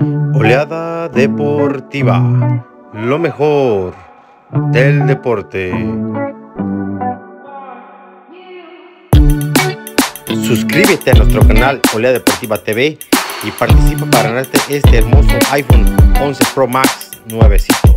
Oleada 0.00 1.08
deportiva, 1.08 2.62
lo 2.92 3.18
mejor 3.18 3.94
del 4.70 5.08
deporte. 5.08 5.72
Suscríbete 10.46 11.10
a 11.10 11.14
nuestro 11.14 11.44
canal 11.48 11.80
Oleada 11.94 12.14
Deportiva 12.14 12.58
TV 12.58 12.96
y 13.42 13.50
participa 13.50 14.06
para 14.06 14.28
ganarte 14.28 14.58
este 14.68 14.98
hermoso 14.98 15.36
iPhone 15.50 15.96
11 16.20 16.44
Pro 16.54 16.68
Max 16.68 17.10
nuevecito. 17.26 17.96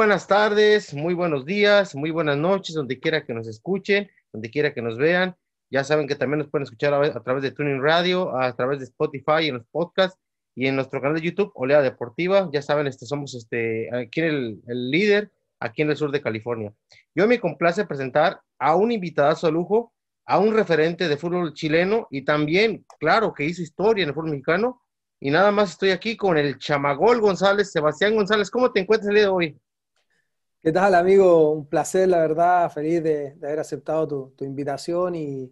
Buenas 0.00 0.26
tardes, 0.26 0.94
muy 0.94 1.12
buenos 1.12 1.44
días, 1.44 1.94
muy 1.94 2.10
buenas 2.10 2.38
noches, 2.38 2.74
donde 2.74 2.98
quiera 2.98 3.22
que 3.26 3.34
nos 3.34 3.46
escuchen, 3.46 4.10
donde 4.32 4.48
quiera 4.48 4.72
que 4.72 4.80
nos 4.80 4.96
vean. 4.96 5.36
Ya 5.70 5.84
saben 5.84 6.08
que 6.08 6.14
también 6.14 6.38
nos 6.38 6.48
pueden 6.48 6.62
escuchar 6.62 6.94
a, 6.94 7.22
través 7.22 7.42
de 7.42 7.50
Tuning 7.50 7.82
Radio, 7.82 8.34
a 8.34 8.56
través 8.56 8.78
de 8.78 8.86
Spotify, 8.86 9.48
en 9.48 9.56
los 9.56 9.66
podcasts 9.70 10.18
y 10.54 10.68
en 10.68 10.76
nuestro 10.76 11.02
canal 11.02 11.16
de 11.16 11.26
YouTube, 11.26 11.52
Olea 11.54 11.82
Deportiva. 11.82 12.48
Ya 12.50 12.62
saben, 12.62 12.86
este, 12.86 13.04
somos 13.04 13.34
este, 13.34 13.94
aquí 13.94 14.22
el, 14.22 14.62
el 14.68 14.90
líder, 14.90 15.32
aquí 15.60 15.82
en 15.82 15.90
el 15.90 15.96
sur 15.98 16.10
de 16.10 16.22
California. 16.22 16.72
Yo 17.14 17.28
me 17.28 17.38
complace 17.38 17.84
presentar 17.84 18.40
a 18.58 18.76
un 18.76 18.92
invitadazo 18.92 19.48
de 19.48 19.52
lujo, 19.52 19.92
a 20.24 20.38
un 20.38 20.54
referente 20.54 21.08
de 21.08 21.18
fútbol 21.18 21.52
chileno 21.52 22.08
y 22.10 22.22
también, 22.24 22.86
claro, 22.98 23.34
que 23.34 23.44
hizo 23.44 23.60
historia 23.60 24.04
en 24.04 24.08
el 24.08 24.14
fútbol 24.14 24.30
mexicano. 24.30 24.80
Y 25.20 25.30
nada 25.30 25.50
más 25.50 25.72
estoy 25.72 25.90
aquí 25.90 26.16
con 26.16 26.38
el 26.38 26.56
Chamagol 26.56 27.20
González, 27.20 27.70
Sebastián 27.70 28.14
González. 28.14 28.50
¿Cómo 28.50 28.72
te 28.72 28.80
encuentras 28.80 29.10
el 29.10 29.16
día 29.16 29.24
de 29.24 29.28
hoy? 29.28 29.60
¿Qué 30.62 30.72
tal, 30.72 30.94
amigo? 30.94 31.52
Un 31.52 31.66
placer, 31.66 32.06
la 32.06 32.18
verdad, 32.18 32.70
feliz 32.70 33.02
de, 33.02 33.34
haber 33.42 33.60
aceptado 33.60 34.06
tu, 34.36 34.44
invitación 34.44 35.14
y, 35.14 35.50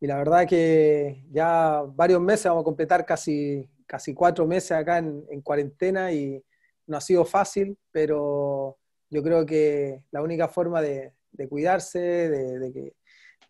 la 0.00 0.16
verdad 0.16 0.46
que 0.48 1.22
ya 1.30 1.82
varios 1.86 2.20
meses, 2.22 2.46
vamos 2.46 2.62
a 2.62 2.64
completar 2.64 3.04
casi, 3.04 3.68
cuatro 4.14 4.46
meses 4.46 4.72
acá 4.72 4.98
en, 4.98 5.22
en, 5.30 5.42
cuarentena 5.42 6.12
y 6.12 6.42
no 6.86 6.96
ha 6.96 7.00
sido 7.02 7.26
fácil, 7.26 7.76
pero 7.92 8.78
yo 9.10 9.22
creo 9.22 9.44
que 9.44 10.02
la 10.12 10.22
única 10.22 10.48
forma 10.48 10.80
de, 10.80 11.12
cuidarse, 11.50 11.98
de, 11.98 12.58
de, 12.58 12.72
que, 12.72 12.94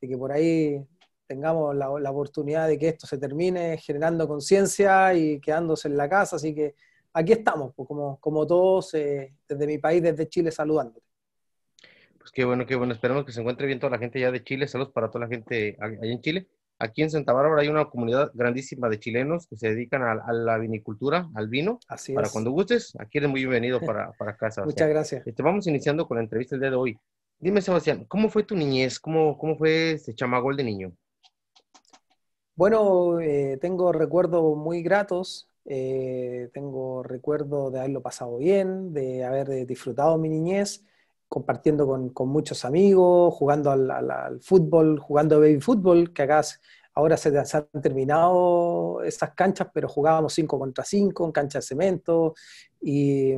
de, 0.00 0.08
que, 0.08 0.18
por 0.18 0.32
ahí 0.32 0.84
tengamos 1.28 1.76
la, 1.76 1.88
la 2.00 2.10
oportunidad 2.10 2.66
de 2.66 2.76
que 2.76 2.88
esto 2.88 3.06
se 3.06 3.18
termine 3.18 3.78
generando 3.78 4.26
conciencia 4.26 5.14
y 5.14 5.38
quedándose 5.40 5.86
en 5.86 5.96
la 5.96 6.08
casa, 6.08 6.36
así 6.36 6.54
que 6.56 6.74
aquí 7.12 7.32
estamos, 7.32 7.72
pues, 7.74 7.86
como, 7.86 8.18
como 8.20 8.46
todos, 8.46 8.94
eh, 8.94 9.34
desde 9.48 9.66
mi 9.66 9.78
país, 9.78 10.02
desde 10.02 10.28
Chile, 10.28 10.50
saludándote. 10.50 11.06
Pues 12.18 12.30
qué 12.32 12.44
bueno, 12.44 12.66
qué 12.66 12.76
bueno. 12.76 12.92
Esperamos 12.92 13.24
que 13.24 13.32
se 13.32 13.40
encuentre 13.40 13.66
bien 13.66 13.80
toda 13.80 13.90
la 13.90 13.98
gente 13.98 14.20
ya 14.20 14.30
de 14.30 14.44
Chile. 14.44 14.68
Saludos 14.68 14.92
para 14.92 15.08
toda 15.08 15.24
la 15.24 15.28
gente 15.28 15.76
allá 15.80 15.98
en 16.02 16.20
Chile. 16.20 16.48
Aquí 16.80 17.02
en 17.02 17.10
Santa 17.10 17.32
Bárbara 17.32 17.62
hay 17.62 17.68
una 17.68 17.86
comunidad 17.86 18.30
grandísima 18.34 18.88
de 18.88 19.00
chilenos 19.00 19.48
que 19.48 19.56
se 19.56 19.70
dedican 19.70 20.02
a, 20.02 20.32
la 20.32 20.58
vinicultura, 20.58 21.28
al 21.34 21.48
vino. 21.48 21.80
Así 21.88 22.12
para 22.12 22.28
cuando 22.28 22.52
gustes, 22.52 22.92
aquí 23.00 23.18
eres 23.18 23.30
muy 23.30 23.40
bienvenido 23.40 23.80
para, 23.80 24.12
para 24.12 24.36
casa. 24.36 24.64
Muchas 24.64 24.88
gracias. 24.88 25.26
Este, 25.26 25.42
vamos 25.42 25.66
iniciando 25.66 26.06
con 26.06 26.18
la 26.18 26.22
entrevista 26.22 26.54
el 26.54 26.60
día 26.60 26.70
de 26.70 26.76
hoy. 26.76 26.98
Dime, 27.40 27.62
Sebastián, 27.62 28.04
¿cómo 28.06 28.28
fue 28.28 28.44
tu 28.44 28.54
niñez? 28.54 29.00
¿Cómo, 29.00 29.36
cómo 29.38 29.56
fue 29.56 29.92
ese 29.92 30.14
chamagol 30.14 30.56
de 30.56 30.64
niño? 30.64 30.92
Bueno, 32.54 33.20
eh, 33.20 33.58
tengo 33.60 33.92
recuerdos 33.92 34.56
muy 34.56 34.82
gratos. 34.82 35.48
Eh, 35.64 36.50
tengo 36.52 37.02
recuerdo 37.02 37.70
de 37.70 37.80
haberlo 37.80 38.02
pasado 38.02 38.38
bien, 38.38 38.92
de 38.92 39.24
haber 39.24 39.66
disfrutado 39.66 40.16
mi 40.18 40.28
niñez, 40.28 40.84
compartiendo 41.28 41.86
con, 41.86 42.08
con 42.10 42.28
muchos 42.28 42.64
amigos, 42.64 43.34
jugando 43.34 43.70
al, 43.70 43.90
al, 43.90 44.10
al, 44.10 44.40
fútbol, 44.40 44.98
jugando 44.98 45.40
baby 45.40 45.60
fútbol, 45.60 46.12
que 46.12 46.22
acá 46.22 46.42
ahora 46.94 47.16
se, 47.16 47.44
se, 47.44 47.56
han 47.56 47.82
terminado 47.82 49.02
esas 49.04 49.32
canchas, 49.34 49.68
pero 49.72 49.88
jugábamos 49.88 50.32
5 50.32 50.58
contra 50.58 50.84
5 50.84 51.26
en 51.26 51.32
cancha 51.32 51.58
de 51.58 51.62
cemento. 51.62 52.34
Y, 52.80 53.34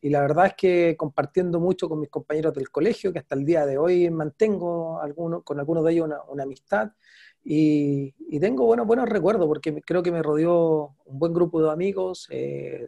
y, 0.00 0.10
la 0.10 0.20
verdad 0.20 0.46
es 0.46 0.54
que 0.54 0.96
compartiendo 0.96 1.58
mucho 1.60 1.88
con 1.88 1.98
mis 1.98 2.08
compañeros 2.08 2.54
del 2.54 2.70
colegio, 2.70 3.12
que 3.12 3.18
hasta 3.20 3.34
el 3.34 3.44
día 3.44 3.66
de 3.66 3.78
hoy 3.78 4.10
mantengo 4.10 5.00
alguno, 5.00 5.42
con 5.42 5.58
algunos 5.58 5.84
de 5.84 5.92
ellos 5.92 6.06
una, 6.06 6.22
una 6.28 6.42
amistad. 6.44 6.92
Y, 7.42 8.38
tengo 8.38 8.64
buenos, 8.64 8.86
buenos 8.86 9.08
recuerdos 9.08 9.46
porque 9.46 9.80
creo 9.82 10.02
que 10.02 10.12
me 10.12 10.22
rodeó 10.22 10.94
un 11.04 11.18
buen 11.18 11.32
grupo 11.32 11.62
de 11.62 11.70
amigos, 11.70 12.26
eh, 12.30 12.86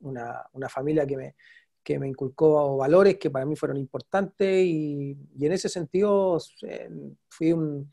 una, 0.00 0.44
una, 0.52 0.68
familia 0.68 1.06
que 1.06 1.16
me, 1.16 1.34
que 1.82 1.98
me 1.98 2.08
inculcó 2.08 2.76
valores 2.76 3.18
que 3.18 3.30
para 3.30 3.46
mí 3.46 3.56
fueron 3.56 3.76
importantes 3.76 4.64
y, 4.64 5.16
y 5.36 5.46
en 5.46 5.52
ese 5.52 5.68
sentido 5.68 6.38
eh, 6.62 6.90
fui 7.28 7.52
un, 7.52 7.90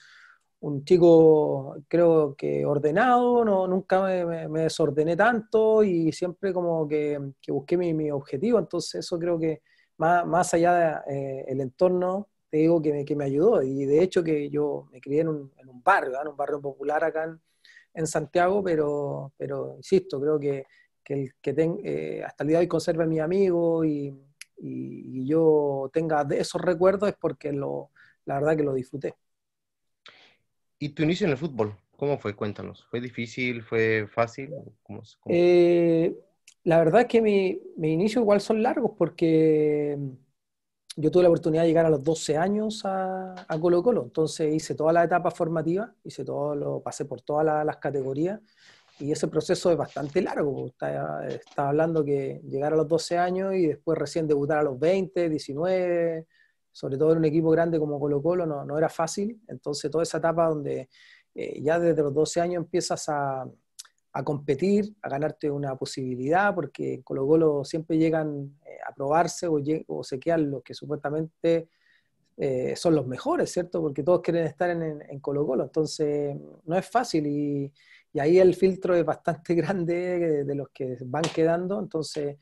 un, 0.61 0.84
chico 0.85 1.78
creo 1.88 2.35
que 2.35 2.66
ordenado, 2.66 3.45
no, 3.45 3.67
nunca 3.67 4.01
me, 4.03 4.47
me, 4.47 4.61
desordené 4.61 5.16
tanto 5.16 5.84
y 5.84 6.11
siempre 6.11 6.53
como 6.53 6.88
que, 6.88 7.19
busqué 7.50 7.78
mi, 7.78 7.94
mi, 7.94 8.11
objetivo, 8.11 8.59
entonces 8.59 8.95
eso 9.06 9.19
creo 9.19 9.40
que 9.40 9.61
más, 9.97 10.25
más 10.25 10.53
allá 10.53 11.03
del 11.06 11.16
de, 11.16 11.41
eh, 11.41 11.61
entorno 11.61 12.30
te 12.51 12.57
digo 12.57 12.81
que 12.81 12.91
me, 12.91 13.06
que 13.06 13.16
me, 13.16 13.23
ayudó. 13.23 13.63
Y 13.63 13.85
de 13.85 14.03
hecho 14.03 14.23
que 14.23 14.50
yo 14.50 14.88
me 14.91 15.00
crié 15.00 15.22
en 15.22 15.29
un, 15.29 15.51
en 15.57 15.69
un 15.69 15.81
barrio, 15.81 16.12
¿no? 16.12 16.22
en 16.22 16.28
un 16.28 16.35
barrio 16.35 16.62
popular 16.62 17.03
acá 17.03 17.23
en, 17.23 17.39
en, 17.94 18.06
Santiago, 18.06 18.62
pero, 18.62 19.34
pero 19.38 19.75
insisto, 19.78 20.19
creo 20.19 20.38
que, 20.38 20.66
que, 21.03 21.13
el, 21.13 21.34
que 21.41 21.53
ten, 21.53 21.79
eh, 21.84 22.22
hasta 22.25 22.44
el 22.44 22.50
día 22.50 22.57
de 22.57 22.66
hoy 22.66 22.67
conserve 22.67 23.06
a 23.06 23.07
mi 23.07 23.19
amigo 23.19 23.85
y, 23.85 24.09
y, 24.57 25.22
y, 25.22 25.25
yo 25.25 25.90
tenga 25.94 26.28
esos 26.31 26.61
recuerdos 26.61 27.09
es 27.09 27.16
porque 27.16 27.53
lo, 27.53 27.91
la 28.25 28.35
verdad 28.35 28.57
que 28.57 28.63
lo 28.63 28.73
disfruté. 28.73 29.16
¿Y 30.78 30.90
tu 30.90 31.03
inicio 31.03 31.25
en 31.25 31.31
el 31.31 31.38
fútbol? 31.38 31.73
¿Cómo 31.95 32.17
fue? 32.17 32.35
Cuéntanos. 32.35 32.85
¿Fue 32.90 33.00
difícil? 33.00 33.61
¿Fue 33.63 34.07
fácil? 34.07 34.50
¿Cómo, 34.84 35.03
cómo? 35.22 35.35
Eh, 35.35 36.13
la 36.66 36.79
verdad 36.79 37.01
es 37.01 37.07
que 37.07 37.22
mi, 37.22 37.61
mi 37.78 37.94
inicio 37.94 38.19
igual 38.19 38.41
son 38.41 38.61
largos 38.61 38.91
porque 38.97 39.97
yo 40.96 41.12
tuve 41.12 41.24
la 41.24 41.29
oportunidad 41.29 41.63
de 41.63 41.69
llegar 41.69 41.85
a 41.85 41.90
los 41.90 42.03
12 42.03 42.38
años 42.38 42.81
a, 42.85 43.34
a 43.47 43.59
Colo 43.59 43.81
Colo, 43.81 44.03
entonces 44.03 44.53
hice 44.53 44.75
toda 44.75 44.94
la 44.94 45.03
etapa 45.03 45.31
formativa, 45.31 45.94
hice 46.03 46.25
todo 46.25 46.56
lo, 46.56 46.81
pasé 46.81 47.06
por 47.06 47.22
todas 47.22 47.46
la, 47.46 47.63
las 47.63 47.78
categorías 47.78 48.40
y 49.02 49.12
ese 49.12 49.28
proceso 49.28 49.72
es 49.72 49.78
bastante 49.78 50.22
largo. 50.22 50.68
Estaba, 50.68 51.28
estaba 51.28 51.69
hablando 51.69 52.06
que 52.06 52.41
llegar 52.47 52.74
a 52.74 52.75
los 52.75 52.88
12 52.88 53.18
años 53.18 53.56
y 53.56 53.68
después 53.68 53.97
recién 53.97 54.28
debutar 54.28 54.59
a 54.59 54.63
los 54.63 54.79
20, 54.79 55.28
19, 55.29 56.28
sobre 56.72 56.97
todo 56.97 57.12
en 57.13 57.18
un 57.18 57.25
equipo 57.25 57.50
grande 57.50 57.79
como 57.79 58.00
Colo 58.00 58.22
Colo, 58.22 58.46
no, 58.46 58.63
no 58.63 58.78
era 58.78 58.90
fácil. 58.90 59.41
Entonces 59.47 59.90
toda 59.90 60.03
esa 60.03 60.19
etapa 60.19 60.47
donde 60.47 60.90
eh, 61.34 61.62
ya 61.62 61.79
desde 61.79 62.02
los 62.02 62.13
12 62.13 62.41
años 62.41 62.63
empiezas 62.63 63.09
a, 63.09 63.46
a 64.13 64.23
competir, 64.23 64.94
a 65.01 65.09
ganarte 65.09 65.49
una 65.49 65.75
posibilidad, 65.75 66.53
porque 66.53 66.95
en 66.95 67.01
Colo 67.01 67.25
Colo 67.25 67.63
siempre 67.63 67.97
llegan 67.97 68.57
eh, 68.66 68.77
a 68.85 68.94
probarse 68.94 69.47
o, 69.47 69.59
o, 69.88 70.03
se 70.03 70.19
quedan 70.19 70.51
los 70.51 70.63
que 70.63 70.73
supuestamente 70.73 71.69
eh, 72.38 72.75
son 72.75 72.95
los 72.95 73.07
mejores, 73.07 73.51
¿cierto? 73.51 73.81
Porque 73.81 74.03
todos 74.03 74.22
quieren 74.22 74.45
estar 74.45 74.69
en, 74.69 75.01
en, 75.01 75.19
Colo 75.19 75.45
Colo, 75.45 75.63
entonces 75.63 76.35
no 76.66 76.77
es 76.77 76.85
fácil 76.85 77.27
y, 77.27 77.72
ahí 78.19 78.39
el 78.39 78.55
filtro 78.55 78.94
es 78.95 79.05
bastante 79.05 79.53
grande 79.55 80.19
de, 80.19 80.43
de 80.43 80.55
los 80.55 80.69
que 80.73 80.97
van 81.05 81.23
quedando, 81.23 81.79
entonces 81.79 82.38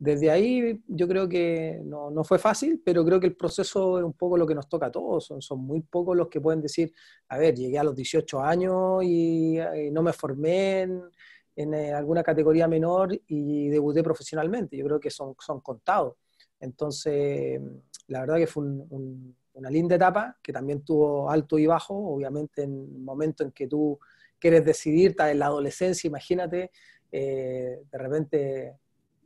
desde 0.00 0.30
ahí 0.30 0.82
yo 0.88 1.06
creo 1.06 1.28
que 1.28 1.82
no, 1.84 2.10
no, 2.10 2.24
fue 2.24 2.38
fácil, 2.38 2.80
pero 2.82 3.04
creo 3.04 3.20
que 3.20 3.26
el 3.26 3.36
proceso 3.36 3.98
es 3.98 4.04
un 4.04 4.14
poco 4.14 4.38
lo 4.38 4.46
que 4.46 4.54
nos 4.54 4.66
toca 4.66 4.86
a 4.86 4.90
todos. 4.90 5.26
Son, 5.26 5.42
son 5.42 5.60
muy 5.60 5.82
pocos 5.82 6.16
los 6.16 6.28
que 6.28 6.40
pueden 6.40 6.62
decir, 6.62 6.90
a 7.28 7.36
ver, 7.36 7.54
llegué 7.54 7.78
a 7.78 7.84
los 7.84 7.94
18 7.94 8.40
años 8.40 9.04
y, 9.04 9.58
y 9.60 9.90
no 9.90 10.02
me 10.02 10.14
formé 10.14 10.80
en, 10.80 11.02
en, 11.54 11.74
eh, 11.74 11.92
alguna 11.92 12.22
categoría 12.22 12.66
menor 12.66 13.12
y 13.26 13.68
debuté 13.68 14.02
profesionalmente. 14.02 14.74
Yo 14.74 14.86
creo 14.86 14.98
que 14.98 15.10
son, 15.10 15.34
son 15.38 15.60
contados. 15.60 16.14
Entonces, 16.58 17.60
la 18.08 18.20
verdad 18.20 18.38
que 18.38 18.46
fue 18.46 18.64
un, 18.64 18.86
un, 18.88 19.36
una 19.52 19.68
linda 19.68 19.96
etapa, 19.96 20.38
que 20.42 20.50
también 20.50 20.82
tuvo 20.82 21.30
alto 21.30 21.58
y 21.58 21.66
bajo, 21.66 21.94
obviamente 21.94 22.62
en 22.62 22.72
el 22.72 23.02
momento 23.02 23.44
en 23.44 23.52
que 23.52 23.66
tú 23.66 23.98
quieres 24.38 24.64
decidir, 24.64 25.10
estás 25.10 25.30
en 25.30 25.40
la 25.40 25.46
adolescencia, 25.46 26.08
imagínate, 26.08 26.70
eh, 27.12 27.82
de 27.92 27.98
repente 27.98 28.78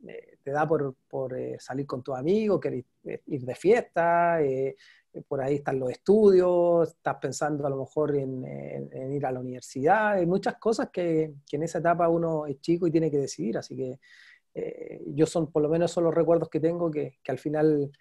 eh, 0.07 0.37
te 0.43 0.51
da 0.51 0.67
por, 0.67 0.95
por 1.07 1.37
eh, 1.37 1.57
salir 1.59 1.85
con 1.85 2.03
tus 2.03 2.15
amigos, 2.15 2.59
querer 2.59 2.85
ir 3.25 3.41
de 3.41 3.55
fiesta, 3.55 4.41
eh, 4.41 4.75
por 5.27 5.41
ahí 5.41 5.55
están 5.55 5.79
los 5.79 5.89
estudios, 5.91 6.89
estás 6.89 7.15
pensando 7.21 7.65
a 7.65 7.69
lo 7.69 7.77
mejor 7.77 8.15
en, 8.15 8.43
ir 9.13 9.25
a 9.25 9.31
la 9.31 9.39
universidad, 9.39 10.13
hay 10.13 10.25
muchas 10.25 10.55
cosas 10.57 10.89
que, 10.91 11.33
que, 11.49 11.55
en 11.55 11.63
esa 11.63 11.79
etapa 11.79 12.09
uno 12.09 12.45
es 12.45 12.59
chico 12.59 12.85
y 12.85 12.91
tiene 12.91 13.09
que 13.09 13.17
decidir, 13.17 13.57
así 13.57 13.75
que 13.75 13.99
eh, 14.53 15.01
yo 15.07 15.25
son, 15.25 15.51
por 15.51 15.61
lo 15.61 15.69
menos 15.69 15.91
son 15.91 16.03
los 16.03 16.13
recuerdos 16.13 16.49
que 16.49 16.59
tengo, 16.59 16.91
que, 16.91 17.19
que 17.23 17.31
al 17.31 17.39
final 17.39 17.91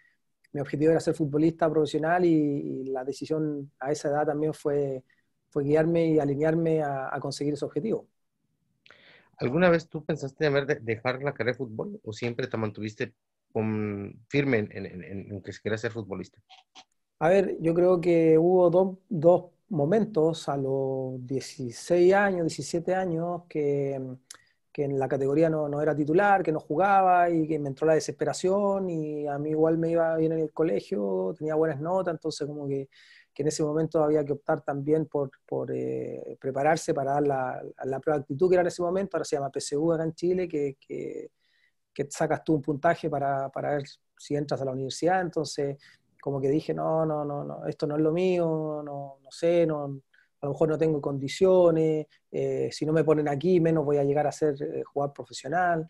mi 0.53 0.61
objetivo 0.61 0.93
era 0.93 1.01
ser 1.01 1.15
futbolista 1.15 1.71
profesional 1.71 2.25
y, 2.25 2.85
la 2.85 3.05
decisión 3.05 3.73
a 3.81 3.91
esa 3.91 4.09
edad 4.09 4.27
también 4.27 4.55
fue, 4.55 5.05
fue 5.51 5.65
guiarme 5.65 6.09
y 6.09 6.19
alinearme 6.19 6.83
a 6.83 7.19
conseguir 7.21 7.55
ese 7.55 7.65
objetivo. 7.65 8.09
¿Alguna 9.39 9.71
vez 9.71 9.89
tú 9.89 10.05
pensaste 10.05 10.47
en 10.47 10.67
dejar 10.85 11.23
la 11.23 11.33
carrera 11.33 11.53
de 11.53 11.59
fútbol 11.59 12.01
o 12.05 12.13
siempre 12.13 12.47
te 12.47 12.57
mantuviste 12.57 13.15
con, 13.53 14.25
firme 14.29 14.59
en, 14.59 14.69
en, 14.73 14.87
en, 14.87 15.33
en, 15.33 15.43
que 15.43 15.53
querías 15.63 15.81
ser 15.81 15.93
futbolista? 15.93 16.41
A 17.21 17.29
ver, 17.29 17.57
yo 17.61 17.75
creo 17.75 18.01
que 18.01 18.37
hubo 18.39 18.71
dos, 18.71 18.99
dos 19.09 19.45
momentos 19.69 20.49
a 20.49 20.57
los 20.57 21.25
16 21.27 22.13
años, 22.13 22.47
17 22.47 22.95
años, 22.95 23.43
que, 23.49 24.01
que 24.73 24.85
en 24.85 24.99
la 24.99 25.09
categoría 25.09 25.49
no, 25.49 25.69
no, 25.69 25.81
era 25.81 25.95
titular, 25.95 26.43
que 26.43 26.53
no 26.53 26.61
jugaba 26.61 27.31
y 27.31 27.47
que 27.47 27.59
me 27.59 27.69
entró 27.69 27.87
la 27.87 27.95
desesperación 27.95 28.91
y 28.91 29.27
a 29.27 29.39
mí 29.39 29.51
igual 29.51 29.79
me 29.79 29.91
iba 29.91 30.17
bien 30.17 30.33
en 30.33 30.41
el 30.41 30.53
colegio, 30.53 31.35
tenía 31.39 31.55
buenas 31.55 31.81
notas, 31.81 32.15
entonces 32.15 32.47
como 32.47 32.67
que, 32.69 32.89
que 33.35 33.43
en 33.43 33.49
ese 33.49 33.65
momento 33.65 34.03
había 34.03 34.25
que 34.25 34.33
optar 34.33 34.63
también 34.63 35.07
por, 35.07 35.31
eh, 35.75 36.37
prepararse 36.41 36.95
para 36.95 37.15
dar 37.15 37.27
la, 37.27 37.63
la, 37.85 38.01
prueba 38.01 38.19
de 38.19 38.23
actitud 38.23 38.49
que 38.49 38.55
era 38.55 38.63
en 38.63 38.69
ese 38.69 38.83
momento, 38.83 39.17
ahora 39.17 39.25
se 39.25 39.37
llama 39.37 39.51
PSU 39.51 39.93
acá 39.93 40.05
en 40.05 40.15
Chile, 40.15 40.49
que, 40.49 40.77
que, 40.81 41.31
que 41.93 42.07
sacas 42.11 42.45
tú 42.45 42.55
un 42.55 42.63
puntaje 42.63 43.11
para, 43.11 43.49
para 43.51 43.73
ver 43.73 43.83
si 44.17 44.37
entras 44.37 44.63
a 44.63 44.65
la 44.65 44.73
universidad, 44.73 45.21
entonces 45.21 45.77
como 46.21 46.41
que 46.41 46.49
dije, 46.49 46.73
no, 46.73 47.05
no, 47.05 47.25
no, 47.25 47.45
no, 47.45 47.67
esto 47.67 47.87
no 47.87 47.97
es 47.97 48.03
lo 48.03 48.13
mío, 48.13 48.83
no, 48.83 49.19
no 49.23 49.31
sé, 49.31 49.67
no, 49.67 50.01
a 50.45 50.47
lo 50.47 50.53
mejor 50.53 50.69
no 50.69 50.79
tengo 50.79 51.01
condiciones, 51.01 52.07
eh, 52.31 52.69
si 52.71 52.87
no 52.87 52.93
me 52.93 53.03
ponen 53.05 53.29
aquí, 53.29 53.61
menos 53.61 53.85
voy 53.85 53.97
a 53.97 54.05
llegar 54.05 54.27
a 54.27 54.33
ser 54.33 54.55
eh, 54.63 54.83
jugador 54.85 55.15
profesional. 55.15 55.87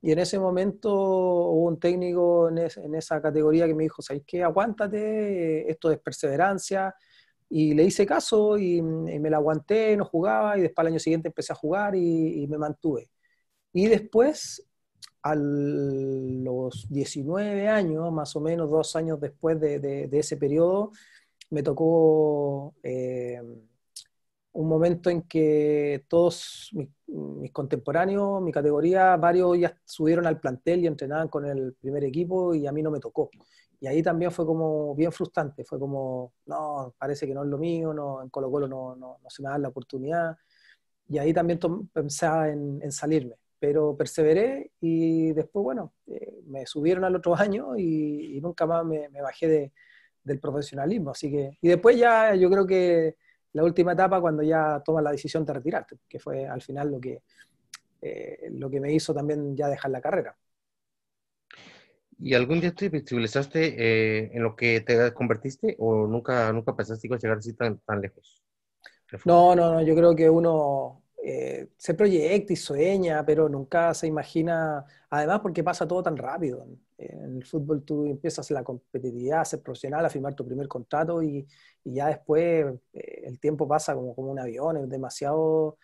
Y 0.00 0.12
en 0.12 0.20
ese 0.20 0.38
momento 0.38 0.92
hubo 0.92 1.66
un 1.66 1.80
técnico 1.80 2.48
en, 2.48 2.58
en 2.58 2.94
esa 2.94 3.20
categoría 3.20 3.66
que 3.66 3.74
me 3.74 3.84
dijo, 3.84 4.02
¿sabes 4.02 4.22
qué? 4.26 4.42
Aguántate, 4.44 5.70
esto 5.70 5.90
es 5.90 5.98
perseverancia. 5.98 6.94
Y 7.50 7.74
le 7.74 7.84
hice 7.84 8.06
caso 8.06 8.58
y, 8.58 8.76
y, 8.78 8.82
me 8.82 9.30
la 9.30 9.38
aguanté, 9.38 9.96
no 9.96 10.04
jugaba 10.04 10.58
y 10.58 10.62
después 10.62 10.82
al 10.82 10.92
año 10.92 10.98
siguiente 10.98 11.28
empecé 11.28 11.52
a 11.52 11.56
jugar 11.56 11.94
y, 11.96 12.42
y 12.42 12.46
me 12.46 12.58
mantuve. 12.58 13.10
Y 13.72 13.86
después 13.86 14.68
a 15.22 15.34
los 15.34 16.86
19 16.90 17.68
años, 17.68 18.12
más 18.12 18.36
o 18.36 18.40
menos 18.40 18.70
dos 18.70 18.96
años 18.96 19.20
después 19.20 19.60
de, 19.60 19.78
de, 19.78 20.08
de 20.08 20.18
ese 20.18 20.36
periodo, 20.36 20.92
me 21.50 21.62
tocó 21.62 22.74
eh, 22.82 23.40
un 24.52 24.68
momento 24.68 25.10
en 25.10 25.22
que 25.22 26.04
todos 26.08 26.70
mis, 26.72 26.88
mis, 27.06 27.52
contemporáneos, 27.52 28.42
mi 28.42 28.52
categoría, 28.52 29.16
varios 29.16 29.58
ya 29.58 29.78
subieron 29.84 30.26
al 30.26 30.40
plantel 30.40 30.84
y 30.84 30.86
entrenaban 30.86 31.28
con 31.28 31.46
el 31.46 31.74
primer 31.74 32.04
equipo 32.04 32.54
y 32.54 32.66
a 32.66 32.72
mí 32.72 32.82
no 32.82 32.90
me 32.90 33.00
tocó. 33.00 33.30
Y 33.80 33.86
ahí 33.86 34.02
también 34.02 34.32
fue 34.32 34.44
como 34.44 34.94
bien 34.94 35.12
frustrante, 35.12 35.64
fue 35.64 35.78
como, 35.78 36.32
no, 36.46 36.94
parece 36.98 37.26
que 37.26 37.34
no 37.34 37.44
es 37.44 37.48
lo 37.48 37.58
mío, 37.58 37.94
no, 37.94 38.22
en 38.22 38.28
Colo 38.30 38.50
Colo 38.50 38.66
no, 38.66 38.96
no, 38.96 39.18
no 39.22 39.30
se 39.30 39.42
me 39.42 39.48
da 39.48 39.58
la 39.58 39.68
oportunidad. 39.68 40.36
Y 41.08 41.18
ahí 41.18 41.32
también 41.32 41.58
pensaba 41.92 42.48
en, 42.48 42.92
salirme 42.92 43.36
pero 43.60 43.96
perseveré 43.96 44.70
y 44.80 45.32
después, 45.32 45.64
bueno, 45.64 45.92
eh, 46.06 46.42
me 46.46 46.64
subieron 46.64 47.04
al 47.04 47.16
otro 47.16 47.34
año 47.36 47.76
y, 47.76 48.36
y 48.36 48.40
nunca 48.40 48.66
más 48.66 48.84
me, 48.84 49.08
me 49.08 49.20
bajé 49.20 49.48
de, 49.48 49.72
del 50.28 50.38
profesionalismo. 50.38 51.10
Así 51.10 51.30
que, 51.30 51.58
y 51.60 51.68
después 51.68 51.96
ya 51.96 52.34
yo 52.36 52.48
creo 52.50 52.66
que 52.66 53.16
la 53.52 53.64
última 53.64 53.92
etapa 53.92 54.20
cuando 54.20 54.42
ya 54.42 54.82
tomas 54.84 55.04
la 55.04 55.12
decisión 55.12 55.44
de 55.44 55.52
retirarte, 55.54 55.98
que 56.08 56.18
fue 56.18 56.46
al 56.46 56.62
final 56.62 56.90
lo 56.90 57.00
que, 57.00 57.22
eh, 58.02 58.48
lo 58.52 58.70
que 58.70 58.80
me 58.80 58.92
hizo 58.92 59.14
también 59.14 59.56
ya 59.56 59.68
dejar 59.68 59.90
la 59.90 60.00
carrera. 60.00 60.36
¿Y 62.20 62.34
algún 62.34 62.60
día 62.60 62.74
te 62.74 62.88
visualizaste 62.88 63.76
eh, 63.78 64.30
en 64.34 64.42
lo 64.42 64.56
que 64.56 64.80
te 64.80 65.14
convertiste 65.14 65.76
o 65.78 66.06
nunca, 66.06 66.52
nunca 66.52 66.74
pensaste 66.74 67.02
que 67.02 67.08
ibas 67.08 67.22
a 67.22 67.26
llegar 67.26 67.38
así 67.38 67.54
tan, 67.54 67.78
tan 67.78 68.00
lejos? 68.00 68.42
No, 69.24 69.54
no, 69.54 69.74
no, 69.74 69.82
yo 69.82 69.94
creo 69.94 70.14
que 70.14 70.28
uno, 70.28 71.02
eh, 71.24 71.68
se 71.76 71.94
proyecta 71.94 72.52
y 72.52 72.56
sueña, 72.56 73.24
pero 73.26 73.48
nunca 73.48 73.92
se 73.92 74.06
imagina, 74.06 74.84
además 75.10 75.40
porque 75.40 75.64
pasa 75.64 75.86
todo 75.86 76.02
tan 76.02 76.16
rápido. 76.16 76.66
En 76.96 77.36
el 77.36 77.44
fútbol 77.44 77.84
tú 77.84 78.06
empiezas 78.06 78.50
la 78.50 78.62
competitividad, 78.62 79.40
a 79.40 79.44
ser 79.44 79.60
profesional, 79.60 80.04
a 80.04 80.10
firmar 80.10 80.34
tu 80.34 80.44
primer 80.46 80.68
contrato 80.68 81.22
y, 81.22 81.46
y 81.84 81.94
ya 81.94 82.08
después 82.08 82.66
eh, 82.92 83.22
el 83.24 83.38
tiempo 83.40 83.66
pasa 83.66 83.94
como, 83.94 84.14
como 84.14 84.30
un 84.30 84.38
avión, 84.38 84.76
es 84.76 84.88
demasiado, 84.88 85.78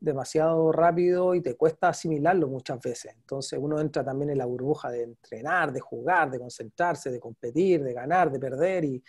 demasiado 0.00 0.72
rápido 0.72 1.34
y 1.34 1.40
te 1.40 1.56
cuesta 1.56 1.88
asimilarlo 1.88 2.48
muchas 2.48 2.80
veces. 2.80 3.14
Entonces 3.14 3.58
uno 3.62 3.80
entra 3.80 4.04
también 4.04 4.30
en 4.30 4.38
la 4.38 4.46
burbuja 4.46 4.90
de 4.90 5.04
entrenar, 5.04 5.72
de 5.72 5.80
jugar, 5.80 6.30
de 6.30 6.38
concentrarse, 6.38 7.10
de 7.10 7.20
competir, 7.20 7.82
de 7.82 7.92
ganar, 7.92 8.30
de 8.30 8.40
perder 8.40 8.84
y, 8.84 9.02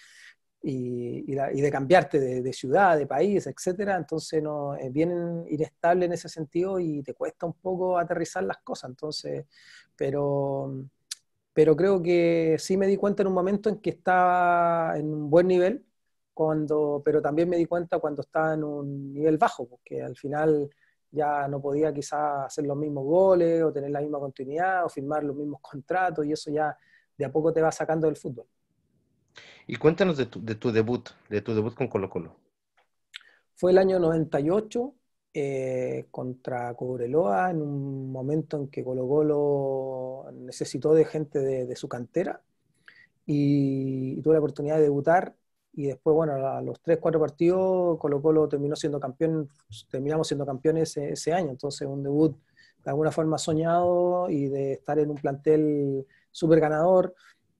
y, 0.63 1.33
de 1.33 1.71
cambiarte 1.71 2.19
de, 2.19 2.41
de, 2.41 2.53
ciudad, 2.53 2.97
de 2.97 3.07
país, 3.07 3.47
etcétera, 3.47 3.95
entonces 3.97 4.41
no, 4.43 4.75
es 4.75 4.91
bien 4.91 5.45
inestable 5.49 6.05
en 6.05 6.13
ese 6.13 6.29
sentido 6.29 6.79
y 6.79 7.01
te 7.01 7.13
cuesta 7.13 7.45
un 7.45 7.53
poco 7.53 7.97
aterrizar 7.97 8.43
las 8.43 8.57
cosas, 8.57 8.91
entonces, 8.91 9.45
pero, 9.95 10.85
pero 11.53 11.75
creo 11.75 12.01
que 12.01 12.57
sí 12.59 12.77
me 12.77 12.87
di 12.87 12.97
cuenta 12.97 13.23
en 13.23 13.27
un 13.27 13.33
momento 13.33 13.69
en 13.69 13.77
que 13.79 13.91
estaba 13.91 14.97
en 14.97 15.11
un 15.11 15.29
buen 15.29 15.47
nivel, 15.47 15.85
cuando, 16.33 17.01
pero 17.03 17.21
también 17.21 17.49
me 17.49 17.57
di 17.57 17.65
cuenta 17.65 17.99
cuando 17.99 18.21
estaba 18.21 18.53
en 18.53 18.63
un 18.63 19.13
nivel 19.13 19.37
bajo, 19.37 19.67
porque 19.67 20.01
al 20.01 20.15
final 20.15 20.69
ya 21.11 21.47
no 21.47 21.61
podía 21.61 21.93
quizás 21.93 22.45
hacer 22.45 22.65
los 22.65 22.77
mismos 22.77 23.03
goles 23.03 23.61
o 23.63 23.73
tener 23.73 23.91
la 23.91 23.99
misma 23.99 24.19
continuidad 24.19 24.85
o 24.85 24.89
firmar 24.89 25.23
los 25.23 25.35
mismos 25.35 25.59
contratos 25.61 26.25
y 26.25 26.31
eso 26.31 26.49
ya 26.49 26.75
de 27.17 27.25
a 27.25 27.31
poco 27.31 27.51
te 27.51 27.61
va 27.61 27.71
sacando 27.71 28.07
del 28.07 28.15
fútbol. 28.15 28.47
Y 29.67 29.75
cuéntanos 29.75 30.17
de 30.17 30.25
tu, 30.25 30.43
de 30.43 30.55
tu 30.55 30.71
debut, 30.71 31.09
de 31.29 31.41
tu 31.41 31.53
debut 31.53 31.73
con 31.73 31.87
Colo 31.87 32.09
Colo. 32.09 32.35
Fue 33.55 33.71
el 33.71 33.77
año 33.77 33.99
98 33.99 34.95
eh, 35.33 36.07
contra 36.11 36.73
Cobreloa, 36.73 37.51
en 37.51 37.61
un 37.61 38.11
momento 38.11 38.57
en 38.57 38.67
que 38.67 38.83
Colo 38.83 39.07
Colo 39.07 40.25
necesitó 40.33 40.93
de 40.93 41.05
gente 41.05 41.39
de, 41.39 41.65
de 41.65 41.75
su 41.75 41.87
cantera 41.87 42.41
y, 43.25 44.15
y, 44.17 44.21
tuve 44.21 44.33
la 44.33 44.39
oportunidad 44.39 44.75
de 44.77 44.83
debutar 44.83 45.35
y 45.73 45.85
después, 45.87 46.13
bueno, 46.15 46.33
a 46.33 46.61
los 46.61 46.81
3, 46.81 46.97
4 46.99 47.19
partidos 47.19 47.97
Colo 47.97 48.21
Colo 48.21 48.49
terminó 48.49 48.75
siendo 48.75 48.99
campeón, 48.99 49.47
terminamos 49.89 50.27
siendo 50.27 50.45
campeones 50.45 50.97
ese, 50.97 51.13
ese 51.13 51.33
año, 51.33 51.51
entonces 51.51 51.87
un 51.87 52.03
debut 52.03 52.35
de 52.83 52.89
alguna 52.89 53.11
forma 53.11 53.37
soñado 53.37 54.29
y 54.29 54.47
de 54.49 54.73
estar 54.73 54.99
en 54.99 55.11
un 55.11 55.17
plantel 55.17 56.05
súper 56.31 56.59
ganador, 56.59 57.13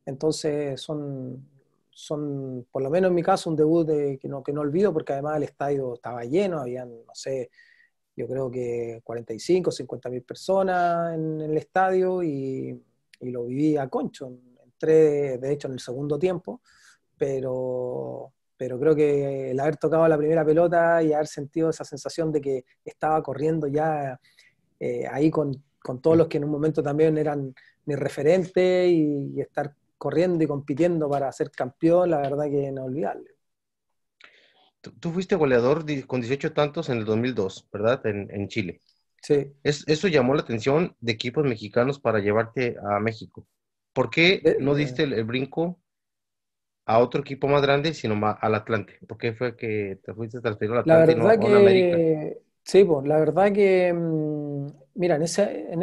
entonces 0.06 0.82
son 0.82 1.48
son, 1.94 2.68
por 2.72 2.82
lo 2.82 2.90
menos 2.90 3.10
en 3.10 3.16
mi 3.16 3.24
caso, 3.24 3.50
un 3.50 3.56
debut 3.56 3.86
de, 3.86 4.18
que, 4.18 4.28
no, 4.28 4.42
que 4.42 4.54
no 4.54 4.62
olvido, 4.62 4.94
porque 4.94 5.14
además 5.14 5.38
el 5.38 5.44
estadio 5.44 5.94
estaba 5.94 6.24
lleno, 6.24 6.60
habían, 6.60 6.90
no 6.90 7.14
sé, 7.14 7.50
yo 8.16 8.28
creo 8.28 8.50
que 8.50 9.02
45, 9.04 9.72
50 9.72 10.10
mil 10.10 10.24
personas 10.24 11.16
en, 11.16 11.42
en, 11.42 11.52
el 11.52 11.58
estadio 11.58 12.24
y, 12.24 12.82
y, 13.20 13.30
lo 13.30 13.46
viví 13.46 13.78
a 13.78 13.88
concho. 13.88 14.32
Entré, 14.64 15.38
de 15.38 15.52
hecho, 15.52 15.68
en 15.68 15.74
el 15.74 15.80
segundo 15.80 16.18
tiempo, 16.18 16.62
pero, 17.18 18.34
pero 18.58 18.80
creo 18.80 18.96
que 18.96 19.52
el 19.52 19.60
haber 19.60 19.78
tocado 19.78 20.08
la 20.08 20.18
primera 20.18 20.46
pelota 20.46 21.04
y 21.04 21.14
haber 21.14 21.28
sentido 21.28 21.70
esa 21.70 21.86
sensación 21.86 22.32
de 22.32 22.42
que 22.42 22.66
estaba 22.84 23.22
corriendo 23.22 23.68
ya 23.68 24.20
eh, 24.80 25.06
ahí 25.10 25.30
con, 25.30 25.64
con, 25.80 26.02
todos 26.02 26.18
los 26.18 26.28
que 26.28 26.38
en 26.38 26.46
un 26.46 26.52
momento 26.52 26.82
también 26.82 27.18
eran 27.18 27.54
mi 27.86 27.96
referente 27.96 28.88
y, 28.88 29.34
y 29.36 29.42
estar 29.42 29.76
corriendo 30.02 30.44
y 30.44 30.48
compitiendo 30.48 31.08
para 31.08 31.32
ser 31.32 31.52
campeón, 31.52 32.10
la 32.10 32.18
verdad 32.18 32.46
que 32.46 32.64
inolvidable. 32.64 33.36
Tú, 34.82 34.90
tú 35.00 35.12
fuiste 35.12 35.36
goleador 35.36 35.86
con 36.08 36.22
18 36.22 36.54
tantos 36.54 36.90
en 36.90 36.98
el 36.98 37.06
2002, 37.06 37.70
¿verdad? 37.72 38.04
En, 38.08 38.28
en 38.32 38.48
Chile. 38.48 38.82
Sí. 39.22 39.54
Es, 39.62 39.88
eso 39.88 40.08
llamó 40.08 40.34
la 40.34 40.42
atención 40.42 40.96
de 41.02 41.12
equipos 41.12 41.46
mexicanos 41.46 42.00
para 42.00 42.18
llevarte 42.18 42.78
a 42.84 43.00
México. 43.00 43.46
¿Por 43.94 44.10
qué 44.10 44.58
no 44.60 44.74
diste 44.74 45.04
el, 45.04 45.14
el, 45.14 45.24
brinco 45.24 45.80
a 46.88 46.98
otro 46.98 47.22
equipo 47.22 47.48
más 47.48 47.62
grande, 47.62 47.94
sino 47.94 48.16
más 48.16 48.38
al 48.42 48.56
Atlante? 48.56 48.98
¿Por 49.08 49.20
qué 49.20 49.34
fue 49.34 49.56
que 49.56 50.00
te 50.04 50.16
fuiste 50.16 50.42
transferido 50.42 50.74
al 50.74 50.80
Atlante 50.80 51.16
la 51.16 51.24
verdad 51.26 51.34
y 51.36 51.44
no, 51.44 51.48
que, 51.48 51.54
a 51.54 51.60
América? 51.60 52.40
Sí, 52.64 52.84
pues 52.84 53.08
la 53.08 53.18
verdad 53.20 53.52
que 53.52 53.92
mm, 53.94 54.68
mira, 54.96 55.16
en, 55.16 55.24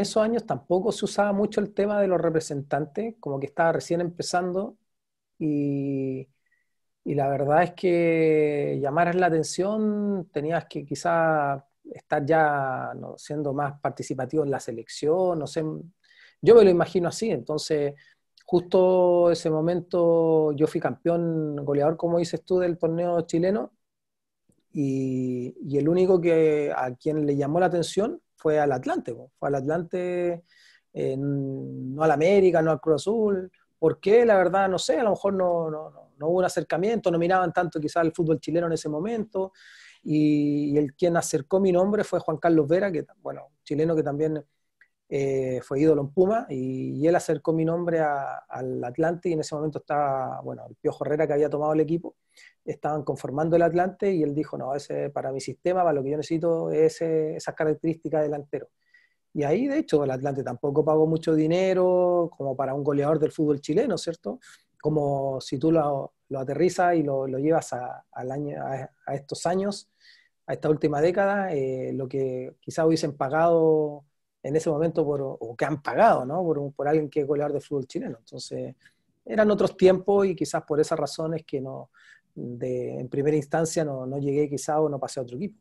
esos 0.00 0.23
años 0.23 0.47
tampoco 0.47 0.92
se 0.92 1.04
usaba 1.04 1.32
mucho 1.32 1.61
el 1.61 1.75
tema 1.75 2.00
de 2.00 2.08
los 2.08 2.20
representantes, 2.20 3.16
como 3.20 3.38
que 3.40 3.47
estaba 3.47 3.73
recién 3.73 4.00
empezando 4.00 4.76
y, 5.38 6.28
la 7.04 7.28
verdad 7.28 7.62
es 7.64 7.73
que 7.75 8.78
llamaras 8.82 9.16
la 9.16 9.26
atención, 9.28 10.28
tenías 10.32 10.66
que 10.66 10.85
quizá 10.85 11.66
estar 11.92 12.25
ya 12.26 12.92
siendo 13.16 13.52
más 13.54 13.80
participativo 13.80 14.44
en 14.44 14.50
la 14.50 14.61
selección, 14.61 15.38
no 15.38 15.47
sé, 15.47 15.64
yo 16.42 16.54
me 16.54 16.64
lo 16.64 16.70
imagino 16.70 17.08
así, 17.08 17.30
entonces 17.30 17.94
justo 18.47 19.30
ese 19.30 19.50
momento 19.50 20.52
yo 20.52 20.66
fui 20.66 20.80
campeón 20.80 21.56
goleador, 21.64 21.97
como 21.97 22.18
dices 22.18 22.44
tú, 22.44 22.58
del 22.61 22.78
torneo 22.78 23.23
chileno 23.23 23.73
y, 24.80 25.76
el 25.76 25.88
único 25.88 26.20
que 26.20 26.73
a 26.75 26.94
quien 26.94 27.26
le 27.26 27.37
llamó 27.37 27.58
la 27.58 27.66
atención 27.66 28.23
fue 28.37 28.61
al 28.61 28.70
Atlante, 28.70 29.12
fue 29.37 29.49
al 29.49 29.56
Atlante, 29.56 30.44
eh, 30.92 31.16
no 31.18 32.00
al 32.00 32.11
América, 32.12 32.62
no 32.62 32.70
al 32.70 32.80
Cruz 32.80 33.02
Azul. 33.02 33.50
¿Por 33.76 33.99
qué? 33.99 34.25
La 34.25 34.37
verdad, 34.37 34.68
no 34.68 34.78
sé, 34.78 35.00
a 35.00 35.02
lo 35.02 35.11
mejor 35.11 35.35
no 35.35 36.06
hubo 36.20 36.38
un 36.38 36.44
acercamiento, 36.44 37.11
no 37.11 37.18
miraban 37.18 37.52
tanto 37.52 37.80
quizás 37.80 38.04
el 38.04 38.12
fútbol 38.12 38.38
chileno 38.38 38.68
en 38.68 38.75
ese 38.75 38.88
momento. 38.88 39.52
Y, 40.04 40.70
y, 40.73 40.78
el 40.78 40.94
quien 40.94 41.16
acercó 41.16 41.58
mi 41.58 41.73
nombre 41.73 42.04
fue 42.04 42.20
Juan 42.20 42.37
Carlos 42.37 42.68
Vera, 42.68 42.92
que, 42.92 43.04
bueno, 43.20 43.49
chileno 43.64 43.97
que 43.97 44.04
también 44.04 44.44
eh, 45.10 45.60
fue 45.62 45.80
ídolo 45.80 46.02
en 46.02 46.10
Puma 46.10 46.46
y, 46.50 47.06
él 47.06 47.16
acercó 47.16 47.52
mi 47.52 47.64
nombre 47.64 48.00
al 48.00 48.84
Atlante 48.84 49.30
y 49.30 49.32
en 49.32 49.40
ese 49.40 49.54
momento 49.54 49.78
estaba, 49.78 50.40
bueno, 50.42 50.66
el 50.68 50.76
Piojo 50.76 51.04
Herrera 51.04 51.26
que 51.26 51.32
había 51.32 51.48
tomado 51.48 51.72
el 51.72 51.80
equipo, 51.80 52.16
estaban 52.64 53.02
conformando 53.04 53.56
el 53.56 53.62
Atlante 53.62 54.12
y 54.12 54.22
él 54.22 54.34
dijo, 54.34 54.58
no, 54.58 54.74
ese 54.74 55.10
para 55.10 55.32
mi 55.32 55.40
sistema, 55.40 55.82
para 55.82 55.94
lo 55.94 56.02
que 56.02 56.10
yo 56.10 56.16
necesito 56.18 56.70
es 56.70 57.00
esas 57.00 57.54
características 57.54 58.22
delantero. 58.22 58.68
Y 59.32 59.44
ahí, 59.44 59.66
de 59.66 59.78
hecho, 59.78 60.04
el 60.04 60.10
Atlante 60.10 60.42
tampoco 60.42 60.84
pagó 60.84 61.06
mucho 61.06 61.34
dinero 61.34 62.30
como 62.36 62.56
para 62.56 62.74
un 62.74 62.82
goleador 62.84 63.18
del 63.18 63.32
fútbol 63.32 63.60
chileno, 63.60 63.96
¿cierto? 63.96 64.40
Como 64.80 65.40
si 65.40 65.58
tú 65.58 65.70
lo, 65.72 66.14
lo 66.28 66.40
aterrizas 66.40 66.96
y 66.96 67.02
lo, 67.02 67.26
lo 67.26 67.38
llevas 67.38 67.72
a, 67.72 68.04
estos 69.12 69.46
años, 69.46 69.90
a 70.46 70.54
esta 70.54 70.68
última 70.68 71.00
década, 71.00 71.52
eh, 71.52 71.92
lo 71.94 72.08
que 72.08 72.56
quizás 72.60 72.86
hubiesen 72.86 73.16
pagado 73.16 74.04
en 74.49 74.57
ese 74.57 74.71
momento, 74.71 75.05
por, 75.05 75.21
o 75.23 75.57
que 75.57 75.64
han 75.64 75.83
pagado, 75.83 76.25
¿no? 76.25 76.43
Por, 76.43 76.73
por 76.73 76.88
alguien 76.88 77.09
que 77.11 77.21
es 77.21 77.26
goleador 77.26 77.52
de 77.52 77.61
fútbol 77.61 77.87
chileno. 77.87 78.17
Entonces, 78.19 78.75
eran 79.25 79.50
otros 79.50 79.76
tiempos 79.76 80.26
y 80.26 80.35
quizás 80.35 80.62
por 80.62 80.81
esas 80.81 80.99
razones 80.99 81.45
que 81.45 81.61
no, 81.61 81.90
de, 82.35 83.00
en 83.00 83.09
primera 83.09 83.37
instancia 83.37 83.85
no, 83.85 84.07
no 84.07 84.19
llegué 84.19 84.49
quizás 84.49 84.78
o 84.78 84.88
no 84.88 84.99
pasé 84.99 85.21
a 85.21 85.23
otro 85.23 85.37
equipo. 85.37 85.59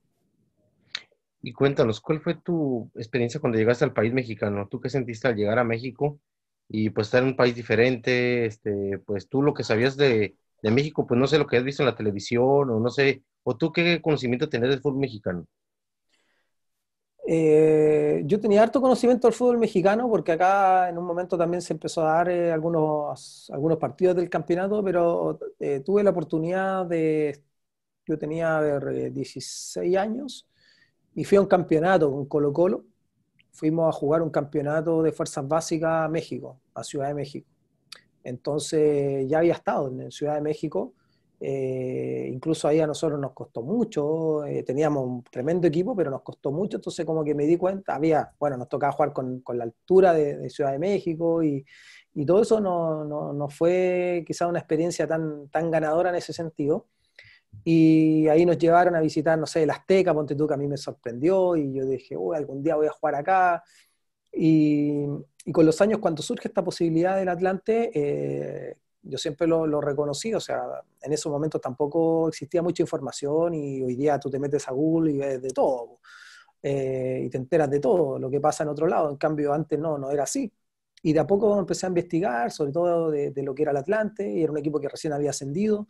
Y 1.42 1.54
cuéntanos, 1.54 2.02
¿cuál 2.02 2.22
fue 2.22 2.36
tu 2.36 2.90
experiencia 2.96 3.40
cuando 3.40 3.58
llegaste 3.58 3.86
al 3.86 3.94
país 3.94 4.14
mexicano? 4.14 4.68
¿Tú 4.70 4.80
qué 4.80 4.90
sentiste 4.90 5.28
al 5.28 5.36
llegar 5.36 5.60
a 5.60 5.64
México 5.64 6.20
y 6.68 6.90
pues 6.90 7.08
estar 7.08 7.22
en 7.22 7.30
un 7.30 7.36
país 7.36 7.56
diferente? 7.56 8.46
Este, 8.46 9.00
pues 9.06 9.30
tú 9.30 9.42
lo 9.42 9.54
que 9.54 9.64
sabías 9.64 9.98
de, 9.98 10.36
de 10.62 10.72
México, 10.72 11.06
pues 11.06 11.20
no 11.20 11.28
sé 11.28 11.38
lo 11.38 11.48
que 11.48 11.58
has 11.58 11.64
visto 11.64 11.84
en 11.84 11.88
la 11.88 11.96
televisión 11.96 12.70
o 12.70 12.80
no 12.80 12.90
sé, 12.90 13.24
o 13.44 13.56
tú 13.56 13.72
qué 13.72 14.02
conocimiento 14.02 14.50
tenés 14.50 14.70
del 14.70 14.82
fútbol 14.82 15.00
mexicano. 15.00 15.46
Eh, 17.30 18.24
yo 18.26 18.40
tenía 18.40 18.64
harto 18.64 18.80
conocimiento 18.80 19.28
del 19.28 19.34
fútbol 19.36 19.58
mexicano 19.58 20.08
porque 20.08 20.32
acá 20.32 20.88
en 20.88 20.98
un 20.98 21.04
momento 21.06 21.38
también 21.38 21.62
se 21.62 21.74
empezó 21.74 22.08
a 22.08 22.14
dar 22.14 22.30
eh, 22.30 22.54
algunos, 22.54 23.50
algunos 23.54 23.78
partidos 23.78 24.16
del 24.16 24.30
campeonato, 24.30 24.82
pero 24.82 25.38
eh, 25.60 25.82
tuve 25.82 26.04
la 26.04 26.12
oportunidad 26.12 26.86
de, 26.86 27.44
yo 28.06 28.18
tenía 28.18 28.80
16 29.10 29.98
años 29.98 30.48
y 31.16 31.26
fui 31.26 31.38
a 31.38 31.42
un 31.42 31.48
campeonato 31.48 32.10
con 32.10 32.26
Colo 32.28 32.54
Colo. 32.54 32.86
Fuimos 33.52 33.94
a 33.94 33.98
jugar 34.00 34.22
un 34.22 34.30
campeonato 34.30 35.04
de 35.04 35.12
fuerzas 35.12 35.46
básicas 35.46 36.06
a 36.06 36.08
México, 36.08 36.62
a 36.74 36.84
Ciudad 36.84 37.10
de 37.10 37.14
México. 37.16 37.50
Entonces 38.24 39.28
ya 39.28 39.40
había 39.40 39.54
estado 39.54 39.90
en 39.90 40.12
Ciudad 40.12 40.36
de 40.36 40.42
México 40.42 40.94
eh, 41.40 42.30
incluso 42.32 42.68
ahí 42.68 42.80
a 42.80 42.88
nosotros 42.88 43.20
nos 43.20 43.34
costó 43.34 43.62
mucho, 43.62 44.44
eh, 44.46 44.64
teníamos 44.64 45.06
un 45.06 45.24
tremendo 45.24 45.68
equipo, 45.68 45.96
pero 45.96 46.10
nos 46.10 46.24
costó 46.24 46.52
mucho, 46.52 46.78
entonces 46.78 47.06
como 47.06 47.24
que 47.24 47.36
me 47.36 47.46
di 47.46 47.58
cuenta, 47.58 47.96
había, 47.96 48.32
bueno, 48.40 48.58
nos 48.58 48.70
tocaba 48.70 48.94
jugar 48.94 49.14
con, 49.14 49.42
con 49.42 49.58
la 49.58 49.66
altura 49.66 50.14
de, 50.14 50.50
Ciudad 50.50 50.72
de 50.72 50.80
México 50.80 51.44
y, 51.44 51.64
y 52.16 52.26
todo 52.26 52.42
eso 52.42 52.60
no, 52.60 53.06
no, 53.06 53.34
no, 53.34 53.50
fue 53.50 54.24
quizá 54.26 54.48
una 54.48 54.60
experiencia 54.60 55.08
tan, 55.08 55.48
tan 55.50 55.70
ganadora 55.70 56.10
en 56.10 56.16
ese 56.16 56.34
sentido. 56.34 56.88
Y 57.64 58.28
ahí 58.28 58.46
nos 58.46 58.58
llevaron 58.58 58.96
a 58.96 59.02
visitar, 59.02 59.38
no 59.38 59.46
sé, 59.46 59.64
el 59.64 59.70
Azteca, 59.72 60.14
Ponte 60.14 60.36
tú, 60.36 60.48
que 60.48 60.54
a 60.54 60.58
mí 60.58 60.68
me 60.68 60.78
sorprendió 60.78 61.56
y 61.56 61.74
yo 61.74 61.86
dije, 61.86 62.16
uy, 62.18 62.36
algún 62.38 62.64
día 62.64 62.76
voy 62.76 62.88
a 62.88 62.92
jugar 62.92 63.16
acá. 63.16 63.64
Y, 64.32 65.06
y 65.46 65.52
con 65.52 65.66
los 65.66 65.82
años, 65.82 66.00
cuando 66.00 66.22
surge 66.22 66.48
esta 66.48 66.64
posibilidad 66.64 67.18
del 67.18 67.30
Atlante, 67.30 67.92
eh, 67.94 68.78
yo 69.08 69.18
siempre 69.18 69.48
lo, 69.48 69.66
lo, 69.68 69.82
reconocí, 69.82 70.34
o 70.34 70.40
sea, 70.40 70.64
en 71.02 71.14
esos 71.14 71.32
momentos 71.32 71.62
tampoco 71.62 72.30
existía 72.30 72.62
mucha 72.62 72.84
información 72.84 73.54
y 73.54 73.82
hoy 73.84 73.96
día 73.96 74.20
tú 74.20 74.30
te 74.30 74.40
metes 74.40 74.68
a 74.68 74.72
Google 74.72 75.12
y 75.12 75.18
ves 75.18 75.42
de 75.42 75.50
todo, 75.50 76.00
eh, 76.62 77.22
y 77.26 77.30
te 77.30 77.38
enteras 77.38 77.70
de 77.70 77.80
todo 77.80 78.20
lo 78.20 78.30
que 78.30 78.40
pasa 78.40 78.64
en 78.64 78.70
otro 78.70 78.88
lado, 78.88 79.10
en 79.10 79.18
cambio 79.18 79.54
antes 79.54 79.80
no, 79.80 79.98
no 79.98 80.12
era 80.12 80.24
así. 80.24 80.52
Y 81.04 81.14
de 81.14 81.20
a 81.20 81.28
poco 81.28 81.60
empecé 81.60 81.86
a 81.86 81.90
investigar, 81.90 82.52
sobre 82.52 82.72
todo 82.72 83.12
de, 83.12 83.32
de 83.32 83.44
lo 83.44 83.54
que 83.54 83.62
era 83.64 83.72
el 83.72 83.78
Atlante, 83.78 84.30
y 84.30 84.44
era 84.44 84.52
un 84.52 84.58
equipo 84.58 84.80
que 84.80 84.90
recién 84.90 85.14
había 85.14 85.30
ascendido, 85.30 85.88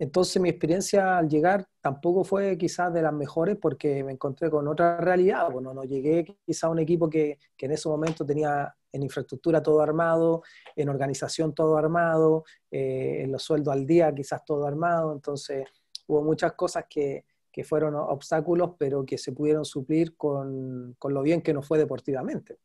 entonces 0.00 0.40
mi 0.40 0.48
experiencia 0.48 1.18
al 1.18 1.28
llegar 1.28 1.68
tampoco 1.82 2.24
fue 2.24 2.56
quizás 2.56 2.90
de 2.92 3.02
las 3.02 3.12
mejores 3.12 3.58
porque 3.60 4.02
me 4.02 4.12
encontré 4.12 4.48
con 4.48 4.66
otra 4.66 4.96
realidad. 4.96 5.50
Bueno, 5.52 5.74
no 5.74 5.84
llegué 5.84 6.24
quizás 6.46 6.64
a 6.64 6.68
un 6.70 6.78
equipo 6.78 7.10
que, 7.10 7.38
que, 7.54 7.66
en 7.66 7.72
ese 7.72 7.86
momento 7.86 8.24
tenía 8.24 8.74
en 8.92 9.02
infraestructura 9.02 9.62
todo 9.62 9.80
armado, 9.80 10.42
en 10.76 10.88
organización 10.88 11.54
todo 11.54 11.76
armado, 11.76 12.44
eh, 12.70 13.22
en 13.22 13.32
los 13.32 13.42
sueldos 13.42 13.72
al 13.72 13.86
día 13.86 14.14
quizás 14.14 14.44
todo 14.44 14.66
armado. 14.66 15.12
Entonces 15.12 15.66
hubo 16.06 16.22
muchas 16.22 16.52
cosas 16.52 16.84
que, 16.88 17.24
que 17.52 17.64
fueron 17.64 17.94
obstáculos, 17.94 18.72
pero 18.78 19.04
que 19.04 19.18
se 19.18 19.32
pudieron 19.32 19.64
suplir 19.64 20.16
con, 20.16 20.94
con 20.98 21.14
lo 21.14 21.22
bien 21.22 21.42
que 21.42 21.52
nos 21.52 21.66
fue 21.66 21.78
deportivamente. 21.78 22.58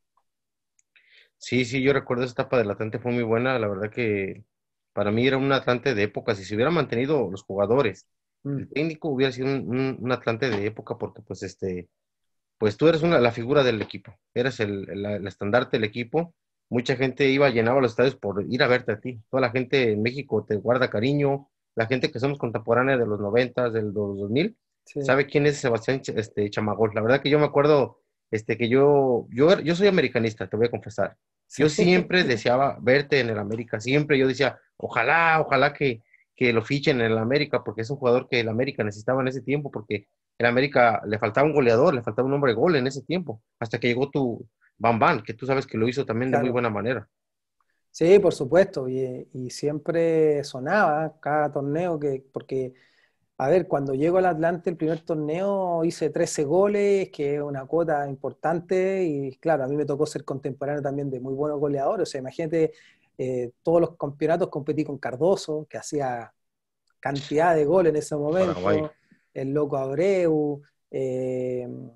Sí, 1.38 1.66
sí, 1.66 1.82
yo 1.82 1.94
recuerdo 1.94 2.24
esa 2.24 2.34
etapa 2.34 2.58
del 2.58 2.72
Atlante, 2.72 3.00
fue 3.00 3.12
muy 3.12 3.24
buena. 3.24 3.60
La 3.60 3.68
verdad 3.68 3.92
que 3.92 4.44
para 4.94 5.12
mí 5.12 5.28
era 5.28 5.38
un 5.38 5.52
Atlante 5.52 5.94
de 5.94 6.04
época. 6.04 6.36
Si 6.36 6.44
se 6.44 6.56
hubieran 6.56 6.74
mantenido 6.74 7.30
los 7.30 7.44
jugadores, 7.44 8.08
el 8.44 8.68
mm. 8.68 8.70
técnico 8.70 9.10
hubiera 9.10 9.32
sido 9.32 9.48
un, 9.48 10.12
Atlante 10.12 10.50
de 10.50 10.66
época 10.66 10.98
porque 10.98 11.22
pues 11.22 11.44
este, 11.44 11.90
pues 12.58 12.78
tú 12.78 12.88
eres 12.88 13.04
una, 13.04 13.20
la 13.20 13.32
figura 13.32 13.64
del 13.64 13.82
equipo, 13.82 14.18
eres 14.34 14.60
el, 14.60 14.90
el, 14.90 15.28
estandarte 15.28 15.78
del 15.78 15.84
equipo. 15.84 16.34
Mucha 16.70 16.96
gente 16.96 17.28
iba, 17.30 17.50
llenaba 17.50 17.82
los 17.82 17.92
estadios 17.92 18.16
por 18.16 18.44
ir 18.50 18.64
a 18.64 18.68
verte 18.68 18.94
a 18.94 19.00
ti. 19.00 19.22
Toda 19.30 19.42
la 19.42 19.52
gente 19.52 19.92
en 19.92 20.02
México 20.02 20.44
te 20.48 20.56
guarda 20.56 20.90
cariño. 20.90 21.50
La 21.76 21.86
gente 21.86 22.12
que 22.12 22.20
somos 22.20 22.40
contemporáneos 22.40 23.00
de 23.00 23.06
los 23.06 23.20
90, 23.20 23.70
del 23.70 23.94
2000, 23.94 24.58
sabe 25.02 25.28
quién 25.28 25.46
es 25.46 25.58
Sebastián 25.58 26.02
este, 26.16 26.50
Chamagol. 26.50 26.92
La 26.96 27.02
verdad 27.02 27.22
que 27.22 27.30
yo 27.30 27.38
me 27.38 27.46
acuerdo 27.46 28.00
este, 28.32 28.58
que 28.58 28.70
yo, 28.70 29.28
yo, 29.30 29.60
yo 29.60 29.76
soy 29.76 29.88
americanista, 29.88 30.48
te 30.48 30.58
voy 30.58 30.68
a 30.68 30.72
confesar. 30.72 31.18
Yo 31.58 31.70
siempre 31.70 32.24
deseaba 32.24 32.78
verte 32.82 33.20
en 33.20 33.30
el 33.30 33.38
América, 33.38 33.80
siempre 33.80 34.18
yo 34.18 34.28
decía, 34.28 34.60
ojalá, 34.78 35.40
ojalá 35.40 35.74
que, 35.74 36.02
que 36.36 36.52
lo 36.52 36.64
fichen 36.64 37.00
en 37.02 37.12
el 37.12 37.18
América, 37.18 37.64
porque 37.64 37.82
es 37.82 37.90
un 37.90 37.98
jugador 37.98 38.28
que 38.28 38.40
el 38.40 38.50
América 38.50 38.84
necesitaba 38.84 39.22
en 39.22 39.28
ese 39.28 39.42
tiempo, 39.42 39.72
porque 39.72 40.08
el 40.38 40.46
América 40.46 41.02
le 41.06 41.20
faltaba 41.20 41.48
un 41.48 41.54
goleador, 41.54 41.94
le 41.94 42.04
faltaba 42.04 42.28
un 42.28 42.34
hombre 42.34 42.52
de 42.52 42.56
gol 42.56 42.76
en 42.76 42.88
ese 42.88 43.02
tiempo, 43.02 43.42
hasta 43.60 43.80
que 43.80 43.88
llegó 43.88 44.10
tu 44.10 44.48
Bam 44.78 45.24
que 45.24 45.34
tú 45.34 45.46
sabes 45.46 45.66
que 45.66 45.78
lo 45.78 45.88
hizo 45.88 46.06
también 46.06 46.32
de 46.32 46.40
muy 46.40 46.50
buena 46.50 46.70
manera. 46.70 47.08
Sí, 47.92 48.20
por 48.20 48.34
supuesto, 48.34 48.90
y, 48.90 49.30
y, 49.32 49.50
siempre 49.50 50.44
sonaba 50.44 51.18
cada 51.22 51.50
torneo, 51.50 51.98
que, 51.98 52.26
porque 52.34 52.74
a 53.38 53.50
ver, 53.50 53.68
cuando 53.68 53.94
llego 53.94 54.18
al 54.18 54.28
Atlante, 54.28 54.70
el 54.70 54.78
primer 54.78 55.02
torneo, 55.02 55.84
hice 55.84 56.10
13 56.10 56.46
goles, 56.46 57.10
que 57.10 57.36
es 57.36 57.42
una 57.42 57.66
cuota 57.66 58.08
importante, 58.08 59.04
y 59.04 59.36
claro, 59.38 59.66
a 59.66 59.68
mí 59.68 59.76
me 59.76 59.86
tocó 59.86 60.06
ser 60.06 60.24
contemporáneo 60.24 60.82
también 60.82 61.10
de 61.10 61.20
muy 61.20 61.34
buenos 61.34 61.60
goleadores. 61.60 62.08
O 62.08 62.12
sea, 62.12 62.22
imagínate, 62.22 62.72
eh, 63.18 63.52
todos 63.62 63.82
los 63.82 63.98
campeonatos 63.98 64.48
competí 64.50 64.86
con 64.86 64.98
Cardoso, 64.98 65.68
que 65.70 65.78
hacía 65.78 66.34
cantidad 67.02 67.56
de 67.56 67.66
goles 67.66 67.92
en 67.92 67.98
ese 67.98 68.16
momento, 68.16 68.90
el 69.36 69.52
Loco 69.52 69.78
Abreu, 69.78 70.62
eh, 70.90 71.68
no 71.68 71.94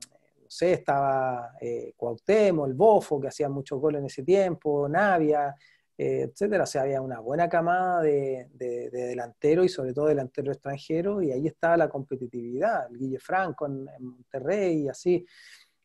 sé, 0.47 0.73
estaba 0.73 1.53
eh, 1.61 1.93
el 1.97 2.73
Bofo, 2.73 3.19
que 3.19 3.29
hacía 3.29 3.49
muchos 3.49 3.79
goles 3.79 3.99
en 3.99 4.05
ese 4.07 4.23
tiempo, 4.23 4.89
Navia, 4.89 5.55
eh, 5.97 6.27
etcétera. 6.29 6.63
O 6.63 6.67
sea, 6.67 6.81
había 6.81 7.01
una 7.01 7.19
buena 7.19 7.47
camada 7.47 8.01
de, 8.01 8.49
de, 8.53 8.89
delantero 8.89 9.63
y 9.63 9.69
sobre 9.69 9.93
todo 9.93 10.07
delantero 10.07 10.51
extranjero, 10.51 11.21
y 11.21 11.31
ahí 11.31 11.47
estaba 11.47 11.77
la 11.77 11.89
competitividad, 11.89 12.87
el 12.89 12.97
Guille 12.97 13.19
Franco 13.19 13.67
en, 13.67 13.85
Monterrey 13.99 14.83
y 14.83 14.89
así. 14.89 15.25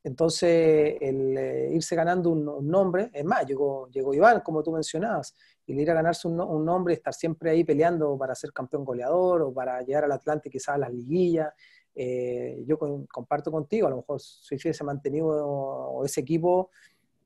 Entonces, 0.02 0.96
el 1.00 1.36
eh, 1.38 1.70
irse 1.72 1.96
ganando 1.96 2.30
un, 2.30 2.68
nombre, 2.68 3.10
es 3.12 3.24
más, 3.24 3.46
llegó, 3.46 3.88
llegó 3.90 4.12
Iván, 4.12 4.40
como 4.40 4.62
tú 4.62 4.72
mencionabas, 4.72 5.34
y 5.66 5.80
ir 5.80 5.90
a 5.90 5.94
ganarse 5.94 6.28
un, 6.28 6.40
un, 6.40 6.64
nombre, 6.64 6.94
estar 6.94 7.14
siempre 7.14 7.50
ahí 7.50 7.64
peleando 7.64 8.16
para 8.18 8.34
ser 8.34 8.52
campeón 8.52 8.84
goleador 8.84 9.42
o 9.42 9.52
para 9.52 9.80
llegar 9.82 10.04
al 10.04 10.12
Atlante 10.12 10.50
quizás 10.50 10.74
a 10.74 10.78
las 10.78 10.92
liguillas. 10.92 11.52
Eh, 11.94 12.64
yo 12.66 12.76
comparto 12.78 13.52
contigo, 13.52 13.86
a 13.86 13.90
lo 13.90 13.96
mejor 13.98 14.20
si 14.20 14.56
hubiese 14.56 14.84
mantenido 14.84 16.02
ese 16.04 16.20
equipo, 16.20 16.70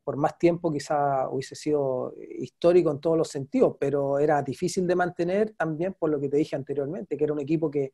por 0.04 0.16
más 0.16 0.38
tiempo 0.38 0.70
quizá 0.70 1.28
hubiese 1.28 1.54
sido 1.54 2.14
histórico 2.38 2.90
en 2.90 3.00
todos 3.00 3.16
los 3.16 3.28
sentidos, 3.28 3.76
pero 3.78 4.18
era 4.18 4.42
difícil 4.42 4.86
de 4.86 4.94
mantener 4.94 5.50
también 5.50 5.94
por 5.94 6.10
lo 6.10 6.20
que 6.20 6.28
te 6.28 6.36
dije 6.36 6.56
anteriormente, 6.56 7.16
que 7.16 7.24
era 7.24 7.32
un 7.32 7.40
equipo 7.40 7.70
que, 7.70 7.92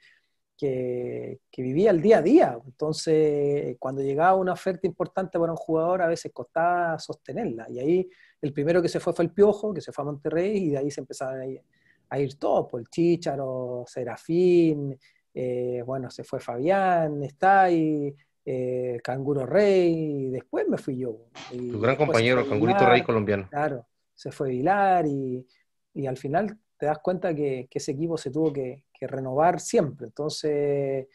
que, 0.56 1.40
vivía 1.56 1.90
el 1.90 2.00
día 2.00 2.18
a 2.18 2.22
día. 2.22 2.58
Entonces, 2.64 3.76
cuando 3.78 4.02
llegaba 4.02 4.36
una 4.36 4.52
oferta 4.52 4.86
importante 4.86 5.38
para 5.38 5.52
un 5.52 5.56
jugador, 5.56 6.02
a 6.02 6.08
veces 6.08 6.32
costaba 6.32 6.98
sostenerla. 6.98 7.66
Y 7.70 7.78
ahí 7.78 8.10
el 8.44 8.52
primero 8.52 8.82
que 8.82 8.90
se 8.90 9.00
fue 9.00 9.14
fue 9.14 9.24
el 9.24 9.30
Piojo, 9.30 9.72
que 9.72 9.80
se 9.80 9.90
fue 9.90 10.02
a 10.02 10.04
Monterrey, 10.04 10.66
y 10.66 10.70
de 10.70 10.78
ahí 10.78 10.90
se 10.90 11.00
empezaron 11.00 11.40
a 11.40 11.46
ir, 11.46 11.62
a 12.10 12.18
ir 12.18 12.38
todos, 12.38 12.68
por 12.70 12.78
el 12.78 12.88
Chícharo, 12.88 13.84
Serafín, 13.86 14.98
eh, 15.32 15.82
bueno, 15.84 16.10
se 16.10 16.24
fue 16.24 16.40
Fabián, 16.40 17.22
está 17.22 17.62
ahí 17.62 18.14
eh, 18.44 19.00
Canguro 19.02 19.46
Rey, 19.46 20.26
y 20.26 20.30
después 20.30 20.68
me 20.68 20.76
fui 20.76 20.98
yo. 20.98 21.16
tu 21.50 21.80
gran 21.80 21.96
compañero, 21.96 22.40
el 22.40 22.48
Cangurito 22.48 22.86
Rey 22.86 23.02
colombiano. 23.02 23.48
Claro, 23.48 23.86
se 24.14 24.30
fue 24.30 24.50
Vilar 24.50 25.06
y, 25.06 25.46
y 25.94 26.06
al 26.06 26.18
final 26.18 26.58
te 26.76 26.84
das 26.84 26.98
cuenta 26.98 27.34
que, 27.34 27.66
que 27.70 27.78
ese 27.78 27.92
equipo 27.92 28.18
se 28.18 28.30
tuvo 28.30 28.52
que, 28.52 28.84
que, 28.92 29.06
renovar 29.06 29.58
siempre. 29.58 30.06
Entonces, 30.06 31.06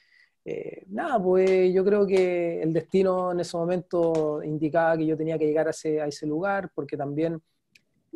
eh, 0.46 0.84
nada, 0.88 1.22
pues 1.22 1.74
yo 1.74 1.84
creo 1.84 2.08
que 2.08 2.62
el 2.62 2.74
destino 2.74 3.32
en 3.32 3.42
ese 3.42 3.58
momento 3.58 4.42
indicaba 4.44 4.98
que 4.98 5.06
yo 5.06 5.18
tenía 5.18 5.38
que 5.38 5.46
llegar 5.46 5.68
a 5.68 5.72
ese, 5.72 6.02
a 6.02 6.08
ese 6.08 6.26
lugar, 6.26 6.72
porque 6.74 6.98
también, 6.98 7.42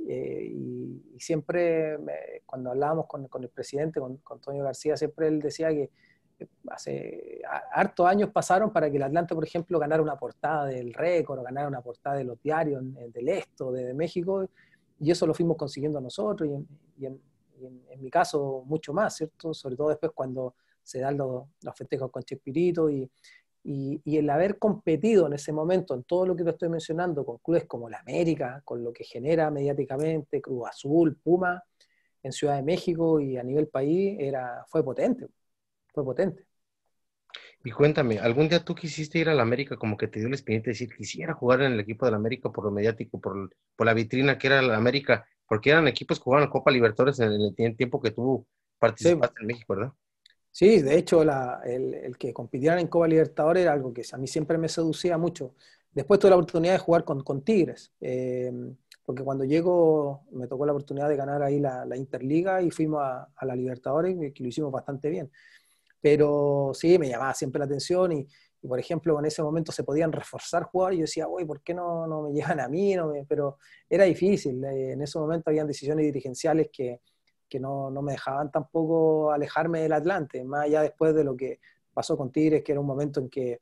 eh, 0.08 0.48
y, 0.52 1.02
siempre 1.20 1.98
cuando 2.46 2.72
hablábamos 2.72 3.08
con, 3.08 3.28
con, 3.28 3.44
el 3.44 3.50
presidente, 3.50 4.00
con, 4.00 4.20
Antonio 4.30 4.64
García, 4.64 4.98
siempre 4.98 5.28
él 5.28 5.40
decía 5.40 5.70
que 5.70 5.90
hace 6.70 7.42
hartos 7.72 8.06
años 8.08 8.30
pasaron 8.32 8.72
para 8.72 8.90
que 8.90 8.98
el 8.98 9.04
Atlante, 9.04 9.36
por 9.36 9.46
ejemplo, 9.46 9.80
ganara 9.80 10.02
una 10.02 10.18
portada 10.18 10.66
del 10.66 10.94
récord 10.94 11.40
o 11.40 11.44
ganara 11.44 11.68
una 11.68 11.82
portada 11.82 12.18
de 12.18 12.24
los 12.24 12.42
diarios 12.42 12.84
del 13.14 13.30
Esto, 13.30 13.72
de, 13.72 13.94
México, 13.94 14.48
y 15.00 15.12
eso 15.12 15.28
lo 15.28 15.34
fuimos 15.34 15.58
consiguiendo 15.58 16.02
nosotros, 16.02 16.50
y, 16.98 17.06
en, 17.06 17.22
mi 18.00 18.10
caso 18.10 18.64
mucho 18.66 18.94
más, 18.94 19.16
¿cierto? 19.16 19.54
Sobre 19.54 19.76
todo 19.76 19.90
después 19.90 20.12
cuando 20.14 20.56
se 20.84 21.00
dan 21.00 21.18
los, 21.18 21.46
los 21.62 21.76
festejos 21.76 22.12
con 22.12 22.24
Chespirito 22.24 22.90
y, 22.90 23.10
y, 23.64 24.18
el 24.18 24.30
haber 24.30 24.60
competido 24.60 25.28
en 25.28 25.34
ese 25.34 25.54
momento 25.54 25.94
en 25.96 26.04
todo 26.04 26.26
lo 26.26 26.36
que 26.36 26.44
te 26.44 26.50
estoy 26.50 26.70
mencionando, 26.70 27.26
con 27.26 27.38
clubes 27.38 27.66
como 27.66 27.90
la 27.90 28.00
América, 28.00 28.62
con 28.66 28.84
lo 28.84 28.92
que 28.92 29.04
genera 29.04 29.50
mediáticamente 29.50 30.42
Cruz 30.42 30.68
Azul, 30.68 31.18
Puma, 31.24 31.64
en 32.22 32.32
Ciudad 32.32 32.56
de 32.56 32.64
México 32.64 33.20
y 33.20 33.38
a 33.38 33.44
nivel 33.44 33.68
país, 33.68 34.18
era, 34.20 34.66
fue 34.68 34.84
potente 34.84 35.28
fue 35.94 36.04
potente. 36.04 36.46
Y 37.64 37.72
cuéntame, 37.72 38.20
¿algún 38.20 38.50
día 38.50 38.66
tú 38.66 38.76
quisiste 38.76 39.20
ir 39.20 39.30
a 39.30 39.34
la 39.34 39.44
América 39.44 39.78
como 39.78 39.96
que 39.96 40.08
te 40.08 40.20
dio 40.20 40.28
la 40.28 40.36
experiencia 40.36 40.70
de 40.70 40.74
decir, 40.74 40.96
quisiera 40.96 41.34
jugar 41.34 41.62
en 41.62 41.74
el 41.74 41.80
equipo 41.80 42.06
de 42.06 42.12
la 42.12 42.18
América 42.18 42.52
por 42.52 42.66
lo 42.66 42.72
mediático, 42.72 43.22
por, 43.22 43.56
por 43.76 43.86
la 43.86 43.94
vitrina 43.94 44.38
que 44.38 44.48
era 44.48 44.62
la 44.62 44.76
América? 44.76 45.26
Porque 45.48 45.70
eran 45.70 45.88
equipos 45.88 46.20
que 46.20 46.24
jugaban 46.24 46.50
Copa 46.50 46.72
Libertadores 46.72 47.20
en 47.20 47.32
el, 47.32 47.56
tiempo 47.56 48.02
que 48.02 48.12
tú 48.12 48.46
participaste 48.80 49.42
en 49.42 49.48
México, 49.48 49.76
¿verdad? 49.76 49.94
Sí, 50.54 50.84
de 50.84 50.96
hecho, 51.00 51.24
el, 51.24 52.16
que 52.20 52.32
compitieran 52.32 52.78
en 52.78 52.88
Copa 52.88 53.08
Libertadores 53.08 53.64
era 53.64 53.74
algo 53.74 53.92
que 53.92 54.04
a 54.12 54.18
mí 54.18 54.28
siempre 54.28 54.60
me 54.60 54.70
seducía 54.70 55.18
mucho. 55.18 55.56
Después 55.92 56.20
tuve 56.20 56.30
la 56.30 56.36
oportunidad 56.38 56.74
de 56.74 56.80
jugar 56.80 57.04
con, 57.04 57.42
Tigres, 57.44 57.92
eh, 58.00 58.52
porque 59.04 59.24
cuando 59.24 59.46
llego 59.46 60.26
me 60.32 60.48
tocó 60.48 60.68
la 60.68 60.74
oportunidad 60.74 61.10
de 61.10 61.16
ganar 61.16 61.42
ahí 61.42 61.60
la, 61.60 61.98
Interliga 61.98 62.62
y 62.62 62.70
fuimos 62.70 63.02
a, 63.02 63.30
a 63.36 63.46
la 63.48 63.56
Libertadores, 63.56 64.16
que 64.32 64.44
lo 64.44 64.50
hicimos 64.50 64.72
bastante 64.72 65.10
bien. 65.10 65.32
Pero 66.00 66.72
sí, 66.76 67.00
me 67.00 67.10
llamaba 67.10 67.34
siempre 67.34 67.58
la 67.58 67.66
atención 67.66 68.12
y, 68.12 68.28
por 68.68 68.80
ejemplo, 68.80 69.18
en 69.18 69.26
ese 69.26 69.42
momento 69.42 69.72
se 69.72 69.84
podían 69.84 70.12
reforzar 70.12 70.64
jugadores 70.66 71.00
yo 71.00 71.04
decía, 71.06 71.28
uy, 71.28 71.46
¿por 71.46 71.64
qué 71.64 71.74
no, 71.74 72.06
no 72.06 72.22
me 72.24 72.34
llevan 72.34 72.60
a 72.60 72.68
mí? 72.70 72.96
Pero 73.28 73.58
era 73.90 74.04
difícil. 74.04 74.64
Eh, 74.66 74.92
en 74.92 75.02
ese 75.02 75.18
momento 75.18 75.50
habían 75.50 75.68
decisiones 75.68 76.06
dirigenciales 76.06 76.70
que, 76.72 77.02
que 77.54 77.60
no, 77.60 77.92
no, 77.92 78.02
me 78.02 78.14
dejaban 78.14 78.50
tampoco 78.50 79.32
alejarme 79.32 79.82
del 79.82 79.94
Atlante, 79.94 80.44
más 80.44 80.66
allá 80.66 80.82
después 80.82 81.14
de 81.14 81.24
lo 81.24 81.38
que 81.38 81.60
pasó 81.94 82.18
con 82.18 82.32
Tigres, 82.32 82.64
que 82.64 82.72
era 82.72 82.82
un 82.82 82.88
momento 82.88 83.20
en 83.20 83.30
que 83.30 83.62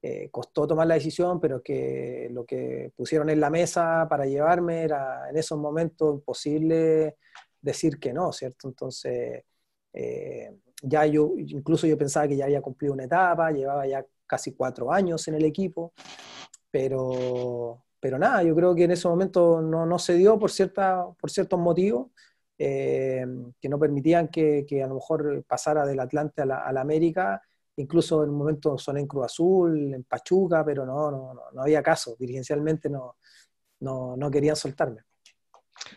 eh, 0.00 0.30
costó 0.30 0.66
tomar 0.66 0.86
la 0.86 0.94
decisión, 0.94 1.38
pero 1.38 1.62
que 1.62 2.30
lo 2.32 2.46
que 2.46 2.92
pusieron 2.96 3.28
en 3.28 3.38
la 3.38 3.50
mesa 3.50 4.06
para 4.08 4.24
llevarme 4.24 4.84
era 4.84 5.28
en 5.28 5.36
esos 5.36 5.58
momentos 5.58 6.14
imposible 6.14 7.18
decir 7.60 7.98
que 8.00 8.14
no, 8.14 8.32
¿cierto? 8.32 8.68
Entonces, 8.68 9.44
eh, 9.92 10.56
ya 10.80 11.04
yo, 11.04 11.34
incluso 11.36 11.86
yo 11.86 11.98
pensaba 11.98 12.26
que 12.26 12.38
ya 12.38 12.46
había 12.46 12.62
cumplido 12.62 12.94
una 12.94 13.04
etapa, 13.04 13.50
llevaba 13.50 13.86
ya 13.86 14.02
casi 14.26 14.54
cuatro 14.54 14.90
años 14.90 15.28
en 15.28 15.34
el 15.34 15.44
equipo, 15.44 15.92
pero, 16.70 17.84
pero 18.00 18.18
nada, 18.18 18.42
yo 18.42 18.56
creo 18.56 18.74
que 18.74 18.84
en 18.84 18.92
ese 18.92 19.06
momento 19.08 19.60
no, 19.60 19.84
no 19.84 19.98
se 19.98 20.14
dio 20.14 20.38
por, 20.38 20.50
cierta, 20.50 21.04
por 21.20 21.30
ciertos 21.30 21.58
motivos 21.60 22.06
eh, 22.58 23.26
que 23.60 23.68
no 23.68 23.78
permitían 23.78 24.28
que, 24.28 24.64
que, 24.66 24.82
a 24.82 24.86
lo 24.86 24.94
mejor 24.94 25.44
pasara 25.46 25.84
del 25.86 26.00
Atlante 26.00 26.42
a 26.42 26.46
la, 26.46 26.58
a 26.58 26.72
la, 26.72 26.80
América, 26.80 27.42
incluso 27.76 28.24
en 28.24 28.30
un 28.30 28.38
momento 28.38 28.78
soné 28.78 29.00
en 29.00 29.06
Cruz 29.06 29.26
Azul, 29.26 29.94
en 29.94 30.04
Pachuca, 30.04 30.64
pero 30.64 30.86
no, 30.86 31.10
no, 31.10 31.34
no, 31.34 31.42
no 31.52 31.62
había 31.62 31.82
caso, 31.82 32.16
dirigencialmente 32.18 32.88
no, 32.88 33.16
no, 33.80 34.16
no 34.16 34.30
querían 34.30 34.56
soltarme. 34.56 35.02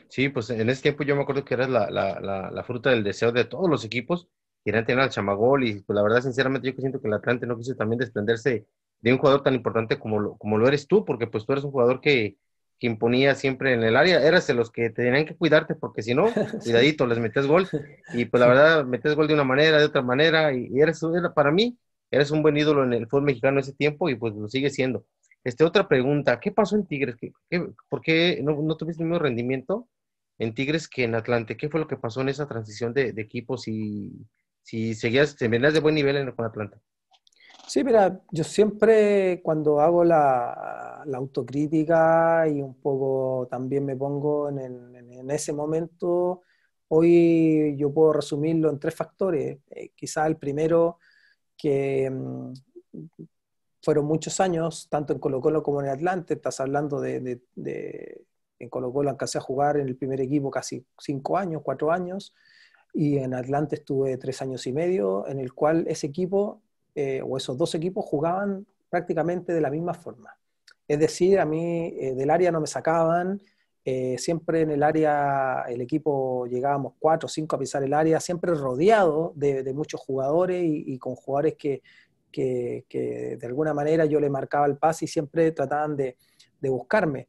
Sí, 0.09 0.29
pues 0.29 0.49
en 0.49 0.69
ese 0.69 0.81
tiempo 0.81 1.03
yo 1.03 1.15
me 1.15 1.21
acuerdo 1.21 1.45
que 1.45 1.53
era 1.53 1.67
la, 1.67 1.89
la, 1.89 2.51
la, 2.51 2.63
fruta 2.63 2.89
del 2.89 3.03
deseo 3.03 3.31
de 3.31 3.45
todos 3.45 3.69
los 3.69 3.85
equipos 3.85 4.27
querían 4.63 4.85
tener 4.85 5.01
al 5.01 5.09
Chamagol 5.09 5.63
y 5.63 5.81
pues 5.81 5.95
la 5.95 6.03
verdad, 6.03 6.21
sinceramente, 6.21 6.71
yo 6.71 6.79
siento 6.79 7.01
que 7.01 7.07
el 7.07 7.13
Atlante 7.13 7.47
no 7.47 7.57
quiso 7.57 7.75
también 7.75 7.99
desprenderse 7.99 8.67
de 8.99 9.13
un 9.13 9.17
jugador 9.17 9.41
tan 9.41 9.55
importante 9.55 9.97
como 9.97 10.19
lo, 10.19 10.35
como 10.37 10.57
lo 10.57 10.67
eres 10.67 10.87
tú, 10.87 11.05
porque 11.05 11.27
pues 11.27 11.45
tú 11.45 11.53
eres 11.53 11.63
un 11.63 11.71
jugador 11.71 12.01
que, 12.01 12.37
que 12.79 12.87
imponía 12.87 13.35
siempre 13.35 13.73
en 13.73 13.83
el 13.83 13.95
área, 13.95 14.21
eras 14.25 14.47
de 14.47 14.53
los 14.53 14.71
que 14.71 14.89
tenían 14.89 15.25
que 15.25 15.35
cuidarte, 15.35 15.75
porque 15.75 16.01
si 16.01 16.13
no, 16.13 16.25
cuidadito, 16.63 17.05
les 17.05 17.19
metes 17.19 17.45
gol, 17.47 17.67
y 18.13 18.25
pues 18.25 18.41
la 18.41 18.47
verdad, 18.47 18.85
metes 18.85 19.15
gol 19.15 19.27
de 19.27 19.33
una 19.33 19.43
manera, 19.43 19.79
de 19.79 19.85
otra 19.85 20.01
manera, 20.01 20.53
y, 20.53 20.69
eres, 20.79 21.01
era, 21.03 21.33
para 21.33 21.51
mí, 21.51 21.77
eres 22.11 22.31
un 22.31 22.41
buen 22.41 22.57
ídolo 22.57 22.83
en 22.83 22.93
el 22.93 23.07
fútbol 23.07 23.25
mexicano 23.25 23.59
ese 23.59 23.73
tiempo, 23.73 24.09
y 24.09 24.15
pues 24.15 24.33
lo 24.35 24.47
sigue 24.47 24.69
siendo. 24.69 25.05
Este, 25.43 25.63
otra 25.63 25.87
pregunta, 25.87 26.39
¿qué 26.39 26.51
pasó 26.51 26.75
en 26.75 26.85
Tigres? 26.85 27.15
¿Qué, 27.17 27.29
por 27.89 28.01
qué 28.01 28.41
no, 28.43 28.61
no, 28.61 28.77
tuviste 28.77 29.03
el 29.03 29.09
mismo 29.09 29.19
rendimiento 29.23 29.87
en 30.37 30.53
Tigres 30.53 30.87
que 30.87 31.03
en 31.03 31.15
Atlante? 31.15 31.57
¿Qué 31.57 31.69
fue 31.69 31.79
lo 31.79 31.87
que 31.87 31.97
pasó 31.97 32.21
en 32.21 32.29
esa 32.29 32.47
transición 32.47 32.93
de, 32.93 33.13
de 33.13 33.21
equipos 33.21 33.67
y 33.67 34.27
si 34.69 34.93
seguías, 34.93 35.35
te 35.35 35.47
venías 35.47 35.73
de 35.73 35.79
buen 35.79 35.95
nivel 35.95 36.17
en, 36.17 36.31
con 36.31 36.45
Atlanta. 36.45 36.79
Sí, 37.69 37.83
mira, 37.83 38.19
yo 38.31 38.43
siempre 38.43 39.41
cuando 39.43 39.79
hago 39.79 40.03
la, 40.03 41.03
la 41.05 41.17
autocrítica 41.19 42.47
y 42.47 42.63
un 42.63 42.73
poco 42.81 43.47
también 43.47 43.85
me 43.85 43.95
pongo 43.95 44.49
en, 44.49 44.57
en, 44.95 45.29
ese 45.29 45.53
momento, 45.53 46.41
hoy 46.87 47.75
yo 47.77 47.93
puedo 47.93 48.13
resumirlo 48.13 48.71
en 48.71 48.79
tres 48.79 48.95
factores. 48.95 49.59
Eh, 49.69 49.91
quizás 49.95 50.25
el 50.25 50.37
primero, 50.37 50.97
que 51.55 52.09
mm, 52.09 52.53
fueron 53.83 54.05
muchos 54.05 54.39
años, 54.39 54.87
tanto 54.89 55.13
en 55.13 55.19
Colo 55.19 55.39
Colo 55.39 55.61
como 55.61 55.81
en 55.81 55.89
Atlante, 55.89 56.33
estás 56.33 56.59
hablando 56.61 56.99
de, 56.99 57.19
de, 57.19 57.41
de 57.55 58.25
en 58.57 58.69
Colo 58.69 58.91
Colo 58.91 59.11
alcancé 59.11 59.37
a 59.37 59.41
jugar 59.41 59.77
en 59.77 59.87
el 59.87 59.95
primer 59.95 60.21
equipo 60.21 60.49
casi 60.49 60.83
cinco 60.97 61.37
años, 61.37 61.61
cuatro 61.63 61.91
años, 61.91 62.33
y 62.93 63.17
en 63.19 63.35
Atlante 63.35 63.75
estuve 63.75 64.17
tres 64.17 64.41
años 64.41 64.65
y 64.65 64.73
medio, 64.73 65.27
en 65.27 65.39
el 65.39 65.53
cual 65.53 65.85
ese 65.87 66.07
equipo, 66.07 66.63
eh, 66.95 67.21
o 67.25 67.37
esos 67.37 67.57
dos 67.57 67.75
equipos, 67.75 68.05
jugaban 68.05 68.65
prácticamente 68.89 69.53
de 69.53 69.61
la 69.61 69.69
misma 69.69 69.93
forma. 69.93 70.35
Es 70.87 70.99
decir, 70.99 71.39
a 71.39 71.45
mí 71.45 71.93
eh, 71.99 72.15
del 72.15 72.29
área 72.29 72.51
no 72.51 72.61
me 72.61 72.67
sacaban, 72.67 73.41
eh, 73.85 74.17
siempre 74.17 74.61
en 74.61 74.71
el 74.71 74.83
área, 74.83 75.63
el 75.67 75.81
equipo 75.81 76.45
llegábamos 76.47 76.93
cuatro 76.99 77.27
o 77.27 77.29
cinco 77.29 77.55
a 77.55 77.59
pisar 77.59 77.83
el 77.83 77.93
área, 77.93 78.19
siempre 78.19 78.53
rodeado 78.53 79.33
de, 79.35 79.71
muchos 79.73 80.01
jugadores 80.01 80.61
y, 80.63 80.97
con 80.97 81.15
jugadores 81.15 81.55
que, 81.55 81.81
que, 82.31 82.85
que, 82.89 83.37
de 83.37 83.47
alguna 83.47 83.73
manera 83.73 84.05
yo 84.05 84.19
le 84.19 84.29
marcaba 84.29 84.65
el 84.65 84.77
pase 84.77 85.05
y 85.05 85.07
siempre 85.07 85.51
trataban 85.51 85.95
de, 85.95 86.17
de 86.59 86.69
buscarme 86.69 87.27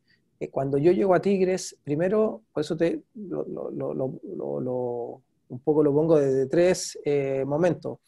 cuando 0.49 0.79
yo 0.79 0.92
llego 0.92 1.14
a 1.14 1.20
Tigres, 1.20 1.77
primero, 1.85 2.42
por 2.53 2.62
eso 2.62 2.77
te, 2.77 3.03
lo, 3.14 3.44
lo, 3.44 3.70
lo, 3.70 5.23
un 5.49 5.59
poco 5.61 5.83
lo 5.83 5.92
pongo 5.92 6.18
desde 6.18 6.46
tres 6.46 6.99
eh, 7.05 7.44
momentos. 7.46 7.99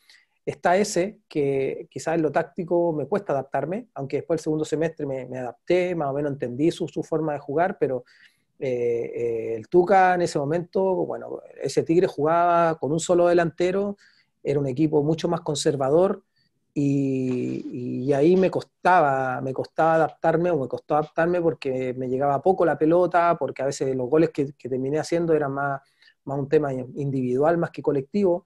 Está 0.44 0.76
ese, 0.76 1.20
que 1.28 1.86
quizás 1.88 2.16
en 2.16 2.22
lo 2.22 2.32
táctico 2.32 2.92
me 2.92 3.06
cuesta 3.06 3.32
adaptarme, 3.32 3.86
aunque 3.94 4.16
después 4.18 4.40
el 4.40 4.42
segundo 4.42 4.64
semestre 4.64 5.06
me, 5.06 5.38
adapté, 5.38 5.94
más 5.94 6.08
o 6.08 6.12
menos 6.12 6.32
entendí 6.32 6.70
su, 6.72 6.88
forma 7.04 7.34
de 7.34 7.38
jugar, 7.38 7.76
pero 7.78 8.04
eh, 8.58 9.12
eh, 9.14 9.54
el 9.56 9.68
Tuca 9.68 10.14
en 10.14 10.22
ese 10.22 10.38
momento, 10.38 10.94
bueno, 11.06 11.40
ese 11.60 11.84
Tigre 11.84 12.08
jugaba 12.08 12.76
con 12.78 12.90
un 12.90 12.98
solo 12.98 13.28
delantero, 13.28 13.96
era 14.42 14.58
un 14.58 14.66
equipo 14.66 15.02
mucho 15.04 15.28
más 15.28 15.42
conservador, 15.42 16.24
y, 16.74 18.12
ahí 18.12 18.36
me 18.36 18.50
costaba, 18.50 19.40
me 19.40 19.52
costaba 19.52 19.94
adaptarme 19.94 20.50
o 20.50 20.58
me 20.58 20.68
costó 20.68 20.94
adaptarme 20.94 21.40
porque 21.40 21.94
me 21.94 22.08
llegaba 22.08 22.42
poco 22.42 22.64
la 22.64 22.78
pelota, 22.78 23.36
porque 23.38 23.62
a 23.62 23.66
veces 23.66 23.94
los 23.94 24.08
goles 24.08 24.30
que, 24.30 24.52
que 24.52 24.68
terminé 24.68 24.98
haciendo 24.98 25.34
eran 25.34 25.52
más, 25.52 25.80
más 26.24 26.38
un 26.38 26.48
tema 26.48 26.72
individual 26.72 27.58
más 27.58 27.70
que 27.70 27.82
colectivo. 27.82 28.44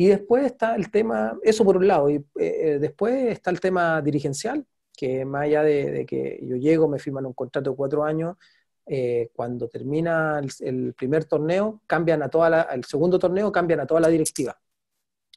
Y 0.00 0.06
después 0.06 0.46
está 0.46 0.76
el 0.76 0.90
tema, 0.90 1.38
eso 1.42 1.62
por 1.62 1.76
un 1.76 1.86
lado, 1.86 2.08
y 2.08 2.24
eh, 2.38 2.78
después 2.80 3.32
está 3.32 3.50
el 3.50 3.60
tema 3.60 4.00
dirigencial, 4.00 4.64
que 4.96 5.26
más 5.26 5.42
allá 5.42 5.62
de, 5.62 6.06
que 6.06 6.40
yo 6.42 6.56
llego, 6.56 6.88
me 6.88 6.98
firman 6.98 7.26
un 7.26 7.34
contrato 7.34 7.68
de 7.68 7.76
cuatro 7.76 8.02
años, 8.02 8.38
eh, 8.86 9.28
cuando 9.34 9.68
termina 9.68 10.40
el, 10.60 10.94
primer 10.94 11.26
torneo, 11.26 11.82
cambian 11.86 12.22
a 12.22 12.30
toda 12.30 12.48
la, 12.48 12.62
el 12.62 12.82
segundo 12.86 13.18
torneo 13.18 13.52
cambian 13.52 13.80
a 13.80 13.86
toda 13.86 14.00
la 14.00 14.08
directiva. 14.08 14.58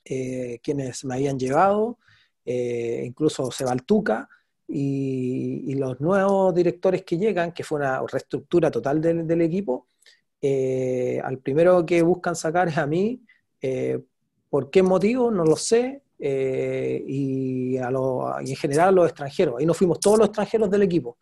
Eh, 0.05 0.61
quienes 0.63 1.03
me 1.03 1.15
habían 1.15 1.37
llevado, 1.37 1.97
incluso 2.45 3.51
se 3.51 3.65
va 3.65 3.75
y, 4.69 5.71
y, 5.71 5.75
los 5.75 5.99
nuevos 5.99 6.55
directores 6.55 7.03
que 7.03 7.17
llegan, 7.17 7.51
que 7.51 7.65
fue 7.65 7.79
una 7.79 8.01
reestructura 8.09 8.71
total 8.71 9.01
del, 9.01 9.41
equipo, 9.41 9.89
eh, 10.41 11.19
al 11.21 11.39
primero 11.39 11.85
que 11.85 12.01
buscan 12.01 12.37
sacar 12.37 12.69
es 12.69 12.77
a 12.77 12.87
mí. 12.87 13.25
Eh, 14.53 14.59
¿Por 14.59 14.69
qué 14.69 14.83
motivo? 14.83 15.31
No 15.31 15.43
lo 15.43 15.55
sé. 15.55 16.01
Eh, 16.19 17.03
y, 17.05 17.75
en 17.75 18.55
general 18.55 18.95
los 18.95 19.07
extranjeros. 19.07 19.55
Ahí 19.59 19.65
nos 19.65 19.75
fuimos 19.75 19.99
todos 19.99 20.19
los 20.19 20.27
extranjeros 20.27 20.69
del 20.69 20.83
equipo. 20.83 21.17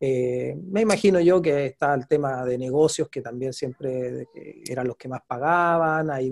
me 0.00 0.80
imagino 0.82 1.18
yo 1.20 1.40
que 1.40 1.66
está 1.66 1.94
el 1.94 2.06
tema 2.06 2.44
de 2.44 2.58
negocios, 2.58 3.08
que 3.08 3.22
también 3.22 3.52
siempre 3.52 4.26
eran 4.68 4.86
los 4.86 4.96
que 4.96 5.08
más 5.08 5.20
pagaban. 5.26 6.10
Hay, 6.10 6.30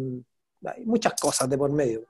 muchas 0.85 1.15
cosas 1.21 1.49
de 1.49 1.57
por 1.57 1.73
medio. 1.73 2.07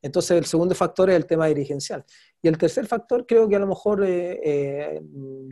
Entonces, 0.00 0.38
el 0.38 0.44
segundo 0.44 0.74
factor 0.74 1.10
es 1.10 1.16
el 1.16 1.26
tema 1.26 1.46
dirigencial. 1.46 2.04
Y 2.40 2.46
el 2.46 2.56
tercer 2.56 2.86
factor, 2.86 3.26
creo 3.26 3.48
que 3.48 3.56
a 3.56 3.58
lo 3.58 3.66
mejor 3.66 4.04
eh, 4.04 4.40
eh, 4.44 5.00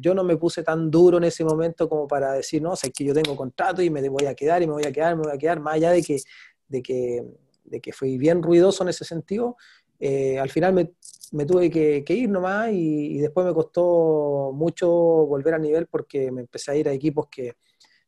yo 0.00 0.14
no 0.14 0.22
me 0.22 0.36
puse 0.36 0.62
tan 0.62 0.88
duro 0.90 1.18
en 1.18 1.24
ese 1.24 1.44
momento 1.44 1.88
como 1.88 2.06
para 2.06 2.32
decir, 2.32 2.62
no, 2.62 2.74
es 2.74 2.92
que 2.96 3.04
yo 3.04 3.12
tengo 3.12 3.34
contrato 3.34 3.82
y 3.82 3.90
me 3.90 4.08
voy 4.08 4.26
a 4.26 4.34
quedar 4.34 4.62
y 4.62 4.66
me 4.66 4.74
voy 4.74 4.84
a 4.84 4.92
quedar, 4.92 5.16
me 5.16 5.22
voy 5.22 5.32
a 5.32 5.38
quedar, 5.38 5.58
más 5.58 5.74
allá 5.74 5.90
de 5.90 6.02
que, 6.02 6.20
de 6.68 6.82
que, 6.82 7.24
de 7.66 7.80
que 7.80 7.92
fui 7.92 8.18
bien 8.18 8.42
ruidoso 8.42 8.82
en 8.82 8.90
ese 8.90 9.04
sentido, 9.04 9.56
eh, 9.98 10.38
al 10.38 10.50
final 10.50 10.72
me, 10.74 10.92
me 11.32 11.46
tuve 11.46 11.70
que, 11.70 12.04
ir 12.08 12.28
nomás 12.28 12.70
y, 12.72 13.18
después 13.18 13.46
me 13.46 13.54
costó 13.54 14.52
mucho 14.54 14.88
volver 14.88 15.54
a 15.54 15.58
nivel 15.58 15.86
porque 15.86 16.30
me 16.30 16.42
empecé 16.42 16.72
a 16.72 16.76
ir 16.76 16.88
a 16.88 16.92
equipos 16.92 17.26
que, 17.30 17.54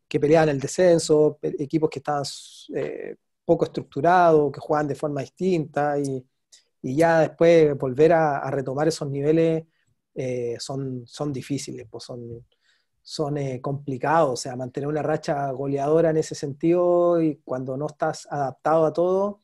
que 0.06 0.20
peleaban 0.20 0.50
el 0.50 0.60
descenso, 0.60 1.38
equipos 1.42 1.90
que 1.90 1.98
estaban 2.00 2.24
eh, 2.74 3.16
poco 3.44 3.64
estructurados, 3.64 4.52
que 4.52 4.60
jugaban 4.60 4.88
de 4.88 4.94
forma 4.94 5.22
distinta 5.22 5.98
y, 5.98 6.24
y 6.82 6.96
ya 6.96 7.20
después 7.20 7.76
volver 7.76 8.12
a, 8.12 8.50
retomar 8.50 8.88
esos 8.88 9.08
niveles 9.08 9.64
eh, 10.14 10.56
son, 10.58 11.06
son 11.06 11.32
difíciles, 11.32 11.86
pues 11.90 12.04
son, 12.04 12.44
son 13.02 13.36
complicados, 13.60 14.32
o 14.32 14.36
sea, 14.36 14.56
mantener 14.56 14.88
una 14.88 15.02
racha 15.02 15.50
goleadora 15.52 16.10
en 16.10 16.18
ese 16.18 16.34
sentido 16.34 17.22
y 17.22 17.36
cuando 17.44 17.76
no 17.76 17.86
estás 17.86 18.26
adaptado 18.30 18.84
a 18.86 18.92
todo, 18.92 19.40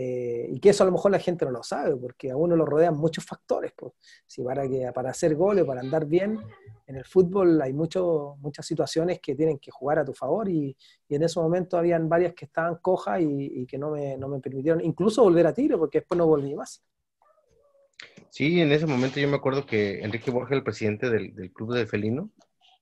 eh, 0.00 0.46
y 0.52 0.60
que 0.60 0.68
eso 0.68 0.84
a 0.84 0.86
lo 0.86 0.92
mejor 0.92 1.10
la 1.10 1.18
gente 1.18 1.44
no 1.44 1.50
lo 1.50 1.64
sabe, 1.64 1.96
porque 1.96 2.30
a 2.30 2.36
uno 2.36 2.54
lo 2.54 2.64
rodean 2.64 2.96
muchos 2.96 3.24
factores. 3.24 3.72
Pues. 3.74 3.94
Si 4.28 4.44
para, 4.44 4.68
que, 4.68 4.88
para 4.94 5.10
hacer 5.10 5.34
goles, 5.34 5.64
para 5.64 5.80
andar 5.80 6.06
bien, 6.06 6.38
en 6.86 6.94
el 6.94 7.04
fútbol 7.04 7.60
hay 7.60 7.72
mucho, 7.72 8.36
muchas 8.38 8.64
situaciones 8.64 9.18
que 9.18 9.34
tienen 9.34 9.58
que 9.58 9.72
jugar 9.72 9.98
a 9.98 10.04
tu 10.04 10.14
favor 10.14 10.48
y, 10.48 10.76
y 11.08 11.14
en 11.16 11.24
ese 11.24 11.40
momento 11.40 11.76
habían 11.76 12.08
varias 12.08 12.32
que 12.34 12.44
estaban 12.44 12.76
cojas 12.76 13.20
y, 13.22 13.66
que 13.66 13.76
no 13.76 13.90
me, 13.90 14.16
no 14.16 14.28
me, 14.28 14.38
permitieron 14.38 14.84
incluso 14.84 15.24
volver 15.24 15.48
a 15.48 15.52
tiro, 15.52 15.80
porque 15.80 15.98
después 15.98 16.16
no 16.16 16.28
volví 16.28 16.54
más. 16.54 16.80
Sí, 18.30 18.60
en 18.60 18.70
ese 18.70 18.86
momento 18.86 19.18
yo 19.18 19.26
me 19.26 19.36
acuerdo 19.36 19.66
que 19.66 19.98
Enrique 20.04 20.30
Borja, 20.30 20.54
el 20.54 20.62
presidente 20.62 21.10
del, 21.10 21.34
del 21.34 21.52
club 21.52 21.74
de 21.74 21.88
Felino, 21.88 22.30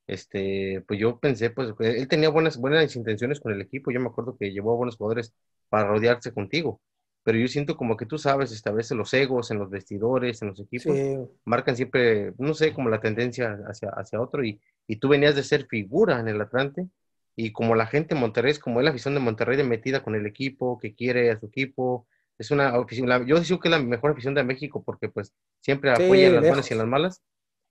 este, 0.06 0.84
pues 0.86 1.00
yo 1.00 1.18
pensé, 1.18 1.48
pues 1.48 1.72
él 1.78 2.08
tenía 2.08 2.28
buenas, 2.28 2.58
buenas 2.58 2.94
intenciones 2.94 3.40
con 3.40 3.54
el 3.54 3.62
equipo. 3.62 3.90
Yo 3.90 4.00
me 4.00 4.08
acuerdo 4.08 4.36
que 4.38 4.52
llevó 4.52 4.74
a 4.74 4.76
buenos 4.76 4.96
jugadores 4.98 5.32
para 5.70 5.88
rodearse 5.88 6.34
contigo 6.34 6.78
pero 7.26 7.38
yo 7.38 7.48
siento 7.48 7.76
como 7.76 7.96
que 7.96 8.06
tú 8.06 8.18
sabes, 8.18 8.52
establece 8.52 8.94
los 8.94 9.12
egos 9.12 9.50
en 9.50 9.58
los 9.58 9.68
vestidores, 9.68 10.40
en 10.42 10.48
los 10.50 10.60
equipos, 10.60 10.96
marcan 11.44 11.74
siempre, 11.74 12.32
no 12.38 12.54
sé, 12.54 12.72
como 12.72 12.88
la 12.88 13.00
tendencia 13.00 13.58
hacia, 13.66 13.88
hacia 13.88 14.20
otro, 14.20 14.44
y, 14.44 14.60
y, 14.86 14.94
tú 15.00 15.08
venías 15.08 15.34
de 15.34 15.42
ser 15.42 15.66
figura 15.66 16.20
en 16.20 16.28
el 16.28 16.40
Atlante, 16.40 16.86
y 17.34 17.50
como 17.50 17.74
la 17.74 17.88
gente 17.88 18.14
de 18.14 18.20
Monterrey, 18.20 18.52
es 18.52 18.60
como 18.60 18.78
es 18.78 18.84
la 18.84 18.90
afición 18.90 19.14
de 19.14 19.18
Monterrey 19.18 19.56
de 19.56 19.64
metida 19.64 20.04
con 20.04 20.14
el 20.14 20.24
equipo, 20.24 20.78
que 20.78 20.94
quiere 20.94 21.32
a 21.32 21.40
su 21.40 21.46
equipo, 21.46 22.06
es 22.38 22.52
una 22.52 22.68
afición, 22.68 23.08
yo 23.26 23.40
digo 23.40 23.58
que 23.58 23.66
es 23.66 23.72
la 23.72 23.82
mejor 23.82 24.12
afición 24.12 24.34
de 24.34 24.44
México, 24.44 24.84
porque 24.86 25.08
pues 25.08 25.34
siempre 25.60 25.90
apoya 25.90 26.28
en 26.28 26.34
las 26.36 26.46
buenas 26.46 26.70
y 26.70 26.74
en 26.74 26.78
las 26.78 26.86
malas, 26.86 27.22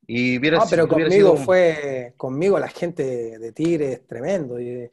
y 0.06 0.38
vieras, 0.38 0.66
no, 0.66 0.70
pero 0.70 0.88
conmigo 0.90 1.38
fue, 1.38 2.14
conmigo 2.18 2.60
la 2.60 2.68
gente 2.68 3.40
de 3.40 3.52
Tigre 3.54 3.94
es 3.94 4.06
tremendo, 4.06 4.60
y 4.60 4.90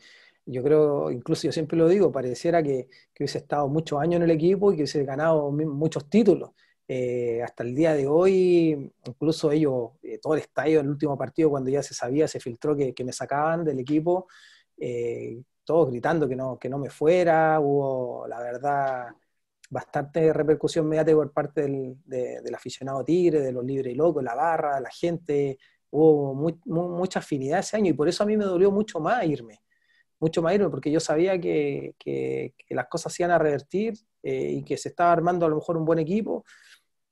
yo 0.47 0.63
creo, 0.63 1.11
incluso 1.11 1.47
yo 1.47 1.53
siempre 1.53 1.77
lo 1.79 1.89
digo, 1.89 2.11
pareciera 2.11 2.63
que, 2.63 2.89
que 3.15 3.23
hubiese 3.25 3.39
estado 3.39 3.69
muchos 3.69 4.01
años 4.01 4.17
en 4.17 4.23
el 4.25 4.31
equipo 4.31 4.73
y 4.73 4.77
que 4.77 4.83
hubiese 4.83 5.05
ganado 5.05 5.51
muchos 5.51 6.09
títulos. 6.09 6.51
Eh, 6.89 7.43
hasta 7.43 7.63
el 7.63 7.75
día 7.75 7.95
de 7.95 8.07
hoy, 8.07 8.93
incluso 9.07 9.53
ellos, 9.53 9.93
eh, 10.03 10.19
todo 10.21 10.35
el 10.35 10.41
estadio 10.41 10.81
el 10.81 10.89
último 10.89 11.17
partido, 11.17 11.51
cuando 11.51 11.71
ya 11.71 11.83
se 11.83 11.95
sabía, 11.95 12.29
se 12.29 12.41
filtró 12.41 12.77
que, 12.77 12.93
que 12.93 13.05
me 13.05 13.13
sacaban 13.13 13.65
del 13.65 13.79
equipo, 13.79 14.27
eh, 14.77 15.43
todos 15.65 15.91
gritando 15.91 16.29
que 16.29 16.37
no, 16.37 16.59
que 16.59 16.69
no 16.69 16.79
me 16.79 16.91
fuera, 16.91 17.61
hubo, 17.61 18.27
la 18.27 18.41
verdad, 18.41 19.07
bastante 19.71 20.33
repercusión 20.33 20.87
mediática 20.89 21.17
por 21.17 21.33
parte 21.33 21.63
del, 21.63 21.97
del 22.05 22.55
aficionado 22.55 23.05
Tigre, 23.05 23.41
de 23.41 23.53
los 23.53 23.65
libres 23.65 23.93
y 23.95 23.97
locos, 23.97 24.23
la 24.23 24.35
barra, 24.35 24.81
la 24.81 24.91
gente, 24.91 25.59
hubo 25.91 26.35
mucha 26.35 27.21
afinidad 27.21 27.61
ese 27.61 27.77
año 27.77 27.91
y 27.91 27.95
por 27.95 28.09
eso 28.09 28.25
a 28.25 28.27
mí 28.27 28.37
me 28.37 28.45
dolió 28.45 28.71
mucho 28.71 29.01
más 29.01 29.25
irme 29.25 29.63
mucho 30.23 30.41
más 30.41 30.55
irme, 30.55 30.71
porque 30.71 30.91
yo 30.91 31.01
sabía 31.01 31.39
que, 31.41 31.97
que, 31.99 32.55
las 32.71 32.87
cosas 32.87 33.13
se 33.13 33.25
iban 33.25 33.33
a 33.33 33.39
revertir 33.39 33.95
eh, 34.23 34.53
y 34.53 34.63
que 34.63 34.77
se 34.77 34.91
estaba 34.91 35.11
armando 35.11 35.45
a 35.45 35.49
lo 35.49 35.57
mejor 35.57 35.77
un 35.77 35.85
buen 35.85 35.99
equipo, 35.99 36.45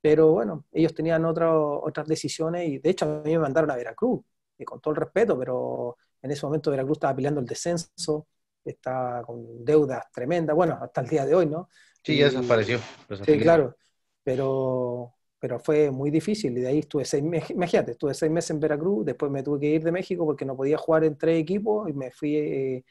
pero 0.01 0.31
bueno, 0.31 0.65
ellos 0.71 0.93
tenían 0.93 1.25
otras 1.25 2.07
decisiones 2.07 2.69
y 2.69 2.77
de 2.79 2.89
hecho 2.89 3.05
a 3.05 3.21
mí 3.21 3.31
me 3.33 3.39
mandaron 3.39 3.69
a 3.69 3.75
Veracruz, 3.75 4.21
y 4.57 4.63
con 4.63 4.79
todo 4.79 4.93
el 4.93 5.01
respeto, 5.01 5.37
pero 5.37 5.97
en 6.21 6.31
ese 6.31 6.45
momento 6.45 6.71
Veracruz 6.71 6.95
estaba 6.95 7.13
peleando 7.13 7.41
el 7.41 7.45
descenso, 7.45 8.27
estaba 8.63 9.23
con 9.23 9.65
deudas 9.65 10.05
tremendas, 10.13 10.55
bueno, 10.55 10.79
hasta 10.81 11.01
el 11.01 11.07
día 11.07 11.25
de 11.25 11.35
hoy, 11.35 11.47
¿no? 11.47 11.67
Sí, 12.01 12.17
ya 12.17 12.25
desapareció. 12.27 12.79
Sí, 13.25 13.39
claro, 13.39 13.75
pero, 14.23 15.15
pero 15.37 15.59
fue 15.59 15.91
muy 15.91 16.11
difícil 16.11 16.57
y 16.57 16.61
de 16.61 16.67
ahí 16.69 16.79
estuve 16.79 17.03
seis 17.03 17.23
meses, 17.23 17.49
imagínate, 17.51 17.91
estuve 17.91 18.13
seis 18.13 18.31
meses 18.31 18.51
en 18.51 18.61
Veracruz, 18.61 19.05
después 19.05 19.29
me 19.29 19.43
tuve 19.43 19.59
que 19.59 19.67
ir 19.67 19.83
de 19.83 19.91
México 19.91 20.25
porque 20.25 20.45
no 20.45 20.55
podía 20.55 20.77
jugar 20.77 21.03
en 21.03 21.17
tres 21.17 21.41
equipos 21.41 21.89
y 21.89 21.93
me 21.93 22.09
fui 22.09 22.37
eh, 22.37 22.85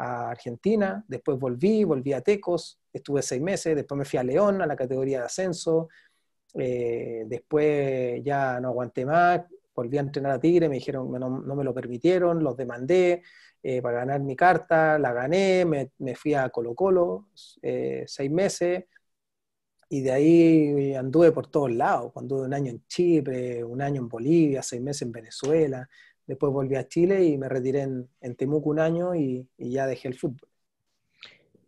a 0.00 0.30
Argentina, 0.30 1.04
después 1.06 1.38
volví, 1.38 1.84
volví 1.84 2.14
a 2.14 2.22
Tecos, 2.22 2.80
estuve 2.90 3.20
seis 3.20 3.42
meses, 3.42 3.76
después 3.76 3.98
me 3.98 4.06
fui 4.06 4.18
a 4.18 4.22
León, 4.22 4.62
a 4.62 4.66
la 4.66 4.74
categoría 4.74 5.18
de 5.18 5.24
ascenso, 5.26 5.88
eh, 6.54 7.24
después 7.26 8.24
ya 8.24 8.58
no 8.60 8.68
aguanté 8.68 9.04
más, 9.04 9.42
volví 9.74 9.98
a 9.98 10.00
entrenar 10.00 10.32
a 10.32 10.40
Tigre, 10.40 10.70
me 10.70 10.76
dijeron 10.76 11.12
no, 11.12 11.40
no 11.40 11.54
me 11.54 11.64
lo 11.64 11.74
permitieron, 11.74 12.42
los 12.42 12.56
demandé 12.56 13.22
eh, 13.62 13.82
para 13.82 13.98
ganar 13.98 14.20
mi 14.20 14.34
carta, 14.34 14.98
la 14.98 15.12
gané, 15.12 15.66
me, 15.66 15.90
me 15.98 16.14
fui 16.14 16.32
a 16.32 16.48
Colo 16.48 16.74
Colo 16.74 17.26
eh, 17.60 18.04
seis 18.06 18.30
meses, 18.30 18.84
y 19.90 20.00
de 20.00 20.12
ahí 20.12 20.94
anduve 20.94 21.30
por 21.32 21.48
todos 21.48 21.70
lados, 21.70 22.12
anduve 22.16 22.46
un 22.46 22.54
año 22.54 22.70
en 22.70 22.86
Chipre, 22.86 23.62
un 23.64 23.82
año 23.82 24.00
en 24.00 24.08
Bolivia, 24.08 24.62
seis 24.62 24.80
meses 24.80 25.02
en 25.02 25.12
Venezuela, 25.12 25.86
Después 26.30 26.52
volví 26.52 26.76
a 26.76 26.86
Chile 26.86 27.24
y 27.24 27.36
me 27.36 27.48
retiré 27.48 27.80
en, 27.80 28.08
en 28.20 28.36
Temuco 28.36 28.70
un 28.70 28.78
año 28.78 29.16
y, 29.16 29.48
ya 29.58 29.88
dejé 29.88 30.06
el 30.06 30.14
fútbol. 30.14 30.48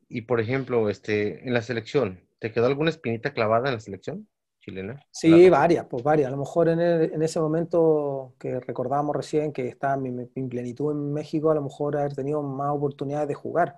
Y 0.08 0.20
por 0.20 0.38
ejemplo, 0.38 0.88
este, 0.88 1.44
en 1.44 1.52
la 1.52 1.62
selección, 1.62 2.20
¿te 2.38 2.52
quedó 2.52 2.66
alguna 2.66 2.90
espinita 2.90 3.32
clavada 3.32 3.70
en 3.70 3.74
la 3.74 3.80
selección 3.80 4.28
chilena? 4.60 5.00
Sí, 5.10 5.50
varias, 5.50 5.86
pues 5.86 6.04
varias. 6.04 6.28
A 6.28 6.30
lo 6.30 6.36
mejor 6.36 6.68
en, 6.68 6.78
en, 6.78 7.22
ese 7.24 7.40
momento 7.40 8.34
que 8.38 8.60
recordábamos 8.60 9.16
recién 9.16 9.52
que 9.52 9.66
estaba 9.66 9.96
mi, 9.96 10.12
mi, 10.12 10.26
plenitud 10.48 10.92
en 10.92 11.12
México, 11.12 11.50
a 11.50 11.56
lo 11.56 11.62
mejor 11.62 11.96
haber 11.96 12.14
tenido 12.14 12.40
más 12.40 12.70
oportunidades 12.70 13.26
de 13.26 13.34
jugar. 13.34 13.74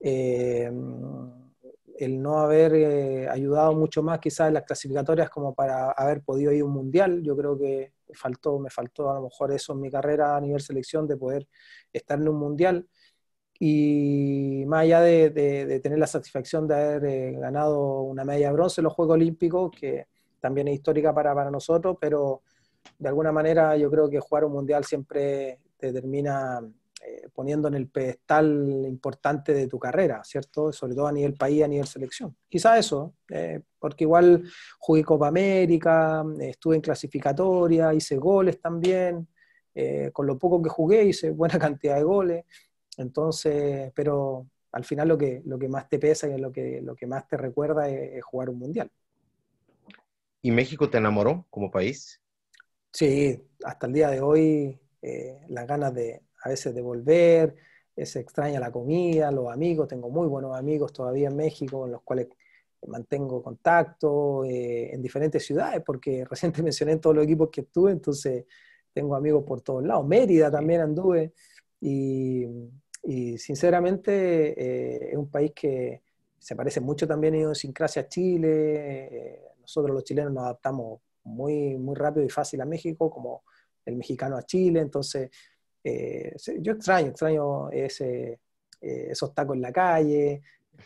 Eh, 0.00 0.72
el 1.98 2.22
no 2.22 2.38
haber 2.38 2.74
eh, 2.74 3.28
ayudado 3.28 3.74
mucho 3.74 4.02
más 4.02 4.20
quizás 4.20 4.48
en 4.48 4.54
las 4.54 4.64
clasificatorias 4.64 5.28
como 5.28 5.54
para 5.54 5.90
haber 5.90 6.22
podido 6.22 6.50
ir 6.50 6.62
a 6.62 6.64
un 6.64 6.72
mundial, 6.72 7.22
yo 7.22 7.36
creo 7.36 7.58
que 7.58 7.92
faltó, 8.12 8.58
me 8.58 8.70
faltó 8.70 9.10
a 9.10 9.14
lo 9.14 9.22
mejor 9.22 9.52
eso 9.52 9.72
en 9.72 9.80
mi 9.80 9.90
carrera 9.90 10.36
a 10.36 10.40
nivel 10.40 10.60
selección 10.60 11.06
de 11.06 11.16
poder 11.16 11.48
estar 11.92 12.20
en 12.20 12.28
un 12.28 12.36
mundial. 12.36 12.86
Y 13.58 14.64
más 14.66 14.82
allá 14.82 15.00
de, 15.00 15.80
tener 15.82 15.98
la 15.98 16.06
satisfacción 16.06 16.66
de 16.66 16.74
haber 16.74 17.04
eh, 17.04 17.32
ganado 17.38 18.02
una 18.02 18.24
medalla 18.24 18.48
de 18.48 18.52
bronce 18.52 18.80
en 18.80 18.84
los 18.84 18.92
Juegos 18.92 19.14
Olímpicos, 19.14 19.70
que 19.70 20.06
también 20.40 20.68
es 20.68 20.74
histórica 20.74 21.14
para, 21.14 21.34
para 21.34 21.50
nosotros, 21.50 21.96
pero 22.00 22.42
de 22.98 23.08
alguna 23.08 23.32
manera 23.32 23.76
yo 23.76 23.90
creo 23.90 24.10
que 24.10 24.20
jugar 24.20 24.44
un 24.44 24.52
mundial 24.52 24.84
siempre 24.84 25.60
te 25.78 25.92
termina 25.92 26.60
eh, 27.06 27.28
poniendo 27.34 27.68
en 27.68 27.74
el 27.74 27.88
pedestal 27.88 28.84
importante 28.86 29.52
de 29.52 29.68
tu 29.68 29.78
carrera, 29.78 30.24
¿cierto? 30.24 30.72
Sobre 30.72 30.94
todo 30.94 31.06
a 31.06 31.12
nivel 31.12 31.34
país, 31.34 31.62
a 31.62 31.68
nivel 31.68 31.86
selección. 31.86 32.34
Quizá 32.48 32.78
eso, 32.78 33.16
eh, 33.28 33.60
porque 33.78 34.04
igual 34.04 34.44
jugué 34.78 35.04
Copa 35.04 35.28
América, 35.28 36.24
estuve 36.40 36.76
en 36.76 36.80
clasificatoria, 36.80 37.92
hice 37.92 38.16
goles 38.16 38.58
también, 38.58 39.28
eh, 39.74 40.12
con 40.14 40.26
lo 40.26 40.38
poco 40.38 40.62
que 40.62 40.70
jugué 40.70 41.04
hice 41.04 41.30
buena 41.30 41.58
cantidad 41.58 41.96
de 41.96 42.04
goles, 42.04 42.44
entonces, 42.96 43.92
pero 43.94 44.46
al 44.72 44.84
final 44.84 45.08
lo 45.08 45.18
que, 45.18 45.42
lo 45.44 45.58
que 45.58 45.68
más 45.68 45.86
te 45.90 45.98
pesa 45.98 46.26
y 46.26 46.38
lo 46.38 46.50
que, 46.50 46.80
lo 46.80 46.96
que 46.96 47.06
más 47.06 47.28
te 47.28 47.36
recuerda 47.36 47.86
es, 47.86 48.14
es 48.14 48.24
jugar 48.24 48.48
un 48.48 48.60
mundial. 48.60 48.90
¿Y 50.40 50.50
México 50.52 50.88
te 50.88 50.96
enamoró 50.96 51.44
como 51.50 51.70
país? 51.70 52.18
Sí, 52.92 53.44
hasta 53.62 53.88
el 53.88 53.92
día 53.92 54.08
de 54.08 54.22
hoy 54.22 54.80
las 55.48 55.66
ganas 55.66 55.92
de, 55.92 56.22
a 56.44 56.50
veces 56.50 56.74
de 56.74 56.82
volver, 56.82 57.56
se 57.96 58.20
extraña 58.20 58.60
la 58.60 58.70
comida, 58.70 59.30
los 59.30 59.50
amigos, 59.52 59.88
tengo 59.88 60.10
muy 60.10 60.28
buenos 60.28 60.56
amigos 60.56 60.92
todavía 60.92 61.28
en 61.28 61.36
México 61.36 61.80
con 61.80 61.90
los 61.90 62.02
cuales 62.02 62.28
mantengo 62.86 63.42
contacto 63.42 64.44
eh, 64.44 64.92
en 64.92 65.00
diferentes 65.00 65.44
ciudades, 65.44 65.82
porque 65.84 66.24
reciente 66.30 66.62
mencioné 66.62 66.96
todos 66.98 67.16
los 67.16 67.24
equipos 67.24 67.48
que 67.50 67.62
estuve, 67.62 67.92
entonces 67.92 68.44
tengo 68.92 69.14
amigos 69.14 69.44
por 69.44 69.60
todos 69.60 69.84
lados. 69.84 70.06
Mérida 70.06 70.50
también 70.50 70.82
anduve 70.82 71.32
y, 71.80 72.46
sinceramente 73.36 74.54
eh, 74.56 75.10
es 75.12 75.16
un 75.16 75.28
país 75.30 75.52
que 75.54 76.02
se 76.38 76.56
parece 76.56 76.80
mucho 76.80 77.06
también 77.06 77.34
en 77.34 77.40
idiosincrasia 77.40 78.02
a 78.02 78.08
Chile. 78.08 79.08
Eh, 79.10 79.40
nosotros 79.60 79.94
los 79.94 80.04
chilenos 80.04 80.32
nos 80.32 80.44
adaptamos 80.44 81.00
muy, 81.24 81.76
muy 81.76 81.94
rápido 81.94 82.24
y 82.24 82.30
fácil 82.30 82.62
a 82.62 82.64
México, 82.64 83.10
como 83.10 83.44
el 83.84 83.96
mexicano 83.96 84.38
a 84.38 84.42
Chile, 84.42 84.80
entonces 84.80 85.30
eh, 85.84 86.34
yo 86.60 86.72
extraño, 86.72 87.08
extraño 87.08 87.70
ese, 87.70 88.40
eh, 88.80 89.08
esos 89.10 89.34
tacos 89.34 89.54
en 89.54 89.62
la 89.62 89.72
calle, 89.72 90.42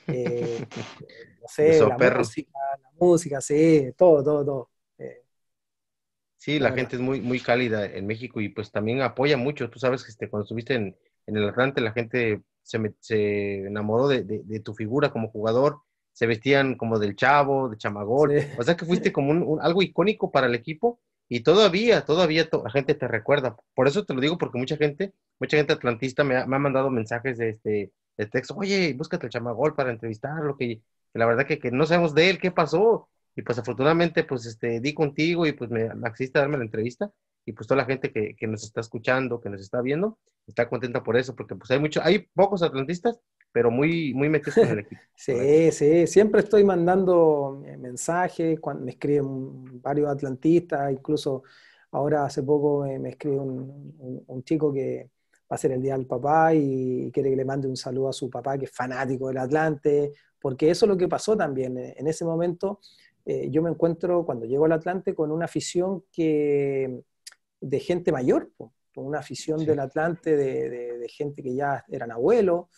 eh, 0.06 0.58
no 1.40 1.48
sé, 1.48 1.80
la 1.80 1.96
música, 1.96 2.58
la 2.82 2.90
música, 2.98 3.40
sí, 3.40 3.92
todo, 3.96 4.22
todo, 4.22 4.44
todo. 4.44 4.70
Eh, 4.98 5.22
sí, 6.36 6.58
la, 6.58 6.72
gente 6.72 6.96
es 6.96 7.02
muy, 7.02 7.20
muy 7.20 7.40
cálida 7.40 7.86
en 7.86 8.06
México 8.06 8.40
y 8.40 8.48
pues 8.48 8.70
también 8.70 9.00
apoya 9.02 9.36
mucho. 9.36 9.70
Tú 9.70 9.78
sabes 9.78 10.02
que 10.02 10.10
este, 10.10 10.28
cuando 10.28 10.44
estuviste 10.44 10.74
en, 10.74 10.96
el 11.26 11.48
Atlante, 11.48 11.80
la 11.80 11.92
gente 11.92 12.42
se, 12.62 12.94
se 13.00 13.66
enamoró 13.66 14.08
de, 14.08 14.60
tu 14.64 14.74
figura 14.74 15.10
como 15.10 15.28
jugador, 15.28 15.80
se 16.12 16.26
vestían 16.26 16.74
como 16.76 16.98
del 16.98 17.16
chavo, 17.16 17.68
de 17.68 17.76
chamagol. 17.76 18.32
O 18.58 18.62
sea 18.62 18.76
que 18.76 18.86
fuiste 18.86 19.12
como 19.12 19.30
un, 19.30 19.60
algo 19.60 19.82
icónico 19.82 20.30
para 20.32 20.46
el 20.46 20.54
equipo 20.54 21.00
y 21.28 21.40
todavía, 21.40 22.04
todavía 22.04 22.48
la 22.64 22.70
gente 22.70 22.94
te 22.94 23.06
recuerda. 23.06 23.56
Por 23.74 23.86
eso 23.86 24.04
te 24.04 24.14
lo 24.14 24.20
digo, 24.20 24.38
porque 24.38 24.58
mucha 24.58 24.76
gente, 24.76 25.12
mucha 25.38 25.56
gente 25.56 25.74
atlantista 25.74 26.24
me 26.24 26.36
ha, 26.36 26.46
me 26.46 26.56
ha 26.56 26.58
mandado 26.58 26.90
mensajes 26.90 27.36
de, 27.38 27.50
este, 27.50 27.92
de 28.16 28.26
texto, 28.26 28.54
oye, 28.56 28.94
búscate 28.94 29.26
el 29.26 29.32
chamagol 29.32 29.74
para 29.74 29.90
entrevistarlo, 29.90 30.56
que, 30.56 30.82
que 31.12 31.18
la 31.18 31.26
verdad 31.26 31.46
que, 31.46 31.58
que, 31.58 31.70
no 31.70 31.86
sabemos 31.86 32.14
de 32.14 32.30
él, 32.30 32.38
qué 32.38 32.50
pasó. 32.50 33.08
Y 33.36 33.42
pues 33.42 33.58
afortunadamente, 33.58 34.24
pues 34.24 34.46
este, 34.46 34.80
di 34.80 34.94
contigo 34.94 35.46
y 35.46 35.52
pues 35.52 35.70
me, 35.70 35.94
me 35.94 36.08
a 36.08 36.12
darme 36.34 36.58
la 36.58 36.64
entrevista. 36.64 37.10
Y 37.44 37.52
pues 37.52 37.66
toda 37.66 37.78
la 37.78 37.86
gente 37.86 38.12
que, 38.12 38.34
que, 38.36 38.46
nos 38.46 38.64
está 38.64 38.80
escuchando, 38.80 39.40
que 39.40 39.48
nos 39.48 39.60
está 39.60 39.80
viendo, 39.80 40.18
está 40.46 40.68
contenta 40.68 41.02
por 41.02 41.16
eso, 41.16 41.34
porque 41.34 41.54
pues 41.54 41.70
hay 41.70 41.78
mucho, 41.78 42.00
hay 42.02 42.28
pocos 42.34 42.62
atlantistas, 42.62 43.20
pero 43.52 43.70
muy, 43.70 44.14
muy 44.14 44.28
metidos 44.28 44.58
en 44.58 44.68
el 44.68 44.78
equipo. 44.80 45.00
sí, 45.14 45.72
sí, 45.72 46.06
siempre 46.06 46.40
estoy 46.40 46.64
mandando 46.64 47.62
eh, 47.66 47.76
mensajes, 47.76 48.60
cuando 48.60 48.84
me 48.84 48.92
escriben 48.92 49.80
varios 49.80 50.10
atlantistas, 50.10 50.92
incluso 50.92 51.42
ahora 51.92 52.24
hace 52.24 52.42
poco 52.42 52.84
me, 52.84 53.10
escribe 53.10 53.38
un, 53.38 54.24
un, 54.26 54.42
chico 54.44 54.72
que 54.72 55.10
va 55.50 55.54
a 55.54 55.58
ser 55.58 55.72
el 55.72 55.82
día 55.82 55.96
del 55.96 56.06
papá 56.06 56.52
y 56.54 57.10
quiere 57.12 57.30
que 57.30 57.36
le 57.36 57.44
mande 57.44 57.66
un 57.66 57.76
saludo 57.76 58.10
a 58.10 58.12
su 58.12 58.28
papá 58.28 58.58
que 58.58 58.66
es 58.66 58.70
fanático 58.70 59.28
del 59.28 59.38
Atlante, 59.38 60.12
porque 60.38 60.70
eso 60.70 60.84
es 60.84 60.88
lo 60.88 60.96
que 60.96 61.08
pasó 61.08 61.36
también. 61.36 61.78
En 61.78 62.06
ese 62.06 62.24
momento 62.24 62.80
eh, 63.28 63.50
yo 63.50 63.60
me 63.60 63.68
encuentro 63.68 64.24
cuando 64.24 64.46
llego 64.46 64.64
al 64.64 64.72
Atlante 64.72 65.14
con 65.14 65.30
una 65.30 65.44
afición 65.44 66.04
que, 66.10 67.02
de 67.60 67.80
gente 67.80 68.10
mayor, 68.10 68.50
con 68.56 69.04
una 69.06 69.18
afición 69.18 69.66
del 69.66 69.80
Atlante 69.80 70.34
de, 70.34 70.98
de, 70.98 71.08
gente 71.10 71.42
que 71.42 71.54
ya 71.54 71.84
eran 71.88 72.10
abuelos, 72.10 72.68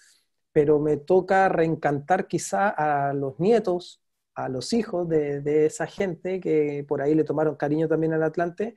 pero 0.52 0.78
me 0.80 0.96
toca 0.96 1.48
reencantar 1.48 2.26
quizá 2.26 2.68
a 2.68 3.12
los 3.12 3.38
nietos, 3.38 4.00
a 4.34 4.48
los 4.48 4.72
hijos 4.72 5.08
de, 5.08 5.40
de, 5.40 5.66
esa 5.66 5.86
gente 5.86 6.40
que 6.40 6.84
por 6.86 7.02
ahí 7.02 7.14
le 7.14 7.24
tomaron 7.24 7.56
cariño 7.56 7.88
también 7.88 8.12
al 8.12 8.22
Atlante 8.22 8.74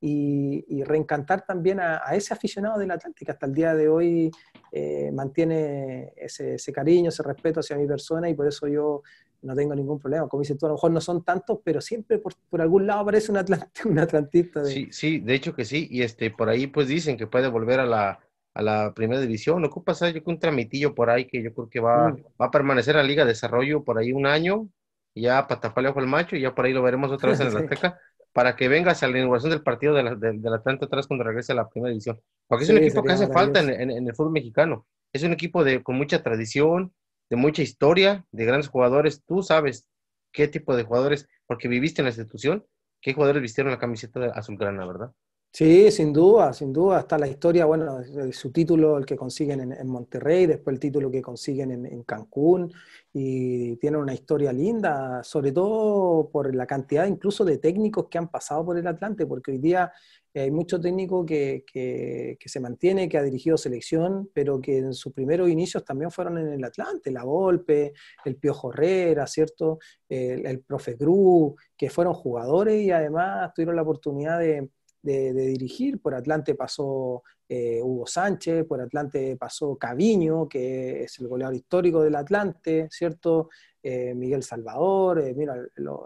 y, 0.00 0.82
reencantar 0.84 1.44
también 1.44 1.78
a, 1.80 1.98
ese 2.14 2.32
aficionado 2.32 2.78
del 2.78 2.90
Atlante 2.90 3.24
que 3.24 3.30
hasta 3.30 3.46
el 3.46 3.54
día 3.54 3.74
de 3.74 3.88
hoy 3.88 4.30
eh, 4.72 5.10
mantiene 5.12 6.12
ese, 6.16 6.72
cariño, 6.72 7.10
ese 7.10 7.22
respeto 7.22 7.60
hacia 7.60 7.76
mi 7.76 7.86
persona 7.86 8.28
y 8.28 8.34
por 8.34 8.46
eso 8.46 8.66
yo 8.66 9.02
no 9.42 9.54
tengo 9.54 9.74
ningún 9.74 9.98
problema. 9.98 10.28
Como 10.28 10.42
dices 10.42 10.56
tú, 10.58 10.66
a 10.66 10.70
lo 10.70 10.76
mejor 10.76 10.90
no 10.90 11.00
son 11.00 11.22
tantos, 11.22 11.60
pero 11.62 11.80
siempre 11.80 12.18
por, 12.18 12.60
algún 12.60 12.86
lado 12.86 13.00
aparece 13.00 13.30
un, 13.30 13.38
un 13.90 13.98
atlantista. 13.98 14.64
Sí, 14.64 14.88
sí, 14.90 15.20
de 15.20 15.34
hecho 15.34 15.54
que 15.54 15.64
sí, 15.64 15.86
y 15.90 16.02
este, 16.02 16.30
por 16.30 16.48
ahí 16.48 16.66
pues 16.66 16.88
dicen 16.88 17.16
que 17.16 17.26
puede 17.26 17.48
volver 17.48 17.80
a 17.80 17.86
la, 17.86 18.20
a 18.54 18.62
la 18.62 18.92
primera 18.94 19.20
división. 19.20 19.64
Ocupa 19.64 19.92
yo 19.92 20.12
creo 20.12 20.22
un 20.26 20.38
tramitillo 20.38 20.94
por 20.94 21.10
ahí 21.10 21.26
que 21.26 21.42
yo 21.42 21.54
creo 21.54 21.68
que 21.68 21.80
va, 21.80 22.10
mm. 22.10 22.24
va 22.40 22.46
a 22.46 22.50
permanecer 22.50 22.96
en 22.96 23.02
la 23.02 23.08
Liga 23.08 23.24
de 23.24 23.30
Desarrollo 23.30 23.84
por 23.84 23.98
ahí 23.98 24.12
un 24.12 24.26
año, 24.26 24.68
y 25.14 25.22
ya 25.22 25.46
para 25.46 25.60
taparle 25.60 25.90
ojo 25.90 26.00
al 26.00 26.06
macho, 26.06 26.36
y 26.36 26.40
ya 26.40 26.54
por 26.54 26.64
ahí 26.64 26.72
lo 26.72 26.82
veremos 26.82 27.10
otra 27.10 27.30
vez 27.30 27.40
en 27.40 27.52
la 27.52 27.60
Azteca, 27.60 27.98
para 28.32 28.56
que 28.56 28.68
venga 28.68 28.92
hacia 28.92 29.08
la 29.08 29.18
inauguración 29.18 29.50
del 29.50 29.62
partido 29.62 29.94
de 29.94 30.02
la, 30.02 30.14
de, 30.14 30.32
de 30.32 30.54
Atlanta 30.54 30.86
atrás 30.86 31.06
cuando 31.06 31.24
regrese 31.24 31.52
a 31.52 31.56
la 31.56 31.68
primera 31.68 31.90
división. 31.90 32.20
Porque 32.46 32.64
es 32.64 32.70
un 32.70 32.78
equipo 32.78 33.02
que 33.02 33.12
hace 33.12 33.28
falta 33.28 33.60
en, 33.60 33.90
en, 33.90 34.06
el 34.06 34.14
fútbol 34.14 34.32
mexicano. 34.32 34.86
Es 35.12 35.22
un 35.24 35.32
equipo 35.32 35.64
de, 35.64 35.82
con 35.82 35.96
mucha 35.96 36.22
tradición, 36.22 36.92
de 37.28 37.36
mucha 37.36 37.62
historia, 37.62 38.24
de 38.30 38.44
grandes 38.44 38.68
jugadores. 38.68 39.24
Tú 39.24 39.42
sabes 39.42 39.88
qué 40.32 40.46
tipo 40.46 40.76
de 40.76 40.84
jugadores, 40.84 41.28
porque 41.46 41.68
viviste 41.68 42.02
en 42.02 42.04
la 42.04 42.10
institución, 42.10 42.64
qué 43.00 43.14
jugadores 43.14 43.42
vistieron 43.42 43.72
la 43.72 43.78
camiseta 43.78 44.20
de 44.20 44.30
azulgrana, 44.32 44.86
¿verdad? 44.86 45.12
Sí, 45.52 45.90
sin 45.90 46.12
duda, 46.12 46.52
sin 46.52 46.72
duda. 46.72 47.00
Está 47.00 47.18
la 47.18 47.26
historia, 47.26 47.64
bueno, 47.64 47.98
su 48.32 48.52
título, 48.52 48.96
el 48.98 49.04
que 49.04 49.16
consiguen 49.16 49.72
en, 49.72 49.88
Monterrey, 49.88 50.46
después 50.46 50.74
el 50.74 50.80
título 50.80 51.10
que 51.10 51.20
consiguen 51.20 51.72
en, 51.86 52.02
Cancún, 52.04 52.72
y 53.12 53.76
tienen 53.76 54.00
una 54.00 54.14
historia 54.14 54.52
linda, 54.52 55.24
sobre 55.24 55.50
todo 55.50 56.30
por 56.30 56.54
la 56.54 56.66
cantidad 56.66 57.06
incluso 57.06 57.44
de 57.44 57.58
técnicos 57.58 58.06
que 58.08 58.18
han 58.18 58.28
pasado 58.28 58.64
por 58.64 58.78
el 58.78 58.86
Atlante, 58.86 59.26
porque 59.26 59.50
hoy 59.50 59.58
día 59.58 59.92
eh, 60.32 60.42
hay 60.42 60.50
mucho 60.52 60.80
técnico 60.80 61.26
que, 61.26 61.64
que, 61.66 62.38
se 62.46 62.60
mantiene, 62.60 63.08
que 63.08 63.18
ha 63.18 63.22
dirigido 63.22 63.58
selección, 63.58 64.30
pero 64.32 64.60
que 64.60 64.78
en 64.78 64.94
sus 64.94 65.12
primeros 65.12 65.50
inicios 65.50 65.84
también 65.84 66.12
fueron 66.12 66.38
en 66.38 66.48
el 66.52 66.64
Atlante, 66.64 67.10
la 67.10 67.24
Volpe, 67.24 67.92
el 68.24 68.36
Piojo 68.36 68.72
Herrera, 68.72 69.26
¿cierto? 69.26 69.80
El, 70.08 70.46
el 70.46 70.60
profe 70.60 70.96
Cruz, 70.96 71.54
que 71.76 71.90
fueron 71.90 72.14
jugadores 72.14 72.80
y 72.80 72.92
además 72.92 73.52
tuvieron 73.52 73.74
la 73.74 73.82
oportunidad 73.82 74.38
de 74.38 74.70
de, 75.02 75.32
dirigir. 75.32 76.00
Por 76.00 76.14
Atlante 76.14 76.54
pasó 76.54 77.22
eh, 77.48 77.80
Hugo 77.82 78.06
Sánchez, 78.06 78.64
por 78.64 78.80
Atlante 78.80 79.36
pasó 79.36 79.76
Caviño, 79.76 80.48
que 80.48 81.04
es 81.04 81.18
el 81.18 81.28
goleador 81.28 81.54
histórico 81.54 82.02
del 82.02 82.16
Atlante, 82.16 82.88
¿cierto? 82.90 83.50
Eh, 83.82 84.14
Miguel 84.14 84.42
Salvador, 84.42 85.20
eh, 85.20 85.34
mira, 85.34 85.56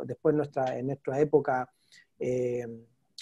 después 0.05 0.35
nuestra, 0.35 0.79
en 0.79 0.87
nuestra 0.87 1.21
época, 1.21 1.71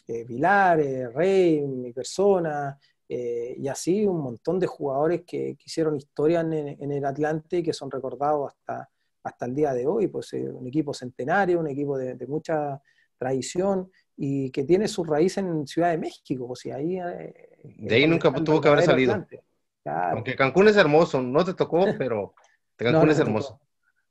Vilar, 0.06 0.78
Rey, 1.14 1.62
mi 1.62 1.92
persona, 1.92 2.78
y 3.08 3.66
así 3.66 4.06
un 4.06 4.20
montón 4.20 4.60
de 4.60 4.66
jugadores 4.66 5.22
que, 5.26 5.56
hicieron 5.64 5.96
historia 5.96 6.40
en, 6.40 6.92
el 6.92 7.04
Atlante 7.04 7.58
y 7.58 7.62
que 7.62 7.72
son 7.72 7.90
recordados 7.90 8.52
hasta, 8.52 8.90
hasta 9.24 9.46
el 9.46 9.54
día 9.54 9.72
de 9.72 9.86
hoy, 9.86 10.08
pues 10.08 10.32
un 10.34 10.66
equipo 10.66 10.92
centenario, 10.94 11.58
un 11.58 11.68
equipo 11.68 11.96
de, 11.98 12.14
de 12.14 12.26
mucha 12.26 12.80
tradición, 13.18 13.90
y 14.16 14.50
que 14.50 14.64
tiene 14.64 14.88
su 14.88 15.04
raíz 15.04 15.38
en 15.38 15.66
Ciudad 15.66 15.90
de 15.90 15.98
México, 15.98 16.46
o 16.48 16.56
sea, 16.56 16.76
ahí... 16.76 16.98
Eh, 16.98 17.34
de 17.64 17.94
ahí 17.94 18.06
nunca 18.06 18.32
tuvo 18.32 18.60
que 18.60 18.68
haber 18.68 18.84
salido. 18.84 19.24
Aunque 19.84 20.36
Cancún 20.36 20.68
es 20.68 20.76
hermoso, 20.76 21.22
no 21.22 21.44
te 21.44 21.54
tocó, 21.54 21.84
pero 21.98 22.34
Cancún 22.76 23.10
es 23.10 23.18
hermoso. 23.18 23.60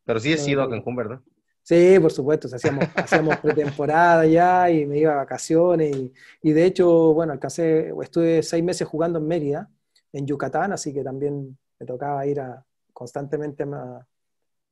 Pero 0.03 0.19
sí 0.19 0.33
he 0.33 0.37
sido 0.37 0.63
a 0.63 0.69
Cancún, 0.69 0.95
¿verdad? 0.95 1.21
Sí, 1.63 1.97
por 1.99 2.11
supuesto, 2.11 2.47
hacíamos, 2.53 2.85
hacíamos 2.95 3.37
pretemporada 3.37 4.25
ya 4.25 4.69
y 4.69 4.85
me 4.85 4.97
iba 4.97 5.13
a 5.13 5.17
vacaciones 5.17 5.95
y, 5.95 6.13
y, 6.41 6.51
de 6.53 6.65
hecho, 6.65 7.13
bueno, 7.13 7.33
alcancé, 7.33 7.93
estuve 8.01 8.41
seis 8.41 8.63
meses 8.63 8.87
jugando 8.87 9.19
en 9.19 9.27
Mérida, 9.27 9.69
en 10.11 10.25
Yucatán, 10.25 10.73
así 10.73 10.91
que 10.93 11.03
también 11.03 11.57
me 11.79 11.85
tocaba 11.85 12.25
ir 12.25 12.39
a, 12.39 12.65
constantemente 12.91 13.63
a, 13.63 14.05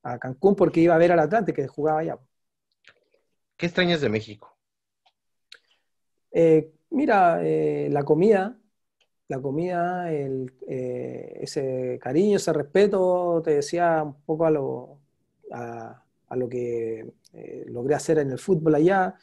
a 0.03 0.19
Cancún 0.19 0.55
porque 0.55 0.81
iba 0.81 0.95
a 0.95 0.97
ver 0.97 1.11
al 1.11 1.19
Atlante 1.19 1.53
que 1.53 1.67
jugaba 1.67 1.99
allá. 1.99 2.17
¿Qué 3.55 3.67
extrañas 3.67 4.01
de 4.01 4.09
México? 4.09 4.58
Eh, 6.31 6.71
mira, 6.91 7.41
eh, 7.43 7.89
la 7.91 8.03
comida, 8.03 8.57
la 9.27 9.41
comida, 9.41 10.11
eh, 10.11 11.39
ese 11.41 11.99
cariño, 12.01 12.37
ese 12.37 12.53
respeto, 12.53 13.41
te 13.43 13.55
decía 13.55 14.03
un 14.03 14.21
poco 14.25 14.45
a 14.45 14.51
lo, 14.51 14.99
a, 15.51 16.03
lo 16.35 16.49
que 16.49 17.05
logré 17.67 17.95
hacer 17.95 18.19
en 18.19 18.31
el 18.31 18.39
fútbol 18.39 18.75
allá, 18.75 19.15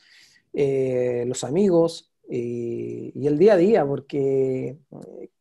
los 0.53 1.45
amigos 1.45 2.13
y, 2.29 3.27
el 3.27 3.39
día 3.39 3.55
a 3.55 3.57
día, 3.57 3.87
porque 3.87 4.77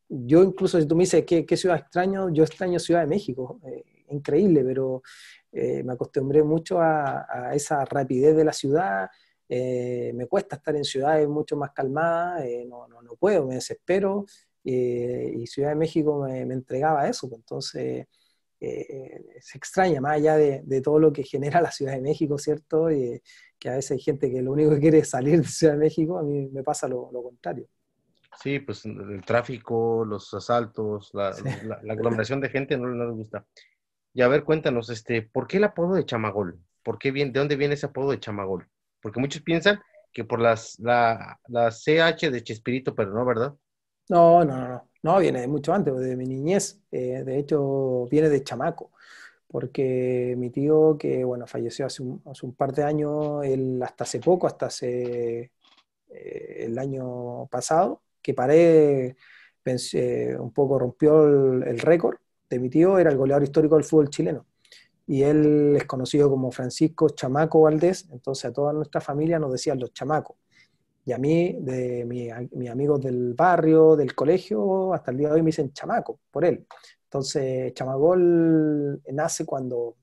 yo 0.08 0.42
incluso 0.42 0.80
si 0.80 0.86
tú 0.86 0.96
me 0.96 1.04
dices 1.04 1.24
¿qué, 1.24 1.46
qué 1.46 1.56
ciudad 1.56 1.78
extraño, 1.78 2.30
yo 2.30 2.44
extraño 2.44 2.78
Ciudad 2.78 3.00
de 3.00 3.06
México, 3.06 3.60
increíble, 4.10 4.64
pero 4.64 5.02
me 5.52 5.92
acostumbré 5.92 6.42
mucho 6.42 6.80
a, 6.80 7.26
a 7.28 7.54
esa 7.54 7.84
rapidez 7.84 8.36
de 8.36 8.44
la 8.44 8.52
ciudad, 8.52 9.08
eh, 9.48 10.12
me 10.14 10.26
cuesta 10.26 10.56
estar 10.56 10.74
en 10.76 10.84
ciudades 10.84 11.28
mucho 11.28 11.56
más 11.56 11.72
calmadas, 11.72 12.44
eh, 12.44 12.64
no, 12.68 12.88
no, 12.88 13.02
no, 13.02 13.16
puedo, 13.16 13.46
me 13.46 13.54
desespero, 13.56 14.26
eh, 14.64 15.32
y 15.36 15.46
Ciudad 15.46 15.70
de 15.70 15.76
México 15.76 16.22
me, 16.22 16.44
me 16.44 16.54
entregaba 16.54 17.08
eso, 17.08 17.28
pues, 17.28 17.40
entonces 17.40 18.06
se 18.58 19.58
extraña, 19.58 20.00
más 20.00 20.14
allá 20.14 20.36
de, 20.36 20.62
de, 20.64 20.80
todo 20.80 20.98
lo 20.98 21.12
que 21.12 21.22
genera 21.22 21.60
la 21.60 21.70
Ciudad 21.70 21.92
de 21.92 22.00
México, 22.00 22.38
¿cierto? 22.38 22.90
Y, 22.90 23.22
que 23.58 23.68
a 23.70 23.76
veces 23.76 23.92
hay 23.92 24.00
gente 24.00 24.30
que 24.30 24.42
lo 24.42 24.52
único 24.52 24.70
que 24.70 24.80
quiere 24.80 24.98
es 24.98 25.10
salir 25.10 25.40
de 25.40 25.46
Ciudad 25.46 25.74
de 25.74 25.80
México, 25.80 26.18
a 26.18 26.22
mí 26.22 26.48
me 26.48 26.62
pasa 26.62 26.88
lo, 26.88 27.10
lo 27.12 27.22
contrario. 27.22 27.68
Sí, 28.42 28.58
pues 28.58 28.84
el 28.84 29.24
tráfico, 29.24 30.04
los 30.04 30.32
asaltos, 30.34 31.10
la, 31.14 31.34
la, 31.82 31.92
aglomeración 31.92 32.40
de 32.40 32.50
gente 32.50 32.76
no, 32.76 32.88
no, 32.88 33.06
les 33.06 33.14
gusta. 33.16 33.46
Y 34.12 34.20
a 34.20 34.28
ver, 34.28 34.44
cuéntanos, 34.44 34.90
este, 34.90 35.22
¿por 35.22 35.46
qué 35.46 35.56
el 35.56 35.64
apodo 35.64 35.94
de 35.94 36.04
Chamagol? 36.04 36.58
¿Por 36.82 36.98
qué 36.98 37.10
viene, 37.12 37.32
¿De 37.32 37.38
dónde 37.38 37.56
viene 37.56 37.74
ese 37.74 37.86
apodo 37.86 38.10
de 38.10 38.20
Chamagol? 38.20 38.68
Porque 39.06 39.20
muchos 39.20 39.40
piensan 39.42 39.78
que 40.12 40.24
por 40.24 40.40
las, 40.40 40.80
la, 40.80 41.38
la 41.46 41.70
CH 41.70 42.28
de 42.28 42.42
Chespirito, 42.42 42.92
pero 42.92 43.12
no, 43.12 43.24
¿verdad? 43.24 43.54
No, 44.08 44.44
no, 44.44 44.66
no, 44.66 44.88
no, 45.00 45.18
viene 45.20 45.42
de 45.42 45.46
mucho 45.46 45.72
antes, 45.72 45.96
de 45.96 46.16
mi 46.16 46.26
niñez. 46.26 46.80
Eh, 46.90 47.22
de 47.24 47.38
hecho, 47.38 48.08
viene 48.10 48.28
de 48.28 48.42
chamaco, 48.42 48.90
porque 49.46 50.34
mi 50.36 50.50
tío, 50.50 50.98
que 50.98 51.22
bueno, 51.22 51.46
falleció 51.46 51.86
hace 51.86 52.02
un, 52.02 52.54
par 52.56 52.72
de 52.72 52.82
años, 52.82 53.44
hasta 53.80 54.02
hace 54.02 54.18
poco, 54.18 54.48
hasta 54.48 54.66
hace 54.66 55.52
eh, 56.08 56.56
el 56.64 56.76
año 56.80 57.46
pasado, 57.46 58.02
que 58.20 58.34
paré, 58.34 59.14
pensé, 59.62 60.36
un 60.36 60.52
poco 60.52 60.80
rompió 60.80 61.28
el, 61.28 61.62
el 61.62 61.78
récord 61.78 62.16
de 62.50 62.58
mi 62.58 62.70
tío, 62.70 62.98
era 62.98 63.10
el 63.12 63.16
goleador 63.16 63.44
histórico 63.44 63.76
del 63.76 63.84
fútbol 63.84 64.10
chileno. 64.10 64.46
Y 65.06 65.22
él 65.22 65.74
es 65.76 65.84
conocido 65.84 66.28
como 66.28 66.50
Francisco 66.50 67.08
Chamaco 67.10 67.62
Valdés, 67.62 68.08
entonces 68.10 68.46
a 68.46 68.52
toda 68.52 68.72
nuestra 68.72 69.00
familia 69.00 69.38
nos 69.38 69.52
decían 69.52 69.78
los 69.78 69.92
chamacos. 69.92 70.36
Y 71.04 71.12
a 71.12 71.18
mí, 71.18 71.56
de 71.60 72.04
mis 72.50 72.68
amigos 72.68 73.00
del 73.00 73.34
barrio, 73.34 73.94
del 73.94 74.12
colegio, 74.12 74.92
hasta 74.92 75.12
el 75.12 75.18
día 75.18 75.28
de 75.28 75.34
hoy 75.34 75.42
me 75.42 75.50
dicen 75.50 75.72
chamaco, 75.72 76.18
por 76.32 76.44
él. 76.44 76.66
Entonces, 77.04 77.72
Chamagol 77.74 79.00
nace 79.12 79.46
cuando 79.46 79.96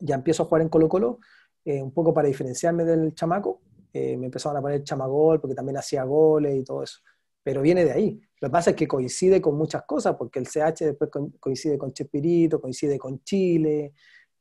ya 0.00 0.16
empiezo 0.16 0.42
a 0.42 0.46
jugar 0.46 0.62
en 0.62 0.68
Colo 0.68 0.88
Colo, 0.88 1.20
eh, 1.64 1.80
un 1.80 1.92
poco 1.92 2.12
para 2.12 2.26
diferenciarme 2.26 2.84
del 2.84 3.14
chamaco. 3.14 3.62
Eh, 3.92 4.16
me 4.16 4.26
empezaron 4.26 4.56
a 4.56 4.60
poner 4.60 4.82
chamagol 4.82 5.40
porque 5.40 5.54
también 5.54 5.76
hacía 5.76 6.02
goles 6.02 6.56
y 6.56 6.64
todo 6.64 6.82
eso. 6.82 6.98
Pero 7.44 7.62
viene 7.62 7.84
de 7.84 7.92
ahí. 7.92 8.20
Lo 8.40 8.48
que 8.48 8.52
pasa 8.52 8.70
es 8.70 8.76
que 8.76 8.88
coincide 8.88 9.40
con 9.40 9.56
muchas 9.56 9.84
cosas, 9.84 10.16
porque 10.16 10.40
el 10.40 10.46
CH 10.46 10.84
después 10.84 11.08
coincide 11.38 11.78
con 11.78 11.92
Chespirito, 11.92 12.60
coincide 12.60 12.98
con 12.98 13.22
Chile, 13.22 13.94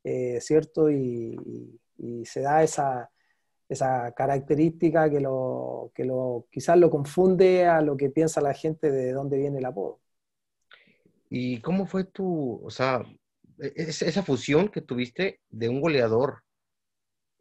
eh, 0.05 0.39
¿cierto? 0.39 0.91
Y, 0.91 1.79
se 2.25 2.41
da 2.41 2.61
esa, 2.61 3.09
esa 3.69 4.11
característica 4.11 5.09
que, 5.09 5.19
lo, 5.19 5.91
que 5.95 6.03
lo, 6.03 6.45
quizás 6.51 6.77
lo 6.77 6.89
confunde 6.89 7.65
a 7.65 7.81
lo 7.81 7.97
que 7.97 8.09
piensa 8.09 8.41
la 8.41 8.53
gente 8.53 8.91
de 8.91 9.13
dónde 9.13 9.37
viene 9.37 9.59
el 9.59 9.65
apodo. 9.65 10.01
¿Y 11.29 11.61
cómo 11.61 11.87
fue 11.87 12.03
tu, 12.03 12.61
o 12.63 12.69
sea, 12.69 13.01
e, 13.57 13.73
esa 13.77 14.23
fusión 14.23 14.69
que 14.69 14.81
tuviste 14.81 15.39
de 15.49 15.69
un 15.69 15.81
goleador 15.81 16.43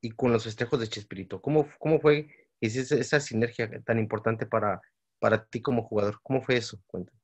y 0.00 0.12
con 0.12 0.32
los 0.32 0.44
festejos 0.44 0.80
de 0.80 0.88
Chespirito? 0.88 1.42
¿Cómo, 1.42 1.68
cómo 1.78 2.00
fue 2.00 2.28
esa, 2.60 2.94
esa 2.94 3.20
sinergia 3.20 3.68
tan 3.82 3.98
importante 3.98 4.46
para, 4.46 4.80
para 5.18 5.44
ti 5.44 5.60
como 5.60 5.82
jugador? 5.82 6.20
¿Cómo 6.22 6.40
fue 6.40 6.56
eso? 6.56 6.80
Cuéntame. 6.86 7.23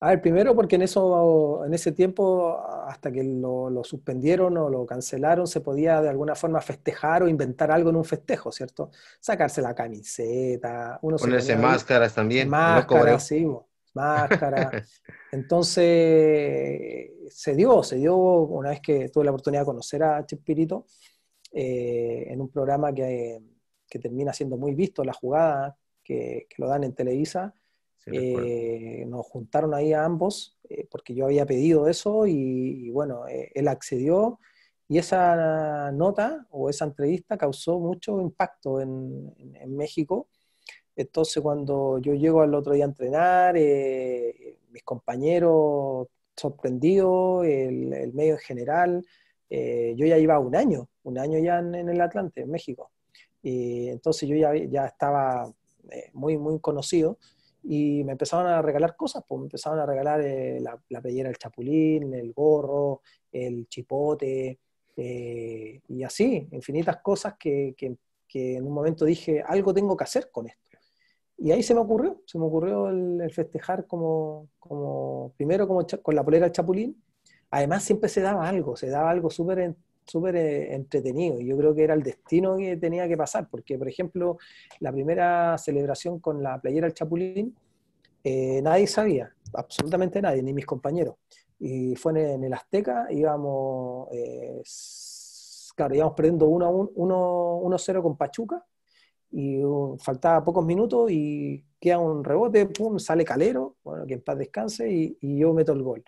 A 0.00 0.08
ver, 0.08 0.20
primero 0.20 0.54
porque 0.54 0.76
en, 0.76 0.82
eso, 0.82 1.64
en 1.64 1.72
ese 1.72 1.92
tiempo, 1.92 2.60
hasta 2.86 3.10
que 3.10 3.22
lo, 3.22 3.82
suspendieron 3.84 4.56
o 4.58 4.68
lo 4.68 4.84
cancelaron, 4.84 5.46
se 5.46 5.60
podía 5.60 6.02
de 6.02 6.08
alguna 6.08 6.34
forma 6.34 6.60
festejar 6.60 7.22
o 7.22 7.28
inventar 7.28 7.70
algo 7.70 7.90
en 7.90 7.96
un 7.96 8.04
festejo, 8.04 8.52
¿cierto? 8.52 8.90
Sacarse 9.20 9.62
la 9.62 9.74
camiseta, 9.74 10.98
uno 11.02 11.16
Ponerse 11.16 11.56
máscaras 11.56 12.14
también. 12.14 12.50
Máscaras, 12.50 13.26
sí, 13.26 13.46
máscara. 13.94 14.70
Entonces, 15.32 17.10
se 17.30 17.54
dio, 17.54 17.82
se 17.82 17.96
dio 17.96 18.16
una 18.16 18.70
vez 18.70 18.80
que 18.80 19.08
tuve 19.08 19.24
la 19.24 19.30
oportunidad 19.30 19.62
de 19.62 19.66
conocer 19.66 20.02
a 20.02 20.26
Chespirito 20.26 20.86
eh, 21.52 22.26
en 22.28 22.40
un 22.40 22.50
programa 22.50 22.92
que, 22.92 23.40
que, 23.88 23.98
termina 24.00 24.32
siendo 24.32 24.58
muy 24.58 24.74
visto, 24.74 25.02
La 25.02 25.14
Jugada, 25.14 25.78
que, 26.02 26.46
que 26.50 26.56
lo 26.58 26.68
dan 26.68 26.84
en 26.84 26.94
Televisa 26.94 27.54
eh, 28.06 29.04
nos 29.08 29.26
juntaron 29.26 29.72
ahí 29.74 29.94
a 29.94 30.04
ambos 30.04 30.58
eh, 30.68 30.86
porque 30.90 31.14
yo 31.14 31.24
había 31.24 31.46
pedido 31.46 31.88
eso 31.88 32.26
y, 32.26 32.90
bueno, 32.90 33.26
eh, 33.28 33.50
él 33.54 33.68
accedió 33.68 34.38
y 34.88 34.98
esa 34.98 35.90
nota 35.92 36.46
o 36.50 36.68
esa 36.68 36.84
entrevista 36.84 37.38
causó 37.38 37.78
mucho 37.78 38.20
impacto 38.20 38.80
en, 38.80 39.32
México. 39.68 40.28
Entonces 40.96 41.42
cuando 41.42 41.98
yo 41.98 42.14
llego 42.14 42.42
al 42.42 42.54
otro 42.54 42.74
día 42.74 42.84
a 42.84 42.88
entrenar, 42.88 43.54
mis 43.54 44.82
compañeros 44.84 46.08
sorprendidos, 46.36 47.46
el, 47.46 48.12
medio 48.12 48.34
en 48.34 48.38
general, 48.38 49.06
yo 49.50 50.06
ya 50.06 50.18
iba 50.18 50.38
un 50.38 50.54
año, 50.54 50.88
un 51.02 51.18
año 51.18 51.38
ya 51.38 51.58
en, 51.58 51.74
el 51.74 52.00
Atlante, 52.00 52.42
en 52.42 52.50
México. 52.50 52.90
Y 53.42 53.88
entonces 53.88 54.28
yo 54.28 54.36
ya, 54.36 54.54
ya 54.54 54.86
estaba 54.86 55.52
muy, 56.12 56.36
muy 56.36 56.60
conocido 56.60 57.18
y 57.64 58.04
me 58.04 58.12
empezaron 58.12 58.46
a 58.46 58.62
regalar 58.62 58.94
cosas, 58.94 59.24
pues 59.26 59.38
me 59.40 59.46
empezaron 59.46 59.78
a 59.78 59.86
regalar 59.86 60.20
eh, 60.20 60.60
la, 60.60 60.78
la 60.90 61.00
playera 61.00 61.28
del 61.28 61.38
chapulín, 61.38 62.12
el 62.14 62.32
gorro, 62.32 63.02
el 63.32 63.66
chipote, 63.68 64.58
eh, 64.96 65.80
y 65.88 66.02
así, 66.02 66.48
infinitas 66.52 66.98
cosas 66.98 67.34
que, 67.38 67.74
que, 67.76 67.96
en 68.56 68.66
un 68.66 68.72
momento 68.72 69.04
dije, 69.04 69.42
algo 69.46 69.72
tengo 69.72 69.96
que 69.96 70.04
hacer 70.04 70.30
con 70.32 70.48
esto. 70.48 70.60
Y 71.36 71.52
ahí 71.52 71.62
se 71.62 71.74
me 71.74 71.80
ocurrió, 71.80 72.20
se 72.26 72.38
me 72.38 72.46
ocurrió 72.46 72.88
el, 72.88 73.30
festejar 73.30 73.86
como, 73.86 74.48
como, 74.58 75.32
primero 75.36 75.68
como 75.68 75.86
con 76.02 76.14
la 76.14 76.24
polera 76.24 76.46
del 76.46 76.52
chapulín, 76.52 77.00
además 77.50 77.84
siempre 77.84 78.08
se 78.08 78.20
daba 78.20 78.48
algo, 78.48 78.76
se 78.76 78.88
daba 78.88 79.10
algo 79.10 79.30
súper 79.30 79.76
súper 80.06 80.36
eh, 80.36 80.74
entretenido 80.74 81.40
yo 81.40 81.56
creo 81.56 81.74
que 81.74 81.84
era 81.84 81.94
el 81.94 82.02
destino 82.02 82.56
que 82.56 82.76
tenía 82.76 83.08
que 83.08 83.16
pasar, 83.16 83.48
porque 83.50 83.78
por 83.78 83.88
ejemplo, 83.88 84.38
la 84.80 84.92
primera 84.92 85.56
celebración 85.58 86.20
con 86.20 86.42
la 86.42 86.60
playera 86.60 86.86
del 86.86 86.94
Chapulín, 86.94 87.54
eh, 88.22 88.60
nadie 88.62 88.86
sabía, 88.86 89.34
absolutamente 89.52 90.20
nadie, 90.22 90.42
ni 90.42 90.52
mis 90.52 90.66
compañeros. 90.66 91.16
Y 91.58 91.94
fue 91.96 92.34
en, 92.34 92.44
el 92.44 92.52
Azteca, 92.52 93.06
íbamos, 93.10 94.08
eh, 94.12 94.62
claro, 95.76 95.94
íbamos 95.94 96.14
perdiendo 96.14 96.46
1-0 96.48 98.02
con 98.02 98.16
Pachuca 98.16 98.64
y 99.30 99.64
uh, 99.64 99.96
faltaba 99.98 100.44
pocos 100.44 100.64
minutos 100.64 101.10
y 101.10 101.64
queda 101.80 101.98
un 101.98 102.22
rebote, 102.22 102.66
pum, 102.66 102.98
sale 102.98 103.24
Calero, 103.24 103.76
bueno, 103.82 104.06
que 104.06 104.14
en 104.14 104.22
paz 104.22 104.38
descanse 104.38 104.90
y, 104.90 105.18
y 105.20 105.38
yo 105.38 105.52
meto 105.52 105.72
el 105.72 105.82
gol 105.82 106.04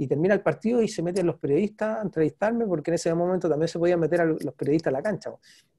y 0.00 0.06
termina 0.06 0.32
el 0.32 0.40
partido 0.40 0.80
y 0.80 0.88
se 0.88 1.02
meten 1.02 1.26
los 1.26 1.36
periodistas 1.36 1.98
a 1.98 2.00
entrevistarme, 2.00 2.66
porque 2.66 2.90
en 2.90 2.94
ese 2.94 3.14
momento 3.14 3.50
también 3.50 3.68
se 3.68 3.78
podían 3.78 4.00
meter 4.00 4.22
a 4.22 4.24
los 4.24 4.54
periodistas 4.54 4.90
a 4.90 4.96
la 4.96 5.02
cancha. 5.02 5.30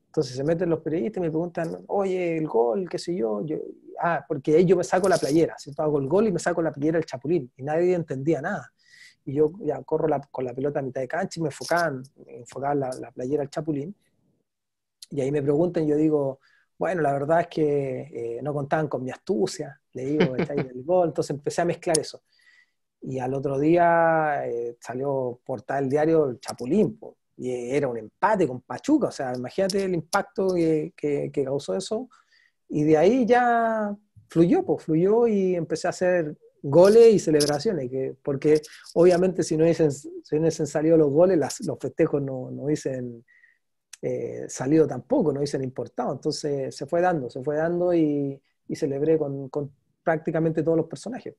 Entonces 0.06 0.36
se 0.36 0.44
meten 0.44 0.70
los 0.70 0.82
periodistas 0.82 1.18
y 1.18 1.22
me 1.22 1.32
preguntan, 1.32 1.84
oye, 1.88 2.38
el 2.38 2.48
gol, 2.48 2.88
qué 2.88 3.00
sé 3.00 3.16
yo. 3.16 3.44
yo 3.44 3.58
ah, 4.00 4.24
porque 4.28 4.58
ahí 4.58 4.66
yo 4.66 4.78
me 4.78 4.84
saco 4.84 5.10
la 5.10 5.18
playera, 5.18 5.58
¿cierto? 5.58 5.82
Hago 5.82 5.98
el 5.98 6.08
gol 6.08 6.28
y 6.28 6.32
me 6.32 6.38
saco 6.38 6.62
la 6.62 6.72
playera 6.72 7.00
del 7.00 7.08
chapulín, 7.08 7.52
y 7.58 7.64
nadie 7.64 7.96
entendía 7.96 8.44
nada. 8.44 8.72
Y 9.26 9.34
yo 9.34 9.54
ya 9.62 9.82
corro 9.82 10.08
con 10.30 10.46
la 10.46 10.54
pelota 10.54 10.82
a 10.82 10.84
mitad 10.84 11.02
de 11.02 11.08
cancha 11.08 11.40
y 11.40 11.42
me 11.42 11.50
enfocaban, 11.50 12.04
me 12.24 12.38
enfocaban 12.42 12.80
la, 12.80 13.12
playera 13.12 13.42
del 13.42 13.50
chapulín. 13.50 13.96
Y 15.10 15.20
ahí 15.20 15.32
me 15.32 15.42
preguntan, 15.42 15.88
yo 15.88 15.96
digo, 15.96 16.42
bueno, 16.78 17.02
la 17.02 17.12
verdad 17.12 17.42
es 17.42 17.48
que 17.48 18.02
eh, 18.38 18.40
no 18.44 18.54
contaban 18.54 18.88
con 18.88 19.04
mi 19.04 19.10
astucia, 19.10 19.82
le 19.94 20.06
digo, 20.06 20.36
el 20.36 20.84
gol, 20.84 21.08
entonces 21.08 21.32
empecé 21.32 21.64
a 21.64 21.66
mezclar 21.66 21.98
eso. 21.98 22.22
Y 23.02 23.20
al 23.20 23.34
otro 23.34 23.60
día 23.60 24.48
eh, 24.48 24.78
salió 24.80 25.40
portada 25.44 25.80
el 25.80 25.90
diario 25.90 26.30
El 26.30 26.40
Chapulín, 26.40 27.00
y 27.38 27.72
era 27.72 27.88
un 27.88 27.98
empate 27.98 28.48
con 28.48 28.62
Pachuca, 28.62 29.08
o 29.08 29.12
sea, 29.12 29.34
imagínate 29.36 29.84
el 29.84 29.96
impacto 29.96 30.54
que, 30.54 30.94
que, 30.96 31.32
causó 31.44 31.76
eso. 31.76 32.08
Y 32.70 32.84
de 32.84 32.98
ahí 32.98 33.26
ya 33.26 33.96
fluyó, 34.28 34.64
pues 34.64 34.86
fluyó 34.86 35.28
y 35.28 35.56
empecé 35.56 35.88
a 35.88 35.90
hacer 35.90 36.38
goles 36.62 37.14
y 37.16 37.20
celebraciones, 37.20 37.90
que, 37.90 38.16
porque 38.22 38.62
obviamente 38.94 39.42
si 39.42 39.58
no 39.58 39.64
hubiesen, 39.64 39.92
si 39.92 40.40
no 40.40 40.52
salido 40.52 40.98
los 40.98 41.10
goles, 41.10 41.40
los 41.66 41.80
festejos 41.80 42.22
no, 42.22 42.52
no 42.52 42.64
hubiesen 42.64 43.26
eh, 44.04 44.46
salido 44.48 44.86
tampoco, 44.86 45.34
no 45.34 45.40
hubiesen 45.40 45.64
importado. 45.64 46.14
Entonces 46.14 46.76
se 46.76 46.86
fue 46.86 47.02
dando, 47.02 47.30
se 47.30 47.42
fue 47.42 47.56
dando 47.56 47.92
y, 47.94 48.40
y 48.68 48.76
celebré 48.76 49.18
con, 49.18 49.50
con 49.50 49.72
prácticamente 50.04 50.62
todos 50.62 50.78
los 50.78 50.88
personajes. 50.88 51.34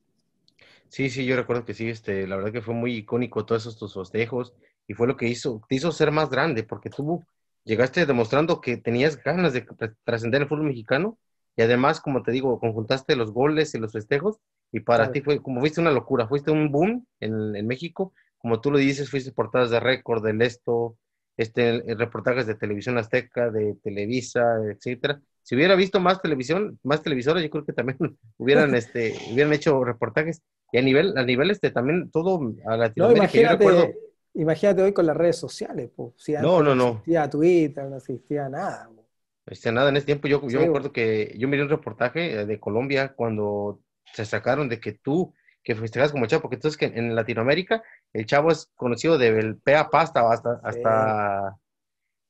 Sí, 0.93 1.09
sí, 1.09 1.25
yo 1.25 1.35
recuerdo 1.35 1.65
que 1.65 1.73
sí, 1.73 1.89
este, 1.89 2.27
la 2.27 2.35
verdad 2.35 2.51
que 2.51 2.61
fue 2.61 2.75
muy 2.75 2.97
icónico 2.97 3.47
todos 3.47 3.63
esos 3.63 3.79
tus 3.79 3.95
festejos 3.95 4.53
y 4.87 4.93
fue 4.93 5.07
lo 5.07 5.17
que 5.17 5.27
hizo, 5.27 5.59
te 5.67 5.73
hizo 5.73 5.91
ser 5.91 6.11
más 6.11 6.29
grande, 6.29 6.61
porque 6.63 6.91
tú 6.91 7.25
llegaste 7.63 8.05
demostrando 8.05 8.61
que 8.61 8.77
tenías 8.77 9.17
ganas 9.23 9.53
de 9.53 9.65
trascender 10.03 10.43
el 10.43 10.47
fútbol 10.47 10.67
mexicano 10.67 11.17
y 11.55 11.63
además, 11.63 11.99
como 11.99 12.21
te 12.21 12.31
digo, 12.31 12.59
conjuntaste 12.59 13.15
los 13.15 13.31
goles 13.31 13.73
y 13.73 13.79
los 13.79 13.91
festejos 13.91 14.37
y 14.71 14.81
para 14.81 15.11
ti 15.11 15.21
fue 15.21 15.41
como 15.41 15.61
fuiste 15.61 15.81
una 15.81 15.89
locura, 15.89 16.27
fuiste 16.27 16.51
un 16.51 16.71
boom 16.71 17.07
en, 17.19 17.55
en 17.55 17.65
México, 17.65 18.13
como 18.37 18.61
tú 18.61 18.69
lo 18.69 18.77
dices, 18.77 19.09
fuiste 19.09 19.31
portadas 19.31 19.71
de 19.71 19.79
récord, 19.79 20.23
del 20.23 20.43
esto, 20.43 20.95
este, 21.37 21.83
reportajes 21.95 22.45
de 22.45 22.53
televisión 22.53 22.99
azteca, 22.99 23.49
de 23.49 23.73
Televisa, 23.83 24.57
etcétera. 24.71 25.19
Si 25.41 25.55
hubiera 25.55 25.75
visto 25.75 25.99
más 25.99 26.21
televisión, 26.21 26.79
más 26.83 27.01
televisoras, 27.01 27.41
yo 27.41 27.49
creo 27.49 27.65
que 27.65 27.73
también 27.73 27.97
hubieran, 28.37 28.75
este, 28.75 29.15
hubieran 29.31 29.53
hecho 29.53 29.83
reportajes 29.83 30.43
y 30.73 30.79
a 30.79 30.81
nivel, 30.81 31.15
a 31.15 31.23
nivel 31.23 31.51
este, 31.51 31.69
también 31.69 32.09
todo 32.09 32.51
a 32.65 32.75
Latinoamérica. 32.75 32.97
No, 32.97 33.53
imagínate, 33.53 33.99
imagínate 34.33 34.81
hoy 34.81 34.91
con 34.91 35.05
las 35.05 35.15
redes 35.15 35.37
sociales, 35.37 35.91
pues. 35.95 36.13
Si 36.17 36.33
no, 36.33 36.63
no, 36.63 36.73
no. 36.73 36.89
existía 36.93 37.29
Twitter, 37.29 37.85
no 37.85 37.97
existía 37.97 38.49
nada. 38.49 38.89
No 38.91 39.03
existía 39.45 39.71
nada 39.71 39.89
en 39.89 39.97
ese 39.97 40.07
tiempo. 40.07 40.27
Yo, 40.27 40.41
yo 40.47 40.59
me 40.59 40.65
acuerdo 40.65 40.91
que 40.91 41.35
yo 41.37 41.47
miré 41.47 41.61
un 41.61 41.69
reportaje 41.69 42.41
eh, 42.41 42.45
de 42.47 42.59
Colombia 42.59 43.13
cuando 43.15 43.81
se 44.15 44.25
sacaron 44.25 44.67
de 44.67 44.79
que 44.79 44.93
tú, 44.93 45.31
que 45.63 45.75
festejas 45.75 46.11
como 46.11 46.25
chavo, 46.25 46.41
porque 46.41 46.55
entonces 46.55 46.75
que 46.75 46.85
en 46.85 47.13
Latinoamérica 47.13 47.83
el 48.11 48.25
chavo 48.25 48.49
es 48.49 48.71
conocido 48.73 49.19
del 49.19 49.57
pea 49.57 49.91
pasta 49.91 50.27
hasta, 50.27 50.59
hasta, 50.63 51.55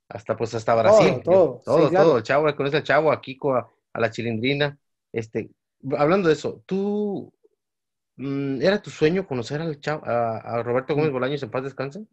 hasta 0.10 0.36
pues 0.36 0.54
hasta 0.54 0.76
Brasil. 0.76 1.22
Todo, 1.24 1.62
todo, 1.64 1.90
todo, 1.90 2.18
El 2.18 2.24
chavo, 2.24 2.54
conoce 2.58 2.76
al 2.76 2.84
chavo, 2.84 3.10
a 3.10 3.22
Kiko, 3.22 3.56
a, 3.56 3.72
a 3.94 4.00
la 4.02 4.12
chilindrina. 4.12 4.78
Este, 5.14 5.50
hablando 5.98 6.28
de 6.28 6.34
eso, 6.34 6.62
tú 6.66 7.32
¿Era 8.18 8.82
tu 8.82 8.90
sueño 8.90 9.26
conocer 9.26 9.62
al 9.62 9.80
a, 9.86 10.62
Roberto 10.64 10.94
Gómez 10.94 11.10
mm. 11.10 11.14
Bolaños 11.14 11.44
en 11.44 11.52
paz 11.52 11.64
descanse? 11.64 12.06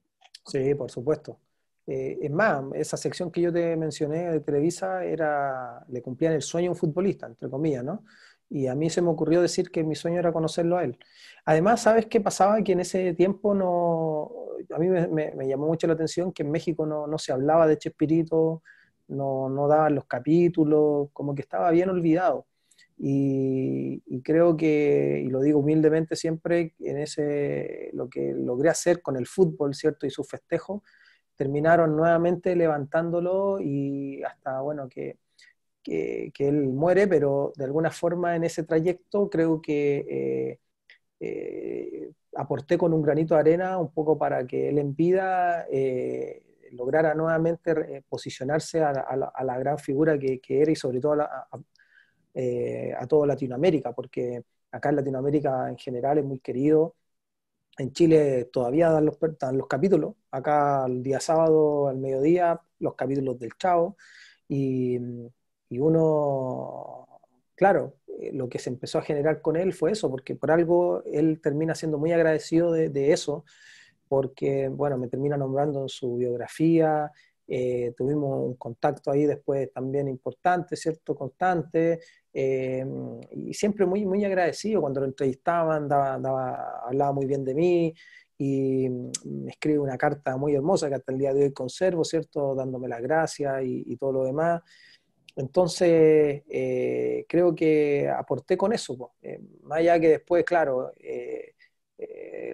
Sí, 0.47 0.75
por 0.75 0.91
supuesto. 0.91 1.39
Eh, 1.87 2.19
es 2.23 2.31
más, 2.31 2.63
esa 2.75 2.97
sección 2.97 3.31
que 3.31 3.41
yo 3.41 3.53
te 3.53 3.77
mencioné 3.77 4.31
de 4.31 4.41
Televisa 4.41 5.05
era, 5.05 5.85
le 5.89 6.01
cumplían 6.03 6.33
el 6.35 6.43
sueño 6.43 6.71
a 6.71 6.73
un 6.73 6.77
futbolista, 6.77 7.27
entre 7.27 7.51
comillas, 7.51 7.85
¿no? 7.85 8.05
Y 8.49 8.67
a 8.67 8.75
mí 8.75 8.91
se 8.91 9.03
me 9.03 9.11
ocurrió 9.11 9.43
decir 9.43 9.71
que 9.71 9.85
mi 9.85 9.95
sueño 9.95 10.19
era 10.19 10.33
conocerlo 10.33 10.77
a 10.79 10.85
él. 10.85 10.99
Además, 11.45 11.83
¿sabes 11.83 12.07
qué 12.07 12.21
pasaba? 12.21 12.63
Que 12.63 12.73
en 12.73 12.81
ese 12.81 13.15
tiempo 13.15 13.55
no... 13.55 14.31
A 14.75 14.79
mí 14.79 14.89
me, 14.89 15.49
llamó 15.49 15.67
mucho 15.67 15.87
la 15.87 15.95
atención 15.95 16.33
que 16.33 16.43
en 16.43 16.51
México 16.51 16.85
no, 16.87 17.07
no 17.07 17.19
se 17.19 17.33
hablaba 17.33 17.67
de 17.67 17.79
Chespirito, 17.79 18.63
no, 19.09 19.49
no 19.49 19.69
daban 19.69 19.95
los 19.95 20.05
capítulos, 20.07 21.09
como 21.13 21.35
que 21.35 21.43
estaba 21.43 21.71
bien 21.71 21.91
olvidado. 21.91 22.47
Y, 23.03 24.21
creo 24.23 24.57
que, 24.57 25.23
y 25.25 25.31
lo 25.31 25.41
digo 25.41 25.61
humildemente 25.61 26.17
siempre, 26.17 26.75
en 26.81 26.99
ese, 26.99 27.89
lo 27.95 28.11
que 28.11 28.35
logré 28.35 28.69
hacer 28.69 29.01
con 29.01 29.17
el 29.17 29.27
fútbol, 29.27 29.75
¿cierto? 29.75 30.07
Y 30.07 30.11
su 30.11 30.23
festejo, 30.23 30.83
terminaron 31.35 31.97
nuevamente 31.97 32.55
levantándolo 32.55 33.59
y 33.59 34.23
hasta, 34.23 34.61
bueno, 34.61 34.91
que, 34.91 35.17
que, 35.83 36.31
él 36.39 36.69
muere, 36.69 37.07
pero 37.09 37.53
de 37.57 37.65
alguna 37.65 37.91
forma 37.91 38.37
en 38.37 38.45
ese 38.45 38.65
trayecto 38.65 39.31
creo 39.31 39.63
que 39.63 40.05
eh, 40.09 40.59
eh, 41.21 42.13
aporté 42.37 42.77
con 42.77 42.93
un 42.93 43.03
granito 43.03 43.35
de 43.35 43.41
arena 43.41 43.79
un 43.79 43.93
poco 43.93 44.19
para 44.19 44.47
que 44.47 44.69
él 44.69 44.79
en 44.79 44.95
vida 44.95 45.67
eh, 45.71 46.43
lograra 46.73 47.15
nuevamente 47.15 48.05
posicionarse 48.09 48.83
a, 48.83 48.93
la, 49.17 49.59
gran 49.59 49.79
figura 49.79 50.19
que, 50.19 50.41
era 50.47 50.71
y 50.71 50.77
sobre 50.77 51.01
todo 51.01 51.23
a, 51.23 51.49
eh, 52.35 52.93
a 52.99 53.07
toda 53.07 53.27
Latinoamérica, 53.27 53.93
porque 53.93 54.43
acá 54.71 54.91
en 54.91 54.97
Latinoamérica 54.97 55.69
en 55.69 55.77
general 55.79 56.19
es 56.19 56.25
muy 56.25 56.41
querido. 56.41 56.97
En 57.79 57.93
Chile 57.93 58.47
todavía 58.53 58.91
dan 58.91 59.07
los, 59.07 59.19
los 59.53 59.67
capítulos, 59.69 60.15
acá 60.31 60.85
el 60.87 61.03
día 61.03 61.21
sábado 61.21 61.89
al 61.89 61.99
mediodía, 61.99 62.61
los 62.79 62.95
capítulos 62.95 63.39
del 63.39 63.53
Chavo, 63.59 63.97
y, 64.49 64.99
uno, 65.79 67.07
claro, 67.55 67.95
eh, 68.07 68.33
lo 68.33 68.49
que 68.49 68.59
se 68.59 68.71
empezó 68.71 68.99
a 68.99 69.03
generar 69.03 69.41
con 69.41 69.57
él 69.57 69.73
fue 69.73 69.93
eso, 69.93 70.11
porque 70.11 70.35
por 70.35 70.51
algo 70.51 71.03
él 71.05 71.41
termina 71.41 71.75
siendo 71.75 71.99
muy 71.99 72.13
agradecido 72.13 72.73
de, 72.73 72.89
de 72.91 73.13
eso, 73.13 73.45
porque, 74.09 74.69
bueno, 74.69 74.99
me 74.99 75.09
termina 75.09 75.37
nombrando 75.37 75.83
en 75.83 75.89
su 75.89 76.17
biografía, 76.17 77.13
eh, 77.53 77.93
tuvimos 77.97 78.47
un 78.47 78.55
contacto 78.55 79.11
ahí 79.11 79.27
después 79.27 79.73
también 79.73 80.07
importante, 80.07 80.77
¿cierto? 80.77 81.17
Constante, 81.17 81.99
eh, 82.33 82.87
y 83.33 83.53
siempre 83.55 83.87
muy, 83.87 84.07
muy 84.07 84.25
agradecido 84.25 84.81
cuando 84.81 85.01
lo 85.01 85.07
entrevistaban, 85.07 85.89
daba, 85.89 86.15
hablaba 86.87 87.13
muy 87.13 87.27
bien 87.27 87.45
de 87.45 87.55
mí 87.57 87.95
y 88.39 88.89
me 88.89 89.51
escribe 89.51 89.81
una 89.81 89.99
carta 89.99 90.37
muy 90.37 90.55
hermosa 90.55 90.89
que 90.89 90.95
hasta 90.95 91.11
el 91.11 91.19
día 91.19 91.35
de 91.35 91.43
hoy 91.43 91.53
conservo, 91.53 92.05
¿cierto? 92.05 92.55
Dándome 92.55 92.87
las 92.87 93.03
gracias 93.03 93.65
y, 93.65 93.97
todo 93.97 94.13
lo 94.13 94.25
demás. 94.25 94.63
Entonces, 95.35 96.45
eh, 96.49 97.25
creo 97.29 97.53
que 97.53 98.09
aporté 98.09 98.57
con 98.57 98.73
eso, 98.73 99.13
más 99.63 99.81
allá 99.81 99.99
que 99.99 100.09
después, 100.11 100.45
claro, 100.45 100.93
eh, 101.01 101.55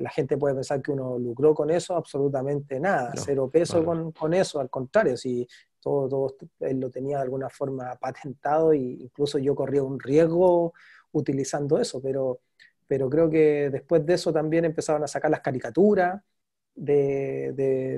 la 0.00 0.10
gente 0.10 0.36
puede 0.36 0.54
pensar 0.54 0.82
que 0.82 0.92
uno 0.92 1.18
lucró 1.18 1.54
con 1.54 1.70
eso, 1.70 1.96
absolutamente 1.96 2.80
nada, 2.80 3.12
cero 3.16 3.48
peso 3.50 3.84
con, 3.84 4.12
con, 4.12 4.34
eso, 4.34 4.60
al 4.60 4.70
contrario, 4.70 5.16
si 5.16 5.46
todo, 5.80 6.08
todo 6.08 6.36
él 6.60 6.80
lo 6.80 6.90
tenía 6.90 7.18
de 7.18 7.24
alguna 7.24 7.48
forma 7.48 7.94
patentado 7.96 8.72
e 8.72 8.78
incluso 8.78 9.38
yo 9.38 9.54
corría 9.54 9.82
un 9.82 9.98
riesgo 9.98 10.72
utilizando 11.12 11.78
eso, 11.78 12.00
pero, 12.00 12.40
pero 12.86 13.08
creo 13.08 13.30
que 13.30 13.70
después 13.70 14.04
de 14.04 14.14
eso 14.14 14.32
también 14.32 14.64
empezaron 14.64 15.02
a 15.02 15.08
sacar 15.08 15.30
las 15.30 15.40
caricaturas 15.40 16.20
de, 16.74 17.52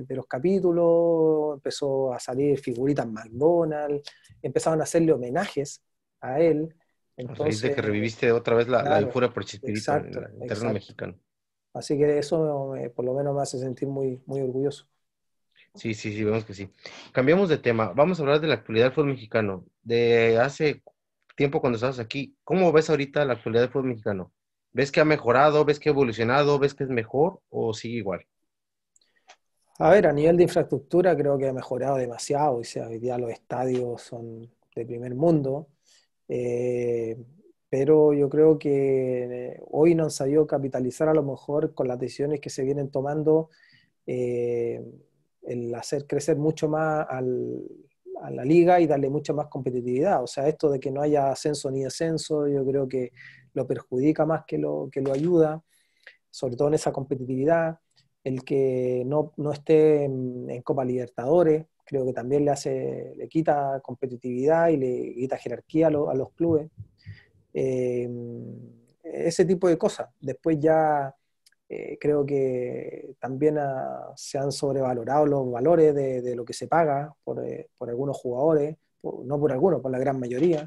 de, 0.07 0.15
los 0.15 0.27
capítulos, 0.27 1.57
empezó 1.57 2.13
a 2.13 2.21
salir 2.21 2.59
figuritas 2.59 3.09
McDonald's, 3.09 4.09
empezaron 4.41 4.81
a 4.81 4.85
hacerle 4.85 5.13
homenajes 5.13 5.83
a 6.21 6.41
él. 6.41 6.75
Entonces, 7.17 7.61
de 7.61 7.75
que 7.75 7.83
reviviste 7.83 8.31
otra 8.31 8.55
vez 8.55 8.69
la, 8.69 9.01
la 9.01 9.11
por 9.11 9.45
Chispirito 9.45 9.97
en 9.97 10.15
el 10.15 10.43
interno 10.43 10.73
mexicano. 10.73 11.19
Así 11.79 11.97
que 11.97 12.19
eso 12.19 12.75
por 12.95 13.05
lo 13.05 13.15
menos 13.15 13.35
me 13.35 13.43
hace 13.43 13.59
sentir 13.59 13.89
muy, 13.89 14.21
muy 14.27 14.41
orgulloso. 14.41 14.87
Sí, 15.75 15.95
sí, 15.95 16.13
sí, 16.13 16.25
vemos 16.25 16.45
que 16.45 16.55
sí. 16.55 16.71
Cambiamos 17.13 17.49
de 17.49 17.59
tema. 17.59 17.93
Vamos 17.95 18.19
a 18.19 18.23
hablar 18.23 18.41
de 18.41 18.49
la 18.49 18.55
actualidad 18.55 18.87
del 18.87 18.93
fútbol 18.93 19.11
mexicano. 19.11 19.65
De 19.83 20.39
hace 20.39 20.83
tiempo 21.37 21.61
cuando 21.61 21.77
estabas 21.77 22.01
aquí, 22.01 22.37
¿cómo 22.43 22.73
ves 22.73 22.91
ahorita 22.91 23.25
la 23.25 23.35
actualidad 23.35 23.63
del 23.63 23.71
fútbol 23.71 23.91
mexicano? 23.91 24.33
¿Ves 24.73 24.91
que 24.91 25.01
ha 25.01 25.05
mejorado? 25.05 25.65
¿Ves 25.65 25.79
que 25.79 25.89
ha 25.89 25.93
evolucionado? 25.93 26.59
¿Ves 26.59 26.75
que 26.75 26.85
es 26.85 26.91
mejor 26.91 27.41
o 27.49 27.73
sigue 27.73 27.99
igual? 27.99 28.27
A 29.79 29.91
ver, 29.91 30.09
a 30.09 30.13
nivel 30.13 30.37
de 30.37 30.43
infraestructura 30.43 31.17
creo 31.17 31.39
que 31.39 31.47
ha 31.47 31.53
mejorado 31.53 31.97
demasiado. 31.97 32.57
O 32.57 32.65
sea, 32.65 32.89
hoy 32.89 32.99
día 32.99 33.17
los 33.17 33.31
estadios 33.31 34.03
son 34.03 34.51
de 34.75 34.85
primer 34.85 35.15
mundo. 35.15 35.69
Eh, 36.29 37.17
pero 37.71 38.15
yo 38.15 38.29
creo 38.29 38.59
que 38.59 39.61
hoy 39.71 39.95
no 39.95 40.05
han 40.05 40.11
sabido 40.11 40.47
capitalizar 40.47 41.09
a 41.09 41.15
lo 41.15 41.23
mejor 41.23 41.75
con 41.75 41.89
las 41.89 41.99
decisiones 41.99 42.41
que 42.41 42.51
se 42.51 42.65
vienen 42.65 42.91
tomando, 42.91 43.51
eh, 44.07 44.83
el 45.43 45.75
hacer 45.75 46.07
crecer 46.07 46.37
mucho 46.37 46.69
más 46.69 47.07
a 47.09 47.21
la 48.31 48.45
liga 48.45 48.81
y 48.81 48.87
darle 48.87 49.11
mucha 49.11 49.33
más 49.33 49.49
competitividad. 49.49 50.23
O 50.23 50.27
sea, 50.27 50.49
esto 50.49 50.71
de 50.71 50.81
que 50.81 50.91
no 50.91 51.03
haya 51.03 51.31
ascenso 51.31 51.71
ni 51.71 51.85
descenso, 51.85 52.47
yo 52.49 52.65
creo 52.65 52.89
que 52.89 53.13
lo 53.53 53.67
perjudica 53.67 54.25
más 54.27 54.45
que 54.47 54.59
lo, 54.59 54.89
que 54.91 55.01
lo 55.01 55.13
ayuda, 55.13 55.63
sobre 56.31 56.57
todo 56.57 56.69
en 56.69 56.75
esa 56.75 56.93
competitividad. 56.93 57.79
El 58.25 58.45
que 58.45 59.05
no, 59.07 59.33
no 59.37 59.53
esté 59.53 60.05
en, 60.05 60.63
Copa 60.63 60.85
Libertadores, 60.85 61.67
creo 61.85 62.05
que 62.05 62.13
también 62.13 62.45
le 62.45 62.51
hace, 62.51 63.15
le 63.17 63.29
quita 63.29 63.81
competitividad 63.83 64.69
y 64.69 64.77
le 64.77 65.15
quita 65.15 65.39
jerarquía 65.39 65.87
a 65.89 65.91
los 65.91 66.33
clubes. 66.33 66.71
Em, 67.53 68.79
ese 69.03 69.45
tipo 69.45 69.69
de 69.69 69.79
cosas. 69.79 70.09
Después 70.21 70.59
ya 70.61 71.15
eh, 71.69 71.99
creo 72.01 72.25
que 72.25 73.15
también 73.21 73.59
se 74.17 74.39
han 74.39 74.53
sobrevalorado 74.53 75.27
los 75.27 75.51
valores 75.51 75.95
de, 75.95 76.35
lo 76.35 76.45
que 76.45 76.55
se 76.55 76.67
paga 76.67 77.15
por, 77.25 77.45
eh, 77.45 77.69
algunos 77.81 78.17
jugadores, 78.17 78.77
no 79.03 79.39
por 79.39 79.53
algunos, 79.53 79.81
por 79.81 79.91
la 79.91 79.99
gran 79.99 80.19
mayoría, 80.19 80.67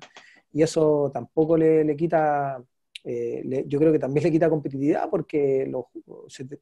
y 0.52 0.62
eso 0.62 1.10
tampoco 1.14 1.58
le, 1.58 1.96
quita, 1.96 2.64
eh, 3.04 3.64
yo 3.68 3.80
creo 3.80 3.92
que 3.92 4.00
también 4.00 4.24
le 4.26 4.32
quita 4.32 4.50
competitividad 4.50 5.10
porque 5.10 5.66
los, 5.68 5.86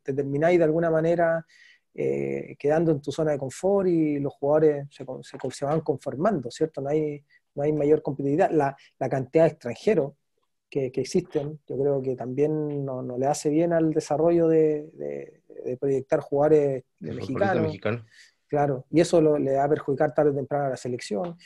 te, 0.04 0.14
termináis 0.14 0.58
de 0.58 0.66
alguna 0.66 0.90
manera 0.90 1.46
quedando 1.92 2.92
en 2.94 3.02
tu 3.02 3.12
zona 3.12 3.32
de 3.32 3.38
confort 3.38 3.90
y 3.90 4.20
los 4.20 4.34
jugadores 4.36 4.88
se, 4.90 5.04
se, 5.52 5.66
van 5.66 5.82
conformando, 5.82 6.50
¿cierto? 6.50 6.80
No 6.80 6.90
hay, 6.90 7.22
no 7.56 7.64
hay 7.64 7.74
mayor 7.74 8.02
competitividad. 8.02 8.52
La, 8.52 8.76
la 8.98 9.10
cantidad 9.10 9.44
de 9.44 9.50
extranjeros 9.52 10.14
que, 10.70 10.92
que, 10.92 11.02
existen, 11.02 11.60
yo 11.68 11.78
creo 11.78 12.02
que 12.02 12.16
también 12.16 12.86
no, 12.86 13.02
no, 13.02 13.18
le 13.18 13.26
hace 13.26 13.50
bien 13.50 13.74
al 13.74 13.92
desarrollo 13.92 14.48
de, 14.48 14.90
de, 14.94 15.78
proyectar 15.78 16.20
jugadores 16.20 16.84
mexicanos. 17.00 17.64
Mexicano. 17.64 18.06
Claro, 18.48 18.86
y 18.90 19.02
eso 19.02 19.22
lo, 19.22 19.38
le 19.38 19.56
va 19.56 19.64
a 19.64 19.70
perjudicar 19.70 20.14
tarde 20.14 20.32
o 20.32 20.36
temprano 20.36 20.66
a 20.66 20.70
la 20.70 20.78
selección. 20.78 21.38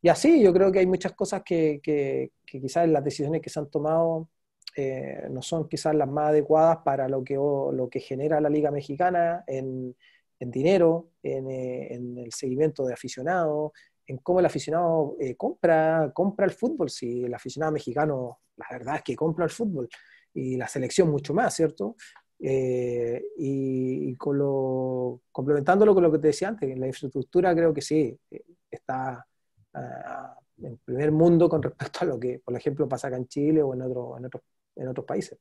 Y 0.00 0.08
así, 0.08 0.42
yo 0.42 0.52
creo 0.52 0.70
que 0.70 0.80
hay 0.80 0.86
muchas 0.86 1.12
cosas 1.12 1.42
que, 1.44 1.80
que, 1.82 2.32
que 2.44 2.60
quizás 2.60 2.88
las 2.88 3.02
decisiones 3.04 3.40
que 3.40 3.50
se 3.50 3.58
han 3.58 3.70
tomado 3.70 4.28
eh, 4.76 5.26
no 5.30 5.42
son 5.42 5.68
quizás 5.68 5.94
las 5.94 6.08
más 6.08 6.28
adecuadas 6.28 6.78
para 6.84 7.08
lo 7.08 7.24
que, 7.24 7.34
lo 7.34 7.88
que 7.90 8.00
genera 8.00 8.40
la 8.40 8.48
Liga 8.48 8.70
Mexicana 8.70 9.42
en, 9.46 9.96
en 10.38 10.50
dinero, 10.50 11.10
en, 11.22 11.50
eh, 11.50 11.94
en, 11.94 12.18
el 12.18 12.32
seguimiento 12.32 12.86
de 12.86 12.94
aficionados, 12.94 13.72
en 14.08 14.16
cómo 14.18 14.40
el 14.40 14.46
aficionado 14.46 15.16
eh, 15.20 15.36
compra, 15.36 16.10
compra 16.14 16.46
el 16.46 16.52
fútbol. 16.52 16.88
Si 16.88 17.24
el 17.24 17.34
aficionado 17.34 17.72
mexicano, 17.72 18.40
la 18.56 18.66
verdad 18.70 18.96
es 18.96 19.02
que 19.02 19.14
compra 19.14 19.44
el 19.44 19.50
fútbol 19.50 19.88
y 20.32 20.56
la 20.56 20.66
selección 20.66 21.10
mucho 21.10 21.34
más, 21.34 21.54
¿cierto? 21.54 21.94
Eh, 22.40 23.22
y, 23.36 24.16
con 24.16 24.38
lo, 24.38 25.20
complementándolo 25.30 25.92
con 25.92 26.02
lo 26.04 26.12
que 26.12 26.18
te 26.18 26.28
decía 26.28 26.48
antes, 26.48 26.78
la 26.78 26.86
infraestructura 26.86 27.54
creo 27.54 27.74
que 27.74 27.82
sí, 27.82 28.18
eh, 28.30 28.44
está 28.70 29.26
ah, 29.74 30.38
en 30.62 30.78
primer 30.78 31.12
mundo 31.12 31.48
con 31.48 31.62
respecto 31.62 31.98
a 32.02 32.04
lo 32.06 32.18
que, 32.18 32.40
por 32.42 32.56
ejemplo, 32.56 32.88
pasa 32.88 33.08
acá 33.08 33.16
en 33.18 33.28
Chile 33.28 33.62
o 33.62 33.74
en, 33.74 33.82
otro, 33.82 34.16
en, 34.16 34.24
otros, 34.24 34.42
en 34.74 34.88
otros 34.88 35.04
países. 35.04 35.38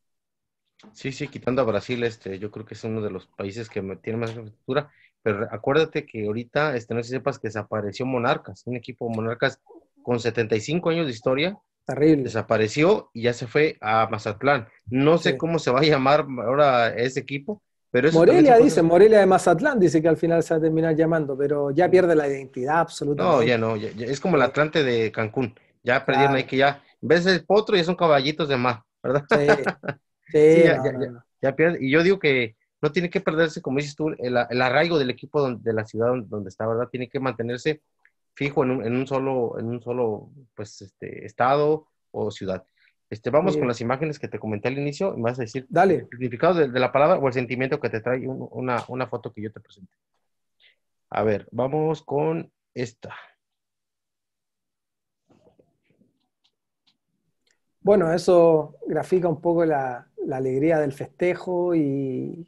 Sí, 0.94 1.12
sí, 1.12 1.28
quitando 1.28 1.62
a 1.62 1.66
Brasil, 1.66 2.04
este, 2.04 2.40
yo 2.40 2.52
creo 2.52 2.66
que 2.66 2.74
es 2.74 2.84
uno 2.84 3.02
de 3.02 3.10
los 3.10 3.28
países 3.28 3.70
que 3.70 3.82
tiene 4.02 4.20
más 4.20 4.32
infraestructura. 4.32 4.92
Pero 5.24 5.48
acuérdate 5.52 6.06
que 6.06 6.26
ahorita, 6.26 6.76
este, 6.76 6.94
no 6.94 7.02
sé 7.02 7.10
si 7.10 7.16
sepas 7.16 7.40
que 7.40 7.48
desapareció 7.48 8.06
Monarcas, 8.06 8.64
un 8.66 8.76
equipo 8.76 9.10
Monarcas 9.10 9.60
con 10.04 10.20
75 10.20 10.90
años 10.90 11.06
de 11.06 11.12
historia. 11.12 11.58
Terrible. 11.86 12.24
Desapareció 12.24 13.10
y 13.14 13.24
ya 13.24 13.34
se 13.34 13.48
fue 13.48 13.78
a 13.82 14.08
Mazatlán. 14.08 14.68
No 14.86 15.18
sé 15.18 15.38
cómo 15.38 15.58
se 15.58 15.72
va 15.72 15.80
a 15.80 15.84
llamar 15.84 16.28
ahora 16.44 16.90
ese 16.90 17.22
equipo, 17.22 17.62
pero 17.90 18.12
Morelia 18.12 18.58
dice, 18.58 18.82
Morelia 18.82 19.20
de 19.20 19.26
Mazatlán 19.26 19.80
dice 19.80 20.02
que 20.02 20.08
al 20.08 20.18
final 20.18 20.44
se 20.44 20.54
va 20.54 20.58
a 20.58 20.62
terminar 20.62 20.96
llamando, 20.96 21.38
pero 21.38 21.72
ya 21.72 21.90
pierde 21.90 22.16
la 22.16 22.28
identidad 22.28 22.80
absolutamente. 22.80 23.38
No, 23.38 23.44
ya 23.44 23.58
no, 23.58 23.76
es 23.76 24.20
como 24.20 24.36
el 24.36 24.42
Atlante 24.42 24.84
de 24.84 25.12
Cancún. 25.12 25.56
Ya 25.84 26.06
perdieron 26.06 26.36
ahí 26.36 26.44
que 26.44 26.58
ya, 26.58 26.84
en 27.02 27.08
vez 27.08 27.24
de 27.24 27.40
potro 27.40 27.78
ya 27.78 27.84
son 27.84 27.96
caballitos 27.96 28.50
de 28.50 28.58
mar, 28.58 28.84
¿verdad? 29.02 29.24
Sí, 29.30 29.38
ya, 30.34 31.56
pierde. 31.56 31.78
Y 31.80 31.92
yo 31.92 32.04
digo 32.04 32.20
que 32.20 32.56
no 32.82 32.92
tiene 32.92 33.10
que 33.10 33.22
perderse, 33.22 33.62
como 33.62 33.78
dices 33.80 33.96
tú, 33.96 34.10
el, 34.18 34.38
arraigo 34.38 35.00
del 35.00 35.10
equipo 35.10 35.52
de 35.52 35.74
la 35.74 35.86
ciudad 35.86 36.14
donde, 36.26 36.50
está, 36.50 36.68
¿verdad? 36.68 36.90
Tiene 36.90 37.10
que 37.10 37.20
mantenerse 37.20 37.82
fijo 38.34 38.64
en 38.64 38.72
un, 38.72 39.08
solo, 39.08 39.58
en 39.58 39.66
un 39.66 39.82
solo 39.82 40.30
pues, 40.54 40.82
este, 40.82 41.26
estado 41.26 41.88
o 42.12 42.30
ciudad. 42.30 42.64
Este, 43.10 43.30
vamos 43.30 43.58
con 43.58 43.68
las 43.68 43.82
imágenes 43.82 44.20
que 44.20 44.28
te 44.28 44.38
comenté 44.38 44.68
al 44.68 44.78
inicio 44.78 45.16
y 45.18 45.22
vas 45.22 45.40
a 45.40 45.44
decir 45.44 45.66
Dale. 45.70 45.96
el 45.96 46.10
significado 46.10 46.56
de, 46.56 46.80
la 46.80 46.92
palabra 46.92 47.18
o 47.18 47.28
el 47.28 47.34
sentimiento 47.34 47.80
que 47.80 47.90
te 47.90 48.02
trae 48.02 48.28
una, 48.28 48.84
una 48.90 49.08
foto 49.08 49.32
que 49.32 49.42
yo 49.42 49.52
te 49.52 49.62
presenté. 49.62 49.94
A 51.10 51.24
ver, 51.24 51.48
vamos 51.52 52.04
con 52.04 52.52
esta. 52.74 53.16
Bueno, 57.80 58.12
eso 58.12 58.76
grafica 58.86 59.30
un 59.30 59.40
poco 59.40 59.64
la, 59.64 60.06
alegría 60.36 60.80
del 60.80 60.92
festejo 60.92 61.74
y, 61.74 62.46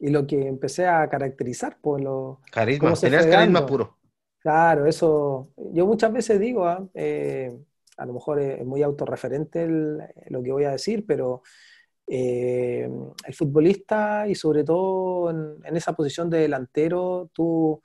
lo 0.00 0.26
que 0.26 0.48
empecé 0.48 0.88
a 0.88 1.08
caracterizar 1.08 1.78
por 1.80 2.00
lo... 2.00 2.40
Carisma, 2.50 2.94
tenías 2.94 3.24
carisma 3.26 3.64
puro. 3.64 3.98
Claro, 4.40 4.86
eso, 4.86 5.50
yo 5.72 5.86
muchas 5.86 6.12
veces 6.12 6.40
digo, 6.40 6.66
¿ah? 6.66 6.84
eh, 6.94 7.56
a 7.96 8.04
lo 8.04 8.14
mejor 8.14 8.40
es 8.40 8.66
muy 8.66 8.82
autorreferente 8.82 9.68
lo 9.68 10.42
que 10.42 10.50
voy 10.50 10.64
a 10.64 10.72
decir, 10.72 11.04
pero 11.06 11.42
eh, 12.08 12.90
el 13.24 13.34
futbolista 13.34 14.26
y 14.26 14.34
sobre 14.34 14.64
todo 14.64 15.30
en, 15.30 15.76
esa 15.76 15.92
posición 15.92 16.28
de 16.28 16.40
delantero, 16.40 17.30
tú 17.32 17.80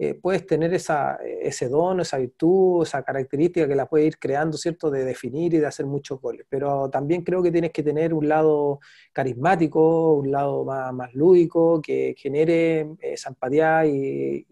eh, 0.00 0.14
puedes 0.14 0.46
tener 0.46 0.72
esa, 0.74 1.16
ese 1.16 1.68
don, 1.68 2.00
esa 2.00 2.18
virtud, 2.18 2.84
esa 2.84 3.02
característica 3.02 3.66
que 3.66 3.74
la 3.74 3.86
puedes 3.86 4.06
ir 4.06 4.18
creando, 4.18 4.56
¿cierto? 4.56 4.90
De 4.90 5.04
definir 5.04 5.54
y 5.54 5.58
de 5.58 5.66
hacer 5.66 5.86
muchos 5.86 6.20
goles. 6.20 6.46
Pero 6.48 6.88
también 6.88 7.22
creo 7.22 7.42
que 7.42 7.50
tienes 7.50 7.72
que 7.72 7.82
tener 7.82 8.14
un 8.14 8.28
lado 8.28 8.78
carismático, 9.12 10.14
un 10.14 10.30
lado 10.30 10.64
más, 10.64 10.92
más 10.92 11.12
lúdico, 11.14 11.82
que 11.82 12.14
genere 12.16 12.88
esa 13.00 13.30
empatía 13.30 13.86
y, 13.86 14.46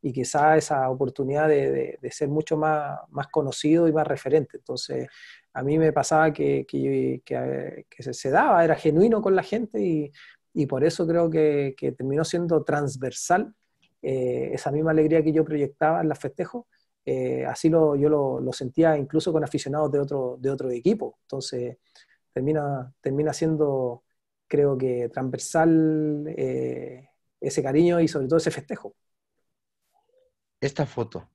y, 0.00 0.12
quizá 0.12 0.56
esa 0.56 0.88
oportunidad 0.90 1.48
de, 1.48 1.98
de, 2.00 2.10
ser 2.12 2.28
mucho 2.28 2.56
más, 2.56 2.98
más 3.10 3.26
conocido 3.28 3.88
y 3.88 3.92
más 3.92 4.06
referente. 4.06 4.58
Entonces, 4.58 5.08
a 5.52 5.62
mí 5.62 5.76
me 5.76 5.92
pasaba 5.92 6.32
que, 6.32 6.64
que, 6.66 7.22
que, 7.24 8.12
se, 8.12 8.30
daba, 8.30 8.64
era 8.64 8.76
genuino 8.76 9.20
con 9.20 9.34
la 9.34 9.42
gente 9.42 9.80
y, 9.80 10.12
y 10.54 10.66
por 10.66 10.84
eso 10.84 11.06
creo 11.06 11.28
que, 11.30 11.74
terminó 11.96 12.24
siendo 12.24 12.62
transversal 12.64 13.54
eh, 14.02 14.50
esa 14.52 14.70
misma 14.70 14.92
alegría 14.92 15.22
que 15.22 15.32
yo 15.32 15.44
proyectaba 15.44 16.00
en 16.00 16.08
los 16.08 16.18
festejos, 16.18 16.66
eh, 17.04 17.46
así 17.46 17.68
lo, 17.68 17.96
yo 17.96 18.08
lo, 18.08 18.40
lo, 18.40 18.52
sentía 18.52 18.96
incluso 18.96 19.32
con 19.32 19.42
aficionados 19.42 19.90
de 19.90 19.98
otro, 19.98 20.36
de 20.38 20.50
otro 20.50 20.70
equipo. 20.70 21.18
Entonces, 21.22 21.78
termina, 22.32 22.92
termina 23.00 23.32
siendo, 23.32 24.04
creo 24.46 24.76
que, 24.76 25.08
transversal 25.08 26.24
eh, 26.36 27.08
ese 27.40 27.62
cariño 27.62 28.00
y 28.00 28.08
sobre 28.08 28.26
todo 28.26 28.36
ese 28.36 28.50
festejo. 28.50 28.94
Esta 30.60 30.86
foto. 30.86 31.28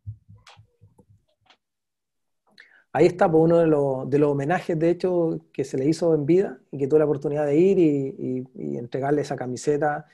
Ahí 2.91 3.07
está 3.07 3.29
pues, 3.31 3.43
uno 3.43 3.57
de 3.57 3.67
los, 3.67 4.09
de 4.09 4.19
los, 4.19 4.31
homenajes, 4.31 4.77
de 4.77 4.91
hecho, 4.91 5.47
que 5.51 5.63
se 5.63 5.77
le 5.77 5.85
hizo 5.85 6.13
en 6.13 6.25
vida 6.27 6.59
y 6.71 6.77
que 6.77 6.87
tuve 6.87 6.99
la 6.99 7.05
oportunidad 7.05 7.45
de 7.47 7.57
ir 7.57 7.79
y, 7.79 8.45
y 8.53 8.77
entregarle 8.77 9.21
esa 9.21 9.35
camiseta 9.35 10.05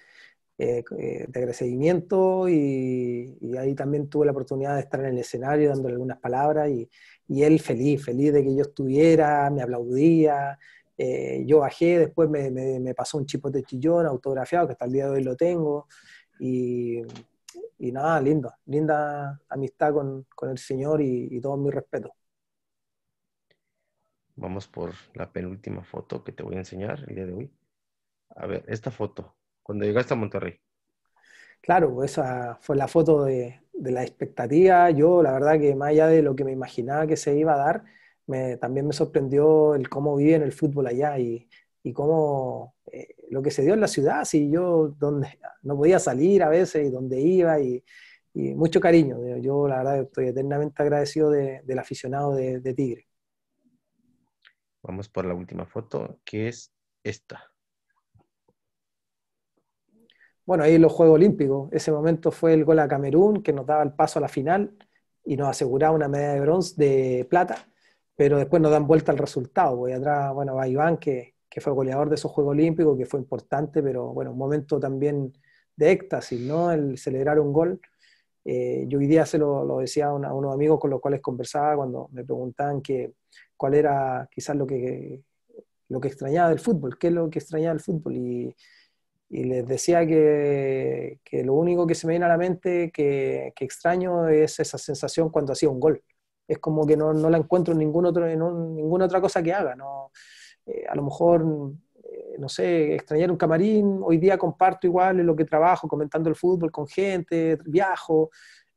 eh, 0.61 0.83
eh, 0.97 1.25
de 1.29 1.39
agradecimiento 1.39 2.49
y, 2.49 3.33
ahí 3.57 3.73
también 3.75 4.09
tuve 4.09 4.25
la 4.25 4.33
oportunidad 4.33 4.75
de 4.75 4.81
estar 4.81 4.99
en 4.99 5.05
el 5.05 5.19
escenario 5.19 5.69
dándole 5.69 5.93
algunas 5.93 6.19
palabras 6.19 6.69
y, 6.69 6.89
y 7.29 7.43
él 7.43 7.61
feliz, 7.61 8.03
feliz 8.03 8.33
de 8.33 8.43
que 8.43 8.53
yo 8.53 8.63
estuviera, 8.63 9.49
me 9.51 9.61
aplaudía. 9.61 10.59
Eh, 10.97 11.45
yo 11.45 11.59
bajé, 11.59 11.99
después 11.99 12.29
me, 12.29 12.51
me, 12.51 12.93
pasó 12.93 13.17
un 13.17 13.25
chipote 13.25 13.63
chillón 13.63 14.05
autografiado, 14.05 14.67
que 14.67 14.73
hasta 14.73 14.83
el 14.83 14.91
día 14.91 15.05
de 15.05 15.11
hoy 15.11 15.23
lo 15.23 15.37
tengo. 15.37 15.87
Y, 16.41 17.03
y 17.77 17.91
nada, 17.93 18.19
lindo, 18.19 18.51
linda 18.65 19.39
amistad 19.47 19.93
con, 19.93 20.25
con 20.35 20.49
el 20.49 20.57
Señor 20.57 21.01
y, 21.01 21.29
y 21.31 21.39
todo 21.39 21.55
mi 21.55 21.71
respeto. 21.71 22.11
Vamos 24.35 24.67
por 24.67 24.91
la 25.13 25.31
penúltima 25.31 25.85
foto 25.85 26.21
que 26.21 26.33
te 26.33 26.43
voy 26.43 26.55
a 26.55 26.59
enseñar 26.59 27.05
el 27.07 27.15
día 27.15 27.25
de 27.25 27.33
hoy. 27.33 27.51
A 28.35 28.45
ver, 28.45 28.65
esta 28.67 28.91
foto 28.91 29.38
cuando 29.69 29.85
llegaste 29.85 30.15
a 30.15 30.17
Monterrey? 30.17 30.59
Claro, 31.61 32.03
esa 32.03 32.57
fue 32.59 32.75
la 32.75 32.87
foto 32.87 33.25
de, 33.25 33.61
la 33.73 34.01
expectativa. 34.01 34.89
Yo, 34.89 35.21
la 35.21 35.31
verdad 35.31 35.59
que 35.59 35.75
más 35.75 35.89
allá 35.89 36.07
de 36.07 36.23
lo 36.23 36.35
que 36.35 36.43
me 36.43 36.51
imaginaba 36.51 37.05
que 37.05 37.15
se 37.15 37.37
iba 37.37 37.53
a 37.53 37.57
dar, 37.57 37.83
me, 38.25 38.57
también 38.57 38.87
me 38.87 38.93
sorprendió 38.93 39.75
el 39.75 39.87
cómo 39.87 40.19
en 40.19 40.41
el 40.41 40.53
fútbol 40.53 40.87
allá 40.87 41.19
y, 41.19 41.47
y 41.83 41.93
cómo 41.93 42.77
eh, 42.91 43.09
lo 43.29 43.43
que 43.43 43.51
se 43.51 43.61
dio 43.61 43.75
en 43.75 43.81
la 43.81 43.87
ciudad, 43.87 44.25
si 44.25 44.49
yo 44.49 44.87
donde 44.97 45.37
no 45.61 45.77
podía 45.77 45.99
salir 45.99 46.41
a 46.41 46.49
veces 46.49 46.87
y 46.87 46.89
donde 46.89 47.21
iba 47.21 47.59
y, 47.59 47.83
mucho 48.33 48.79
cariño. 48.81 49.37
Yo 49.37 49.67
la 49.67 49.77
verdad 49.77 49.99
estoy 49.99 50.29
eternamente 50.29 50.81
agradecido 50.81 51.29
del 51.29 51.77
aficionado 51.77 52.33
de, 52.33 52.59
de 52.59 52.73
Tigre. 52.73 53.07
Vamos 54.81 55.09
por 55.09 55.25
la 55.25 55.35
última 55.35 55.67
foto, 55.67 56.19
que 56.25 56.47
es 56.47 56.73
esta. 57.03 57.51
Bueno, 60.49 60.63
ahí 60.63 60.79
los 60.79 60.91
Juegos 60.91 61.13
Olímpicos, 61.13 61.69
ese 61.71 61.91
momento 61.91 62.31
fue 62.31 62.55
el 62.55 62.65
gol 62.65 62.79
a 62.79 62.87
Camerún 62.87 63.43
que 63.43 63.53
nos 63.53 63.67
daba 63.67 63.83
el 63.83 63.93
paso 63.93 64.17
a 64.17 64.23
la 64.23 64.27
final 64.27 64.75
y 65.23 65.37
nos 65.37 65.47
aseguraba 65.47 65.93
una 65.93 66.07
medalla 66.07 66.33
de 66.33 66.39
bronce 66.39 66.73
de 66.75 67.27
plata, 67.29 67.69
pero 68.15 68.39
después 68.39 68.59
nos 68.59 68.71
dan 68.71 68.87
vuelta 68.87 69.11
al 69.11 69.19
resultado, 69.19 69.77
voy 69.77 69.91
atrás, 69.91 70.33
bueno, 70.33 70.55
va 70.55 70.67
Iván, 70.67 70.97
que, 70.97 71.35
que 71.47 71.61
fue 71.61 71.71
goleador 71.71 72.09
de 72.09 72.15
esos 72.15 72.31
Juegos 72.31 72.53
Olímpicos, 72.53 72.97
que 72.97 73.05
fue 73.05 73.19
importante, 73.19 73.83
pero 73.83 74.11
bueno, 74.11 74.31
un 74.31 74.39
momento 74.39 74.79
también 74.79 75.31
de 75.75 75.91
éxtasis, 75.91 76.41
¿no? 76.41 76.71
El 76.71 76.97
celebrar 76.97 77.39
un 77.39 77.53
gol. 77.53 77.79
Eh, 78.43 78.85
yo 78.87 78.97
hoy 78.97 79.05
día 79.05 79.27
se 79.27 79.37
lo, 79.37 79.77
decía 79.77 80.07
a, 80.07 80.13
unos 80.33 80.51
amigos 80.51 80.79
con 80.79 80.89
los 80.89 80.99
cuales 80.99 81.21
conversaba 81.21 81.75
cuando 81.75 82.09
me 82.11 82.23
preguntaban 82.23 82.81
que, 82.81 83.13
cuál 83.55 83.75
era 83.75 84.27
quizás 84.31 84.55
lo 84.55 84.65
que, 84.65 85.21
lo 85.89 86.01
que 86.01 86.07
extrañaba 86.07 86.49
del 86.49 86.59
fútbol, 86.59 86.97
qué 86.97 87.09
es 87.09 87.13
lo 87.13 87.29
que 87.29 87.37
extrañaba 87.37 87.75
del 87.75 87.83
fútbol. 87.83 88.17
Y, 88.17 88.55
y 89.29 89.43
les 89.43 89.67
decía 89.67 90.05
que, 90.07 91.19
que, 91.23 91.43
lo 91.43 91.53
único 91.53 91.85
que 91.85 91.93
se 91.93 92.07
me 92.07 92.13
viene 92.13 92.25
a 92.25 92.29
la 92.29 92.37
mente 92.37 92.91
que, 92.91 93.53
que, 93.55 93.63
extraño 93.63 94.27
es 94.27 94.59
esa 94.59 94.77
sensación 94.79 95.29
cuando 95.29 95.53
hacía 95.53 95.69
un 95.69 95.79
gol. 95.79 96.03
Es 96.47 96.57
como 96.57 96.85
que 96.87 96.97
no, 96.97 97.13
no 97.13 97.29
la 97.29 97.37
encuentro 97.37 97.73
en, 97.73 97.79
ningún 97.79 98.07
otro, 98.07 98.27
en 98.27 98.39
ninguna 98.39 99.05
otra 99.05 99.21
cosa 99.21 99.43
que 99.43 99.53
haga. 99.53 99.75
¿no? 99.75 100.11
Eh, 100.65 100.83
a 100.89 100.95
lo 100.95 101.03
mejor, 101.03 101.45
eh, 102.03 102.37
no 102.39 102.49
sé, 102.49 102.95
extrañar 102.95 103.29
un 103.29 103.37
camarín, 103.37 103.99
hoy 104.03 104.17
día 104.17 104.37
comparto 104.37 104.87
igual 104.87 105.19
en 105.19 105.27
lo 105.27 105.35
que 105.35 105.45
trabajo, 105.45 105.87
comentando 105.87 106.27
el 106.29 106.35
fútbol 106.35 106.71
con 106.71 106.87
gente, 106.87 107.59
viajo, 107.65 108.31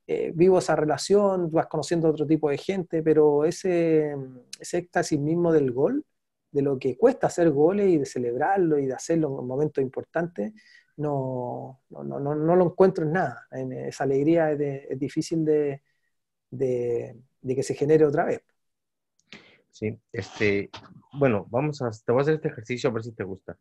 eh, 0.06 0.32
vivo 0.34 0.58
esa 0.58 0.76
relación, 0.76 1.50
vas 1.50 1.66
conociendo 1.66 2.10
otro 2.10 2.26
tipo 2.26 2.50
de 2.50 2.58
gente, 2.58 3.02
pero 3.02 3.46
ese, 3.46 4.14
ese 4.60 4.78
éxtasis 4.78 5.18
mismo 5.18 5.50
del 5.50 5.72
gol 5.72 6.04
de 6.52 6.62
lo 6.62 6.78
que 6.78 6.96
cuesta 6.96 7.26
hacer 7.26 7.50
goles 7.50 7.88
y 7.88 7.98
de 7.98 8.06
celebrarlo 8.06 8.78
y 8.78 8.86
de 8.86 8.94
hacerlo 8.94 9.40
en 9.40 9.46
momentos 9.46 9.82
importantes, 9.82 10.52
no, 10.96 11.80
no, 11.88 12.04
no, 12.04 12.34
no 12.34 12.56
lo 12.56 12.64
encuentro 12.66 13.04
en 13.04 13.12
nada. 13.12 13.46
En 13.50 13.72
esa 13.72 14.04
alegría 14.04 14.52
es, 14.52 14.98
difícil 14.98 15.44
de, 15.44 15.82
de, 16.50 17.16
que 17.42 17.62
se 17.62 17.74
genere 17.74 18.04
otra 18.04 18.26
vez. 18.26 18.42
Sí, 19.70 19.98
este, 20.12 20.70
bueno, 21.14 21.46
vamos 21.50 21.80
a, 21.80 21.90
te 21.90 22.12
voy 22.12 22.20
a 22.20 22.22
hacer 22.22 22.34
este 22.34 22.48
ejercicio 22.48 22.90
a 22.90 22.92
ver 22.92 23.02
si 23.02 23.12
te 23.12 23.24
gusta. 23.24 23.58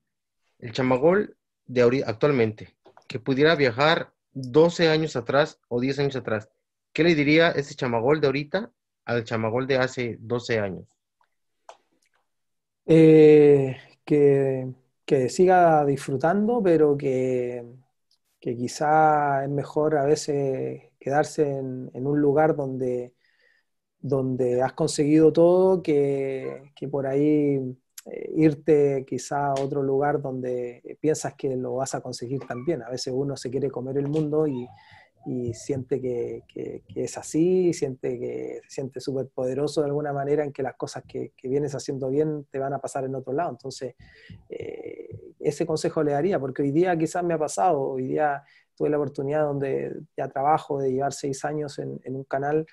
El 0.60 0.74
chamagol 0.74 1.38
de 1.66 1.82
ahorita, 1.82 2.10
actualmente, 2.10 2.76
que 3.08 3.20
pudiera 3.20 3.56
viajar 3.56 4.14
12 4.34 4.90
años 4.90 5.16
atrás 5.16 5.60
o 5.70 5.80
10 5.80 6.00
años 6.00 6.16
atrás, 6.18 6.50
¿qué 6.92 7.06
le 7.06 7.16
diría 7.16 7.52
ese 7.52 7.76
chamagol 7.76 8.20
de 8.20 8.28
ahorita 8.28 8.72
al 9.06 9.24
chamagol 9.24 9.66
de 9.68 9.78
hace 9.78 10.18
12 10.20 10.60
años? 10.60 10.86
Eh, 12.94 13.78
que, 14.06 15.30
siga 15.30 15.86
disfrutando, 15.86 16.62
pero 16.62 16.98
que, 16.98 17.64
quizá 18.42 19.46
es 19.46 19.50
mejor 19.50 19.98
a 19.98 20.04
veces 20.04 20.92
quedarse 21.00 21.44
en, 21.44 21.90
un 22.06 22.20
lugar 22.20 22.54
donde, 22.54 23.14
donde 24.00 24.62
has 24.62 24.74
conseguido 24.74 25.32
todo 25.32 25.82
que, 25.82 26.74
por 26.92 27.08
ahí 27.08 27.78
eh, 28.08 28.32
irte 28.36 29.06
quizá 29.08 29.48
a 29.48 29.54
otro 29.54 29.82
lugar 29.84 30.22
donde 30.22 30.98
piensas 31.00 31.36
que 31.36 31.56
lo 31.56 31.76
vas 31.76 31.96
a 31.96 32.02
conseguir 32.02 32.42
también. 32.46 32.82
A 32.84 32.90
veces 32.90 33.14
uno 33.16 33.38
se 33.38 33.50
quiere 33.50 33.72
comer 33.72 33.98
el 34.00 34.10
mundo 34.10 34.48
y, 34.48 34.68
y 35.26 35.54
siente 35.54 36.02
que, 36.02 36.44
que, 36.48 36.84
es 36.96 37.18
así, 37.18 37.74
siente 37.74 38.20
que 38.20 38.62
se 38.64 38.70
siente 38.76 39.00
súper 39.00 39.28
poderoso 39.28 39.82
de 39.82 39.88
alguna 39.88 40.14
manera 40.14 40.44
en 40.44 40.52
que 40.52 40.64
las 40.64 40.76
cosas 40.76 41.04
que, 41.08 41.34
que, 41.38 41.48
vienes 41.48 41.76
haciendo 41.76 42.10
bien 42.10 42.46
te 42.50 42.60
van 42.60 42.74
a 42.74 42.80
pasar 42.80 43.06
en 43.06 43.16
otro 43.16 43.34
lado. 43.34 43.52
Entonces, 43.52 43.96
eh, 44.50 45.10
ese 45.40 45.66
consejo 45.66 46.04
le 46.04 46.14
daría, 46.14 46.40
porque 46.40 46.64
hoy 46.64 46.72
día 46.72 46.98
quizás 46.98 47.24
me 47.24 47.34
ha 47.34 47.38
pasado, 47.38 47.82
hoy 47.82 48.08
día 48.08 48.44
tuve 48.76 48.90
la 48.90 48.98
oportunidad 48.98 49.44
donde 49.44 50.02
ya 50.18 50.28
trabajo 50.28 50.80
de 50.80 50.92
llevar 50.92 51.14
seis 51.14 51.46
años 51.46 51.78
en, 51.78 52.00
en 52.04 52.16
un 52.16 52.24
canal 52.24 52.66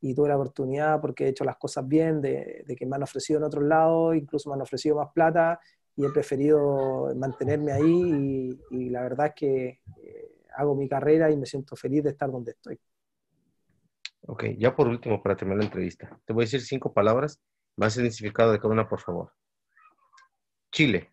y 0.00 0.14
tuve 0.14 0.28
la 0.28 0.36
oportunidad 0.36 1.00
porque 1.00 1.24
he 1.24 1.28
hecho 1.28 1.44
las 1.44 1.56
cosas 1.56 1.88
bien, 1.88 2.20
de, 2.20 2.64
de 2.66 2.76
que 2.76 2.84
me 2.84 2.96
han 2.96 3.02
ofrecido 3.02 3.38
en 3.38 3.44
otros 3.44 3.64
lados, 3.64 4.14
incluso 4.14 4.50
me 4.50 4.56
han 4.56 4.62
ofrecido 4.62 4.96
más 4.96 5.10
plata 5.14 5.58
y 5.96 6.04
he 6.04 6.10
preferido 6.10 7.14
mantenerme 7.16 7.72
ahí 7.72 8.58
y, 8.70 8.76
y 8.76 8.90
la 8.90 9.02
verdad 9.02 9.28
es 9.28 9.34
que... 9.34 9.80
Hago 10.56 10.74
mi 10.74 10.88
carrera 10.88 11.30
y 11.30 11.36
me 11.36 11.46
siento 11.46 11.76
feliz 11.76 12.04
de 12.04 12.10
estar 12.10 12.30
donde 12.30 12.52
estoy. 12.52 12.78
Ok, 14.26 14.44
ya 14.56 14.74
por 14.74 14.88
último, 14.88 15.22
para 15.22 15.36
terminar 15.36 15.58
la 15.58 15.64
entrevista, 15.66 16.18
te 16.24 16.32
voy 16.32 16.44
a 16.44 16.46
decir 16.46 16.62
cinco 16.62 16.92
palabras 16.92 17.40
Más 17.76 17.94
significado 17.94 18.52
de 18.52 18.58
cada 18.58 18.72
una, 18.72 18.88
por 18.88 19.00
favor. 19.00 19.32
Chile. 20.70 21.10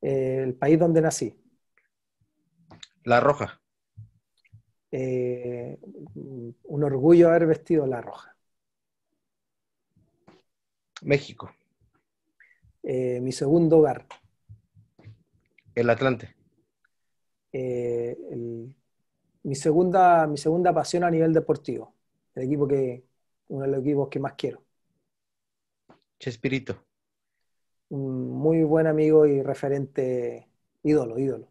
Eh, 0.00 0.42
el 0.42 0.54
país 0.54 0.78
donde 0.78 1.00
nací. 1.00 1.34
La 3.04 3.20
Roja. 3.20 3.60
Eh, 4.90 5.78
un 5.82 6.84
orgullo 6.84 7.28
haber 7.28 7.46
vestido 7.46 7.86
la 7.86 8.00
Roja. 8.00 8.36
México. 11.02 11.54
Eh, 12.82 13.20
mi 13.20 13.32
segundo 13.32 13.78
hogar. 13.78 14.06
El 15.74 15.90
Atlante. 15.90 16.35
Mi, 19.42 19.54
segunda, 19.54 20.26
mi 20.26 20.36
segunda 20.36 20.74
pasión 20.74 21.04
a 21.04 21.10
nivel 21.10 21.32
deportivo. 21.32 21.94
El 22.34 22.44
equipo 22.44 22.66
que, 22.66 23.04
uno 23.48 23.64
de 23.64 23.70
los 23.70 23.80
equipos 23.80 24.08
que 24.08 24.20
más 24.20 24.34
quiero. 24.34 24.62
Chespirito. 26.18 26.82
Un 27.88 28.30
muy 28.30 28.62
buen 28.64 28.86
amigo 28.86 29.26
y 29.26 29.42
referente, 29.42 30.48
ídolo, 30.82 31.18
ídolo. 31.18 31.48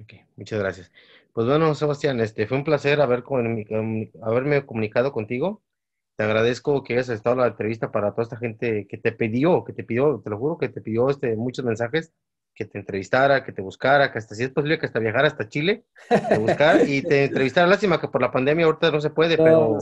Ok, 0.00 0.14
muchas 0.36 0.58
gracias. 0.58 0.92
Pues 1.32 1.46
bueno, 1.46 1.74
Sebastián, 1.74 2.20
este, 2.20 2.46
fue 2.46 2.56
un 2.56 2.64
placer 2.64 3.00
haber 3.00 3.22
haberme 4.22 4.66
comunicado 4.66 5.12
contigo. 5.12 5.62
Te 6.16 6.24
agradezco 6.24 6.82
que 6.82 6.94
hayas 6.94 7.08
estado 7.10 7.34
en 7.36 7.40
la 7.42 7.46
entrevista 7.48 7.90
para 7.92 8.10
toda 8.12 8.24
esta 8.24 8.36
gente 8.36 8.86
que 8.86 8.98
te 8.98 9.12
pidió, 9.12 9.64
que 9.64 9.72
te 9.72 9.84
pidió, 9.84 10.20
te 10.20 10.30
lo 10.30 10.38
juro, 10.38 10.58
que 10.58 10.68
te 10.68 10.80
pidió 10.80 11.08
este, 11.10 11.36
muchos 11.36 11.64
mensajes, 11.64 12.12
que 12.54 12.64
te 12.64 12.78
entrevistara, 12.78 13.44
que 13.44 13.52
te 13.52 13.62
buscara, 13.62 14.12
que 14.12 14.18
hasta 14.18 14.34
si 14.34 14.44
es 14.44 14.50
posible 14.50 14.78
que 14.78 14.86
hasta 14.86 14.98
viajara 14.98 15.28
hasta 15.28 15.48
Chile, 15.48 15.84
te 16.08 16.84
y 16.86 17.02
te 17.02 17.24
entrevistara. 17.24 17.66
Lástima 17.66 18.00
que 18.00 18.08
por 18.08 18.20
la 18.20 18.30
pandemia 18.30 18.66
ahorita 18.66 18.90
no 18.90 19.00
se 19.00 19.10
puede, 19.10 19.36
pero, 19.36 19.78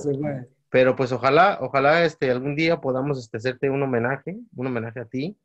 pero 0.70 0.96
pues 0.96 1.12
ojalá, 1.12 1.58
ojalá 1.60 2.04
este, 2.04 2.30
algún 2.30 2.54
día 2.54 2.80
podamos 2.80 3.18
este, 3.18 3.38
hacerte 3.38 3.70
un 3.70 3.82
homenaje, 3.82 4.36
un 4.54 4.66
homenaje 4.66 5.00
a 5.00 5.06
ti, 5.06 5.36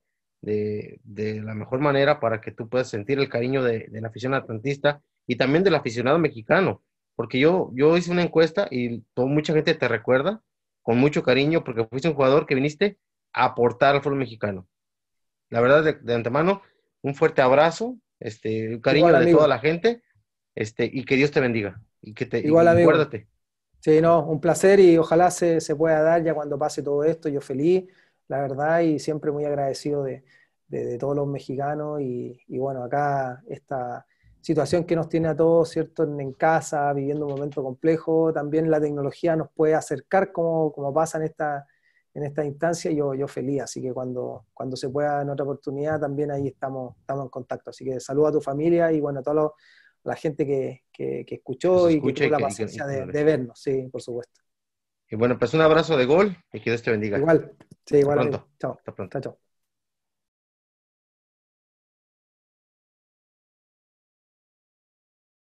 de, 0.42 1.00
de, 1.04 1.42
la 1.42 1.56
mejor 1.56 1.80
manera 1.80 2.20
para 2.20 2.42
que 2.42 2.52
tú 2.52 2.68
puedas 2.68 2.90
sentir 2.90 3.18
el 3.18 3.30
cariño 3.30 3.64
de, 3.64 3.88
de, 3.88 4.02
la 4.02 4.10
afición 4.10 4.34
atlantista 4.34 5.02
y 5.26 5.38
también 5.38 5.64
del 5.64 5.76
aficionado 5.76 6.20
mexicano, 6.20 6.84
porque 7.16 7.40
yo, 7.40 7.72
yo 7.74 7.96
hice 7.96 8.12
una 8.12 8.24
encuesta 8.24 8.68
y 8.70 9.00
todo, 9.14 9.28
mucha 9.28 9.54
gente 9.54 9.74
te 9.74 9.88
recuerda 9.88 10.42
con 10.82 10.98
mucho 10.98 11.24
cariño 11.24 11.64
porque 11.64 11.86
fuiste 11.86 12.10
un 12.10 12.16
jugador 12.16 12.46
que 12.46 12.56
viniste 12.56 12.98
a 13.32 13.46
aportar 13.46 13.96
al 13.96 14.02
fútbol 14.02 14.20
mexicano. 14.20 14.68
La 15.50 15.62
verdad, 15.62 15.84
de, 15.84 15.94
de 15.94 16.14
antemano, 16.14 16.62
un 17.04 17.14
fuerte 17.14 17.42
abrazo, 17.42 17.98
este, 18.20 18.76
un 18.76 18.82
cariño 18.82 19.20
de 19.20 19.32
toda 19.32 19.48
la 19.48 19.60
gente, 19.60 20.02
este, 20.56 20.90
y 20.92 21.06
que 21.06 21.16
Dios 21.16 21.32
te 21.32 21.42
bendiga. 21.42 21.80
Y 22.02 22.14
que 22.14 22.26
te, 22.26 22.40
Igual, 22.40 22.68
amigo. 22.68 22.92
Sí, 23.80 24.02
no, 24.02 24.26
un 24.26 24.40
placer 24.40 24.80
y 24.80 24.98
ojalá 24.98 25.30
se, 25.30 25.60
se, 25.60 25.76
pueda 25.76 26.02
dar 26.02 26.24
ya 26.24 26.34
cuando 26.34 26.58
pase 26.58 26.82
todo 26.82 27.04
esto, 27.04 27.28
yo 27.28 27.42
feliz, 27.42 27.86
la 28.30 28.40
verdad, 28.40 28.80
y 28.80 28.98
siempre 28.98 29.30
muy 29.30 29.44
agradecido 29.44 30.04
de, 30.04 30.24
de, 30.70 30.86
de 30.86 30.98
todos 30.98 31.16
los 31.16 31.28
mexicanos 31.28 32.00
y, 32.00 32.40
y, 32.48 32.58
bueno, 32.60 32.84
acá 32.84 33.44
esta 33.50 34.06
situación 34.40 34.86
que 34.86 34.96
nos 34.96 35.10
tiene 35.10 35.28
a 35.28 35.36
todos, 35.36 35.70
¿cierto?, 35.70 36.04
en, 36.04 36.18
en, 36.22 36.32
casa, 36.32 36.94
viviendo 36.94 37.26
un 37.26 37.34
momento 37.34 37.62
complejo, 37.62 38.32
también 38.32 38.72
la 38.72 38.80
tecnología 38.80 39.36
nos 39.36 39.50
puede 39.52 39.76
acercar 39.76 40.32
como, 40.32 40.72
como 40.72 40.94
pasa 40.94 41.18
en 41.18 41.26
esta, 41.26 41.68
en 42.14 42.24
esta 42.24 42.46
instancia, 42.46 42.92
yo, 42.92 43.14
yo 43.16 43.28
feliz, 43.28 43.62
así 43.64 43.82
que 43.82 43.92
cuando, 43.92 44.46
cuando 44.54 44.76
se 44.76 44.90
pueda 44.90 45.22
en 45.22 45.30
otra 45.30 45.44
oportunidad 45.44 46.00
también 46.00 46.32
ahí 46.32 46.48
estamos, 46.48 46.96
estamos 47.00 47.26
en 47.26 47.30
contacto. 47.30 47.72
Así 47.72 47.84
que 47.84 48.00
saludo 48.00 48.28
a 48.28 48.32
tu 48.32 48.42
familia 48.42 48.92
y 48.92 49.00
bueno, 49.00 49.20
a 49.20 49.24
toda 49.24 49.52
la 50.04 50.16
gente 50.16 50.46
que, 50.46 50.84
que, 50.92 51.26
que 51.26 51.36
escuchó 51.36 51.90
y 51.90 52.02
que 52.02 52.14
tuvo 52.14 52.30
la 52.30 52.40
paciencia 52.40 52.86
de, 52.86 53.06
de, 53.06 53.24
vernos, 53.24 53.60
sí, 53.60 53.88
por 53.92 54.02
supuesto. 54.02 54.42
Y 55.10 55.16
bueno, 55.16 55.38
pues 55.38 55.54
un 55.54 55.62
abrazo 55.62 55.98
de 55.98 56.06
gol 56.06 56.36
y 56.52 56.60
que 56.60 56.70
Dios 56.70 56.84
te 56.84 56.92
bendiga. 56.92 57.18
Igual, 57.18 57.56
sí, 57.86 57.98
igual. 57.98 58.20
Hasta 58.20 58.30
pronto. 58.30 58.50
Chao. 58.60 58.76
Hasta 58.78 58.96
pronto. 58.96 59.12
Chao, 59.20 59.22
chao. 59.34 59.43